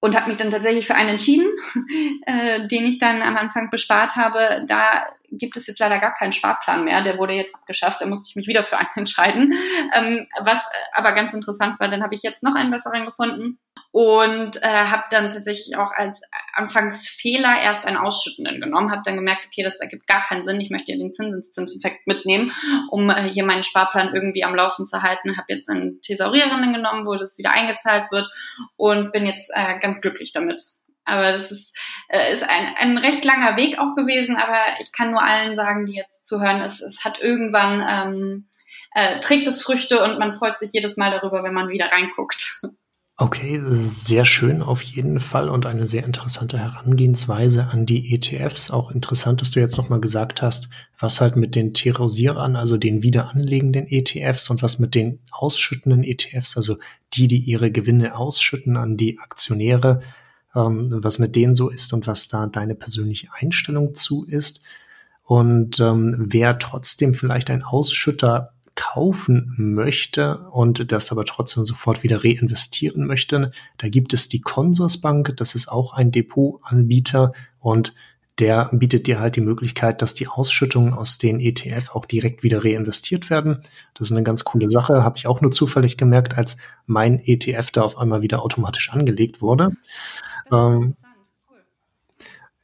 und 0.00 0.16
habe 0.16 0.28
mich 0.28 0.36
dann 0.36 0.50
tatsächlich 0.50 0.86
für 0.86 0.94
einen 0.94 1.10
entschieden, 1.10 1.46
äh, 2.26 2.66
den 2.66 2.86
ich 2.86 2.98
dann 2.98 3.22
am 3.22 3.36
Anfang 3.36 3.70
bespart 3.70 4.16
habe. 4.16 4.64
Da 4.68 5.06
gibt 5.30 5.56
es 5.56 5.66
jetzt 5.66 5.80
leider 5.80 5.98
gar 5.98 6.14
keinen 6.14 6.32
Sparplan 6.32 6.84
mehr, 6.84 7.02
der 7.02 7.18
wurde 7.18 7.34
jetzt 7.34 7.54
abgeschafft, 7.54 8.00
da 8.00 8.06
musste 8.06 8.28
ich 8.30 8.36
mich 8.36 8.46
wieder 8.46 8.62
für 8.62 8.78
einen 8.78 8.88
entscheiden. 8.96 9.54
Ähm, 9.94 10.26
was 10.40 10.66
aber 10.94 11.12
ganz 11.12 11.34
interessant 11.34 11.78
war, 11.80 11.88
dann 11.88 12.02
habe 12.02 12.14
ich 12.14 12.22
jetzt 12.22 12.42
noch 12.42 12.54
einen 12.54 12.70
besseren 12.70 13.06
gefunden 13.06 13.58
und 13.98 14.62
äh, 14.62 14.68
habe 14.68 15.06
dann 15.10 15.28
tatsächlich 15.32 15.76
auch 15.76 15.90
als 15.90 16.22
Anfangsfehler 16.54 17.60
erst 17.60 17.84
einen 17.84 17.96
Ausschüttenden 17.96 18.60
genommen, 18.60 18.92
habe 18.92 19.02
dann 19.04 19.16
gemerkt, 19.16 19.46
okay, 19.46 19.64
das 19.64 19.80
ergibt 19.80 20.06
gar 20.06 20.22
keinen 20.22 20.44
Sinn, 20.44 20.60
ich 20.60 20.70
möchte 20.70 20.92
ja 20.92 20.98
den 20.98 21.10
Zinseszinseffekt 21.10 22.06
mitnehmen, 22.06 22.52
um 22.92 23.10
äh, 23.10 23.24
hier 23.24 23.44
meinen 23.44 23.64
Sparplan 23.64 24.14
irgendwie 24.14 24.44
am 24.44 24.54
Laufen 24.54 24.86
zu 24.86 25.02
halten, 25.02 25.36
habe 25.36 25.52
jetzt 25.52 25.68
einen 25.68 26.00
Thesaurierenden 26.00 26.72
genommen, 26.72 27.06
wo 27.06 27.16
das 27.16 27.38
wieder 27.38 27.50
eingezahlt 27.50 28.04
wird 28.12 28.30
und 28.76 29.10
bin 29.10 29.26
jetzt 29.26 29.50
äh, 29.52 29.80
ganz 29.80 30.00
glücklich 30.00 30.30
damit. 30.30 30.62
Aber 31.04 31.32
das 31.32 31.50
ist, 31.50 31.76
äh, 32.08 32.32
ist 32.32 32.48
ein, 32.48 32.76
ein 32.78 32.98
recht 32.98 33.24
langer 33.24 33.56
Weg 33.56 33.80
auch 33.80 33.96
gewesen, 33.96 34.36
aber 34.36 34.60
ich 34.78 34.92
kann 34.92 35.10
nur 35.10 35.24
allen 35.24 35.56
sagen, 35.56 35.86
die 35.86 35.96
jetzt 35.96 36.24
zuhören, 36.24 36.60
es, 36.60 36.80
es 36.82 37.04
hat 37.04 37.20
irgendwann, 37.20 37.84
ähm, 37.84 38.48
äh, 38.94 39.18
trägt 39.18 39.48
es 39.48 39.60
Früchte 39.60 40.04
und 40.04 40.20
man 40.20 40.32
freut 40.32 40.56
sich 40.56 40.70
jedes 40.72 40.96
Mal 40.96 41.10
darüber, 41.10 41.42
wenn 41.42 41.52
man 41.52 41.68
wieder 41.68 41.90
reinguckt. 41.90 42.62
Okay, 43.20 43.60
sehr 43.72 44.24
schön 44.24 44.62
auf 44.62 44.80
jeden 44.80 45.18
Fall 45.18 45.48
und 45.48 45.66
eine 45.66 45.88
sehr 45.88 46.04
interessante 46.04 46.56
Herangehensweise 46.56 47.66
an 47.66 47.84
die 47.84 48.14
ETFs. 48.14 48.70
Auch 48.70 48.92
interessant, 48.92 49.40
dass 49.40 49.50
du 49.50 49.58
jetzt 49.58 49.76
nochmal 49.76 50.00
gesagt 50.00 50.40
hast, 50.40 50.68
was 51.00 51.20
halt 51.20 51.34
mit 51.34 51.56
den 51.56 51.74
Terosierern, 51.74 52.54
also 52.54 52.76
den 52.76 53.02
wiederanlegenden 53.02 53.88
ETFs 53.88 54.50
und 54.50 54.62
was 54.62 54.78
mit 54.78 54.94
den 54.94 55.18
ausschüttenden 55.32 56.04
ETFs, 56.04 56.56
also 56.56 56.76
die, 57.14 57.26
die 57.26 57.38
ihre 57.38 57.72
Gewinne 57.72 58.16
ausschütten 58.16 58.76
an 58.76 58.96
die 58.96 59.18
Aktionäre, 59.18 60.00
ähm, 60.54 60.86
was 61.02 61.18
mit 61.18 61.34
denen 61.34 61.56
so 61.56 61.70
ist 61.70 61.92
und 61.92 62.06
was 62.06 62.28
da 62.28 62.46
deine 62.46 62.76
persönliche 62.76 63.30
Einstellung 63.36 63.94
zu 63.94 64.26
ist. 64.28 64.62
Und 65.24 65.80
ähm, 65.80 66.14
wer 66.28 66.60
trotzdem 66.60 67.14
vielleicht 67.14 67.50
ein 67.50 67.64
Ausschütter 67.64 68.52
kaufen 68.78 69.54
möchte 69.56 70.38
und 70.52 70.92
das 70.92 71.10
aber 71.10 71.24
trotzdem 71.24 71.64
sofort 71.64 72.04
wieder 72.04 72.22
reinvestieren 72.22 73.08
möchte, 73.08 73.50
da 73.76 73.88
gibt 73.88 74.14
es 74.14 74.28
die 74.28 74.40
Consorsbank, 74.40 75.34
das 75.36 75.56
ist 75.56 75.66
auch 75.68 75.94
ein 75.94 76.12
Depotanbieter 76.12 77.32
und 77.58 77.92
der 78.38 78.70
bietet 78.72 79.08
dir 79.08 79.18
halt 79.18 79.34
die 79.34 79.40
Möglichkeit, 79.40 80.00
dass 80.00 80.14
die 80.14 80.28
Ausschüttungen 80.28 80.94
aus 80.94 81.18
den 81.18 81.40
ETF 81.40 81.90
auch 81.96 82.06
direkt 82.06 82.44
wieder 82.44 82.62
reinvestiert 82.62 83.30
werden. 83.30 83.64
Das 83.94 84.08
ist 84.08 84.12
eine 84.12 84.22
ganz 84.22 84.44
coole 84.44 84.70
Sache, 84.70 85.02
habe 85.02 85.18
ich 85.18 85.26
auch 85.26 85.40
nur 85.40 85.50
zufällig 85.50 85.96
gemerkt, 85.96 86.38
als 86.38 86.56
mein 86.86 87.18
ETF 87.18 87.72
da 87.72 87.82
auf 87.82 87.98
einmal 87.98 88.22
wieder 88.22 88.44
automatisch 88.44 88.90
angelegt 88.92 89.42
wurde. 89.42 89.72
Ähm, 90.52 90.94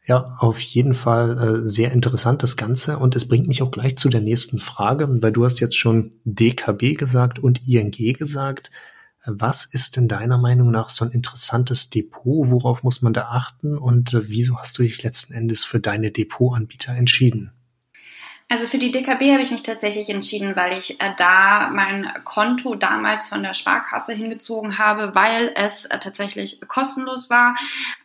ja, 0.06 0.36
auf 0.38 0.60
jeden 0.60 0.92
Fall 0.94 1.38
äh, 1.38 1.66
sehr 1.66 1.92
interessant 1.92 2.42
das 2.42 2.56
Ganze 2.56 2.98
und 2.98 3.16
es 3.16 3.26
bringt 3.26 3.48
mich 3.48 3.62
auch 3.62 3.70
gleich 3.70 3.96
zu 3.96 4.10
der 4.10 4.20
nächsten 4.20 4.58
Frage, 4.58 5.08
weil 5.22 5.32
du 5.32 5.44
hast 5.44 5.60
jetzt 5.60 5.76
schon 5.76 6.12
DKB 6.24 6.98
gesagt 6.98 7.38
und 7.38 7.66
ING 7.66 7.90
gesagt. 7.90 8.70
Was 9.26 9.64
ist 9.64 9.96
denn 9.96 10.06
deiner 10.06 10.36
Meinung 10.36 10.70
nach 10.70 10.90
so 10.90 11.06
ein 11.06 11.10
interessantes 11.10 11.88
Depot? 11.88 12.50
Worauf 12.50 12.82
muss 12.82 13.00
man 13.00 13.14
da 13.14 13.28
achten 13.30 13.78
und 13.78 14.12
äh, 14.12 14.28
wieso 14.28 14.58
hast 14.58 14.76
du 14.78 14.82
dich 14.82 15.02
letzten 15.02 15.32
Endes 15.32 15.64
für 15.64 15.80
deine 15.80 16.10
Depotanbieter 16.10 16.92
entschieden? 16.94 17.52
Also 18.50 18.66
für 18.66 18.76
die 18.76 18.90
DKB 18.90 19.32
habe 19.32 19.40
ich 19.40 19.50
mich 19.50 19.62
tatsächlich 19.62 20.10
entschieden, 20.10 20.54
weil 20.54 20.76
ich 20.76 21.00
äh, 21.00 21.14
da 21.16 21.70
mein 21.72 22.12
Konto 22.24 22.74
damals 22.74 23.30
von 23.30 23.42
der 23.42 23.54
Sparkasse 23.54 24.12
hingezogen 24.12 24.78
habe, 24.78 25.14
weil 25.14 25.52
es 25.56 25.86
äh, 25.86 25.98
tatsächlich 25.98 26.60
kostenlos 26.68 27.30
war, 27.30 27.56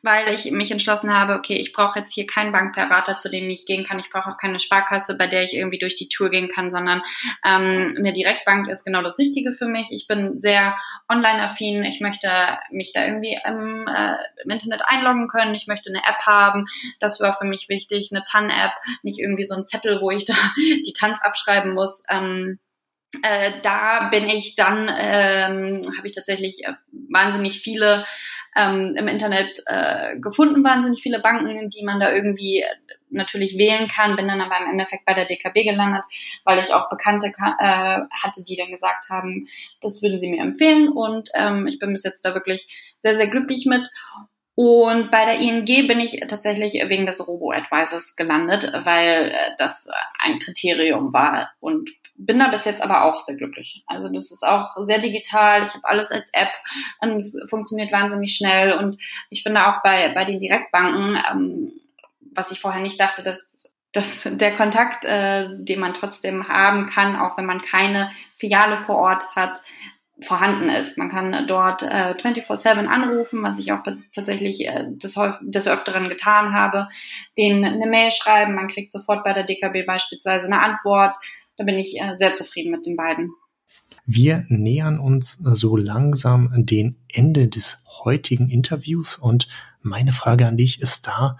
weil 0.01 0.33
ich 0.33 0.49
mich 0.51 0.71
entschlossen 0.71 1.13
habe, 1.13 1.33
okay, 1.33 1.55
ich 1.55 1.73
brauche 1.73 1.99
jetzt 1.99 2.13
hier 2.13 2.25
keinen 2.25 2.53
Bankberater, 2.53 3.17
zu 3.17 3.29
dem 3.29 3.49
ich 3.49 3.65
gehen 3.65 3.85
kann. 3.85 3.99
Ich 3.99 4.09
brauche 4.09 4.29
auch 4.29 4.37
keine 4.37 4.59
Sparkasse, 4.59 5.17
bei 5.17 5.27
der 5.27 5.43
ich 5.43 5.53
irgendwie 5.53 5.77
durch 5.77 5.97
die 5.97 6.07
Tour 6.07 6.29
gehen 6.29 6.47
kann, 6.47 6.71
sondern 6.71 7.01
ähm, 7.45 7.95
eine 7.97 8.13
Direktbank 8.13 8.69
ist 8.69 8.85
genau 8.85 9.01
das 9.01 9.19
Richtige 9.19 9.51
für 9.51 9.67
mich. 9.67 9.87
Ich 9.91 10.07
bin 10.07 10.39
sehr 10.39 10.77
online-affin. 11.09 11.83
Ich 11.83 11.99
möchte 11.99 12.29
mich 12.71 12.93
da 12.93 13.05
irgendwie 13.05 13.37
im, 13.45 13.87
äh, 13.87 14.15
im 14.45 14.51
Internet 14.51 14.83
einloggen 14.85 15.27
können. 15.27 15.53
Ich 15.53 15.67
möchte 15.67 15.89
eine 15.89 15.99
App 15.99 16.25
haben. 16.25 16.67
Das 17.01 17.19
war 17.19 17.33
für 17.33 17.45
mich 17.45 17.67
wichtig. 17.67 18.09
Eine 18.11 18.23
TAN-App, 18.23 18.71
nicht 19.03 19.19
irgendwie 19.19 19.43
so 19.43 19.55
ein 19.55 19.67
Zettel, 19.67 19.99
wo 19.99 20.11
ich 20.11 20.28
da 20.29 20.35
die 20.57 20.93
Tanz 20.97 21.19
abschreiben 21.21 21.73
muss. 21.73 22.03
Ähm, 22.09 22.59
äh, 23.23 23.53
da 23.63 24.09
bin 24.09 24.29
ich 24.29 24.55
dann, 24.55 24.87
ähm, 24.87 25.81
habe 25.97 26.07
ich 26.07 26.13
tatsächlich 26.13 26.63
äh, 26.63 26.73
wahnsinnig 26.91 27.59
viele 27.59 28.05
ähm, 28.55 28.95
im 28.97 29.07
Internet 29.07 29.61
äh, 29.65 30.19
gefunden, 30.19 30.63
wahnsinnig 30.63 31.01
viele 31.01 31.19
Banken, 31.19 31.69
die 31.69 31.83
man 31.83 31.99
da 31.99 32.13
irgendwie 32.13 32.63
natürlich 33.09 33.57
wählen 33.57 33.87
kann, 33.87 34.15
bin 34.15 34.27
dann 34.27 34.41
aber 34.41 34.57
im 34.59 34.71
Endeffekt 34.71 35.05
bei 35.05 35.13
der 35.13 35.25
DKB 35.25 35.63
gelandet, 35.63 36.03
weil 36.43 36.59
ich 36.59 36.73
auch 36.73 36.89
Bekannte 36.89 37.27
äh, 37.27 37.99
hatte, 38.11 38.43
die 38.47 38.55
dann 38.55 38.71
gesagt 38.71 39.09
haben, 39.09 39.47
das 39.81 40.01
würden 40.01 40.19
sie 40.19 40.29
mir 40.29 40.41
empfehlen 40.41 40.89
und 40.89 41.29
ähm, 41.35 41.67
ich 41.67 41.79
bin 41.79 41.91
bis 41.91 42.03
jetzt 42.03 42.23
da 42.25 42.33
wirklich 42.33 42.95
sehr, 42.99 43.15
sehr 43.15 43.27
glücklich 43.27 43.65
mit. 43.65 43.89
Und 44.61 45.09
bei 45.09 45.23
der 45.23 45.39
ING 45.39 45.63
bin 45.63 46.01
ich 46.01 46.19
tatsächlich 46.27 46.73
wegen 46.89 47.05
des 47.05 47.25
Robo-Advisors 47.25 48.17
gelandet, 48.17 48.69
weil 48.83 49.31
äh, 49.31 49.51
das 49.57 49.89
ein 50.21 50.37
Kriterium 50.37 51.13
war 51.13 51.51
und 51.61 51.89
bin 52.15 52.39
da 52.39 52.49
bis 52.49 52.65
jetzt 52.65 52.83
aber 52.83 53.05
auch 53.05 53.21
sehr 53.21 53.37
glücklich. 53.37 53.85
Also 53.87 54.09
das 54.09 54.31
ist 54.31 54.45
auch 54.45 54.75
sehr 54.81 54.99
digital. 54.99 55.63
Ich 55.63 55.73
habe 55.75 55.87
alles 55.87 56.11
als 56.11 56.29
App 56.33 56.49
und 56.99 57.19
es 57.19 57.41
funktioniert 57.49 57.93
wahnsinnig 57.93 58.35
schnell. 58.35 58.73
Und 58.73 58.97
ich 59.29 59.43
finde 59.43 59.65
auch 59.65 59.81
bei, 59.81 60.13
bei 60.13 60.25
den 60.25 60.41
Direktbanken, 60.41 61.17
ähm, 61.31 61.71
was 62.35 62.51
ich 62.51 62.59
vorher 62.59 62.81
nicht 62.81 62.99
dachte, 62.99 63.23
dass, 63.23 63.77
dass 63.93 64.27
der 64.29 64.57
Kontakt, 64.57 65.05
äh, 65.05 65.47
den 65.55 65.79
man 65.79 65.93
trotzdem 65.93 66.49
haben 66.49 66.85
kann, 66.87 67.15
auch 67.15 67.37
wenn 67.37 67.45
man 67.45 67.61
keine 67.61 68.11
Filiale 68.35 68.77
vor 68.77 68.97
Ort 68.97 69.37
hat, 69.37 69.61
vorhanden 70.21 70.69
ist. 70.69 70.97
Man 70.97 71.09
kann 71.09 71.47
dort 71.47 71.83
äh, 71.83 72.13
24-7 72.13 72.85
anrufen, 72.87 73.43
was 73.43 73.59
ich 73.59 73.71
auch 73.71 73.83
tatsächlich 74.13 74.67
äh, 74.67 74.85
des, 74.89 75.19
des 75.41 75.67
Öfteren 75.67 76.09
getan 76.09 76.53
habe, 76.53 76.87
denen 77.37 77.63
eine 77.63 77.87
Mail 77.87 78.11
schreiben, 78.11 78.55
man 78.55 78.67
kriegt 78.67 78.91
sofort 78.91 79.23
bei 79.23 79.33
der 79.33 79.43
DKB 79.43 79.85
beispielsweise 79.85 80.45
eine 80.45 80.61
Antwort. 80.61 81.15
Da 81.57 81.63
bin 81.63 81.77
ich 81.77 81.99
äh, 81.99 82.15
sehr 82.15 82.33
zufrieden 82.33 82.71
mit 82.71 82.85
den 82.85 82.95
beiden. 82.95 83.31
Wir 84.05 84.45
nähern 84.47 84.99
uns 84.99 85.33
so 85.33 85.77
langsam 85.77 86.51
dem 86.65 86.95
Ende 87.13 87.47
des 87.47 87.83
heutigen 88.03 88.49
Interviews 88.49 89.15
und 89.15 89.47
meine 89.81 90.11
Frage 90.11 90.47
an 90.47 90.57
dich 90.57 90.81
ist 90.81 91.07
da, 91.07 91.37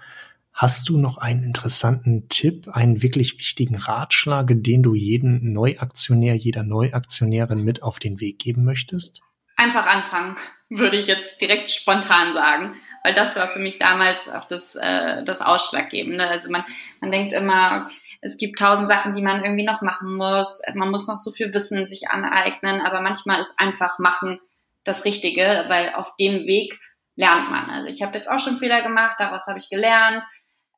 Hast 0.52 0.88
du 0.88 0.98
noch 0.98 1.16
einen 1.16 1.42
interessanten 1.42 2.28
Tipp, 2.28 2.68
einen 2.68 3.02
wirklich 3.02 3.38
wichtigen 3.38 3.76
Ratschlag, 3.76 4.48
den 4.50 4.82
du 4.82 4.94
jeden 4.94 5.52
Neuaktionär, 5.52 6.34
jeder 6.34 6.64
Neuaktionärin 6.64 7.62
mit 7.62 7.82
auf 7.82 7.98
den 7.98 8.20
Weg 8.20 8.38
geben 8.38 8.64
möchtest? 8.64 9.22
Einfach 9.56 9.86
anfangen, 9.86 10.36
würde 10.68 10.98
ich 10.98 11.06
jetzt 11.06 11.40
direkt 11.40 11.70
spontan 11.70 12.34
sagen. 12.34 12.76
Weil 13.02 13.14
das 13.14 13.36
war 13.36 13.48
für 13.48 13.58
mich 13.58 13.78
damals 13.78 14.28
auch 14.28 14.46
das, 14.46 14.74
äh, 14.74 15.24
das 15.24 15.40
Ausschlaggebende. 15.40 16.26
Also 16.26 16.50
man, 16.50 16.64
man 17.00 17.10
denkt 17.10 17.32
immer, 17.32 17.88
es 18.20 18.36
gibt 18.36 18.58
tausend 18.58 18.88
Sachen, 18.88 19.14
die 19.14 19.22
man 19.22 19.42
irgendwie 19.42 19.64
noch 19.64 19.80
machen 19.80 20.14
muss. 20.14 20.60
Man 20.74 20.90
muss 20.90 21.08
noch 21.08 21.16
so 21.16 21.30
viel 21.30 21.54
Wissen 21.54 21.86
sich 21.86 22.10
aneignen, 22.10 22.82
aber 22.82 23.00
manchmal 23.00 23.40
ist 23.40 23.58
einfach 23.58 23.98
machen 23.98 24.40
das 24.84 25.04
Richtige, 25.04 25.64
weil 25.68 25.94
auf 25.94 26.14
dem 26.16 26.46
Weg 26.46 26.78
lernt 27.16 27.50
man. 27.50 27.70
Also 27.70 27.88
ich 27.88 28.02
habe 28.02 28.16
jetzt 28.16 28.30
auch 28.30 28.38
schon 28.38 28.58
Fehler 28.58 28.82
gemacht, 28.82 29.16
daraus 29.18 29.46
habe 29.46 29.58
ich 29.58 29.70
gelernt 29.70 30.24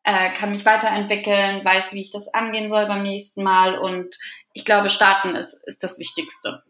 äh, 0.04 0.32
kann 0.32 0.52
mich 0.52 0.64
weiterentwickeln, 0.64 1.64
weiß, 1.64 1.92
wie 1.92 2.00
ich 2.00 2.10
das 2.10 2.32
angehen 2.32 2.68
soll 2.68 2.86
beim 2.86 3.02
nächsten 3.02 3.42
Mal 3.42 3.78
und 3.78 4.16
ich 4.52 4.64
glaube, 4.64 4.90
starten 4.90 5.34
ist, 5.34 5.62
ist 5.66 5.82
das 5.82 5.98
Wichtigste. 5.98 6.62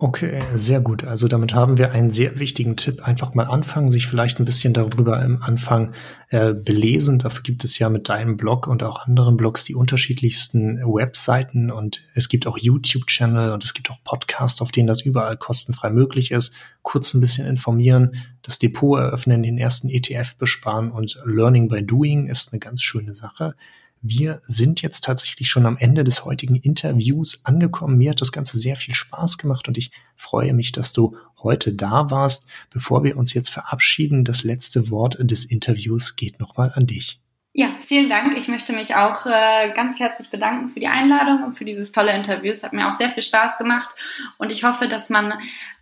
Okay, 0.00 0.44
sehr 0.54 0.80
gut. 0.80 1.02
Also 1.02 1.26
damit 1.26 1.54
haben 1.54 1.76
wir 1.76 1.90
einen 1.90 2.12
sehr 2.12 2.38
wichtigen 2.38 2.76
Tipp. 2.76 3.02
Einfach 3.02 3.34
mal 3.34 3.48
anfangen, 3.48 3.90
sich 3.90 4.06
vielleicht 4.06 4.38
ein 4.38 4.44
bisschen 4.44 4.72
darüber 4.72 5.20
im 5.24 5.42
Anfang 5.42 5.92
äh, 6.28 6.54
belesen. 6.54 7.18
Dafür 7.18 7.42
gibt 7.42 7.64
es 7.64 7.80
ja 7.80 7.88
mit 7.88 8.08
deinem 8.08 8.36
Blog 8.36 8.68
und 8.68 8.84
auch 8.84 9.04
anderen 9.06 9.36
Blogs 9.36 9.64
die 9.64 9.74
unterschiedlichsten 9.74 10.78
Webseiten 10.78 11.72
und 11.72 12.00
es 12.14 12.28
gibt 12.28 12.46
auch 12.46 12.58
YouTube-Channel 12.58 13.50
und 13.50 13.64
es 13.64 13.74
gibt 13.74 13.90
auch 13.90 13.98
Podcasts, 14.04 14.62
auf 14.62 14.70
denen 14.70 14.86
das 14.86 15.00
überall 15.00 15.36
kostenfrei 15.36 15.90
möglich 15.90 16.30
ist. 16.30 16.54
Kurz 16.82 17.12
ein 17.12 17.20
bisschen 17.20 17.48
informieren, 17.48 18.24
das 18.42 18.60
Depot 18.60 19.00
eröffnen, 19.00 19.42
den 19.42 19.58
ersten 19.58 19.88
ETF 19.88 20.36
besparen 20.36 20.92
und 20.92 21.20
Learning 21.24 21.66
by 21.66 21.82
Doing 21.84 22.28
ist 22.28 22.52
eine 22.52 22.60
ganz 22.60 22.82
schöne 22.82 23.14
Sache. 23.14 23.56
Wir 24.00 24.40
sind 24.44 24.82
jetzt 24.82 25.04
tatsächlich 25.04 25.48
schon 25.48 25.66
am 25.66 25.76
Ende 25.76 26.04
des 26.04 26.24
heutigen 26.24 26.56
Interviews 26.56 27.44
angekommen. 27.44 27.98
Mir 27.98 28.10
hat 28.10 28.20
das 28.20 28.32
Ganze 28.32 28.58
sehr 28.58 28.76
viel 28.76 28.94
Spaß 28.94 29.38
gemacht 29.38 29.68
und 29.68 29.76
ich 29.76 29.90
freue 30.16 30.54
mich, 30.54 30.72
dass 30.72 30.92
du 30.92 31.16
heute 31.42 31.74
da 31.74 32.10
warst. 32.10 32.46
Bevor 32.70 33.04
wir 33.04 33.16
uns 33.16 33.34
jetzt 33.34 33.50
verabschieden, 33.50 34.24
das 34.24 34.44
letzte 34.44 34.90
Wort 34.90 35.18
des 35.20 35.44
Interviews 35.44 36.16
geht 36.16 36.38
nochmal 36.38 36.72
an 36.74 36.86
dich. 36.86 37.20
Ja, 37.58 37.70
vielen 37.86 38.08
Dank. 38.08 38.36
Ich 38.36 38.46
möchte 38.46 38.72
mich 38.72 38.94
auch 38.94 39.26
äh, 39.26 39.72
ganz 39.74 39.98
herzlich 39.98 40.30
bedanken 40.30 40.68
für 40.68 40.78
die 40.78 40.86
Einladung 40.86 41.42
und 41.42 41.58
für 41.58 41.64
dieses 41.64 41.90
tolle 41.90 42.14
Interview. 42.14 42.52
Es 42.52 42.62
hat 42.62 42.72
mir 42.72 42.88
auch 42.88 42.92
sehr 42.92 43.10
viel 43.10 43.24
Spaß 43.24 43.58
gemacht 43.58 43.96
und 44.38 44.52
ich 44.52 44.62
hoffe, 44.62 44.86
dass 44.86 45.10
man 45.10 45.32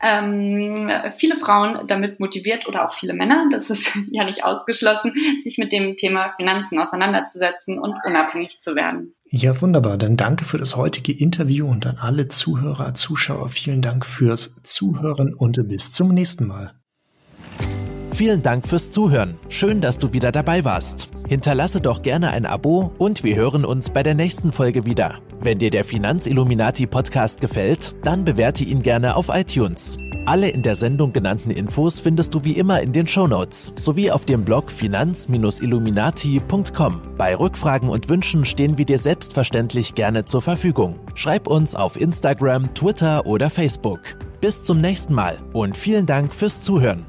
ähm, 0.00 0.90
viele 1.18 1.36
Frauen 1.36 1.86
damit 1.86 2.18
motiviert 2.18 2.66
oder 2.66 2.88
auch 2.88 2.94
viele 2.94 3.12
Männer, 3.12 3.50
das 3.52 3.68
ist 3.68 3.94
ja 4.10 4.24
nicht 4.24 4.42
ausgeschlossen, 4.42 5.12
sich 5.38 5.58
mit 5.58 5.70
dem 5.70 5.96
Thema 5.96 6.32
Finanzen 6.38 6.78
auseinanderzusetzen 6.78 7.78
und 7.78 7.94
unabhängig 8.06 8.58
zu 8.58 8.74
werden. 8.74 9.14
Ja, 9.26 9.60
wunderbar. 9.60 9.98
Dann 9.98 10.16
danke 10.16 10.46
für 10.46 10.56
das 10.56 10.76
heutige 10.76 11.12
Interview 11.12 11.68
und 11.68 11.84
an 11.84 11.98
alle 11.98 12.28
Zuhörer, 12.28 12.94
Zuschauer. 12.94 13.50
Vielen 13.50 13.82
Dank 13.82 14.06
fürs 14.06 14.62
Zuhören 14.62 15.34
und 15.34 15.68
bis 15.68 15.92
zum 15.92 16.14
nächsten 16.14 16.46
Mal. 16.46 16.72
Vielen 18.16 18.40
Dank 18.40 18.66
fürs 18.66 18.90
Zuhören. 18.90 19.36
Schön, 19.50 19.82
dass 19.82 19.98
du 19.98 20.14
wieder 20.14 20.32
dabei 20.32 20.64
warst. 20.64 21.10
Hinterlasse 21.28 21.82
doch 21.82 22.00
gerne 22.00 22.30
ein 22.30 22.46
Abo 22.46 22.90
und 22.96 23.22
wir 23.24 23.36
hören 23.36 23.66
uns 23.66 23.90
bei 23.90 24.02
der 24.02 24.14
nächsten 24.14 24.52
Folge 24.52 24.86
wieder. 24.86 25.18
Wenn 25.38 25.58
dir 25.58 25.68
der 25.68 25.84
Finanzilluminati 25.84 26.86
Podcast 26.86 27.42
gefällt, 27.42 27.94
dann 28.04 28.24
bewerte 28.24 28.64
ihn 28.64 28.82
gerne 28.82 29.16
auf 29.16 29.28
iTunes. 29.28 29.98
Alle 30.24 30.48
in 30.48 30.62
der 30.62 30.76
Sendung 30.76 31.12
genannten 31.12 31.50
Infos 31.50 32.00
findest 32.00 32.34
du 32.34 32.42
wie 32.42 32.54
immer 32.54 32.80
in 32.80 32.94
den 32.94 33.06
Shownotes 33.06 33.74
sowie 33.76 34.10
auf 34.10 34.24
dem 34.24 34.46
Blog 34.46 34.70
finanz-illuminati.com. 34.70 37.02
Bei 37.18 37.36
Rückfragen 37.36 37.90
und 37.90 38.08
Wünschen 38.08 38.46
stehen 38.46 38.78
wir 38.78 38.86
dir 38.86 38.98
selbstverständlich 38.98 39.94
gerne 39.94 40.24
zur 40.24 40.40
Verfügung. 40.40 41.00
Schreib 41.14 41.46
uns 41.46 41.74
auf 41.74 42.00
Instagram, 42.00 42.72
Twitter 42.72 43.26
oder 43.26 43.50
Facebook. 43.50 44.00
Bis 44.40 44.62
zum 44.62 44.78
nächsten 44.78 45.12
Mal 45.12 45.36
und 45.52 45.76
vielen 45.76 46.06
Dank 46.06 46.34
fürs 46.34 46.62
Zuhören. 46.62 47.04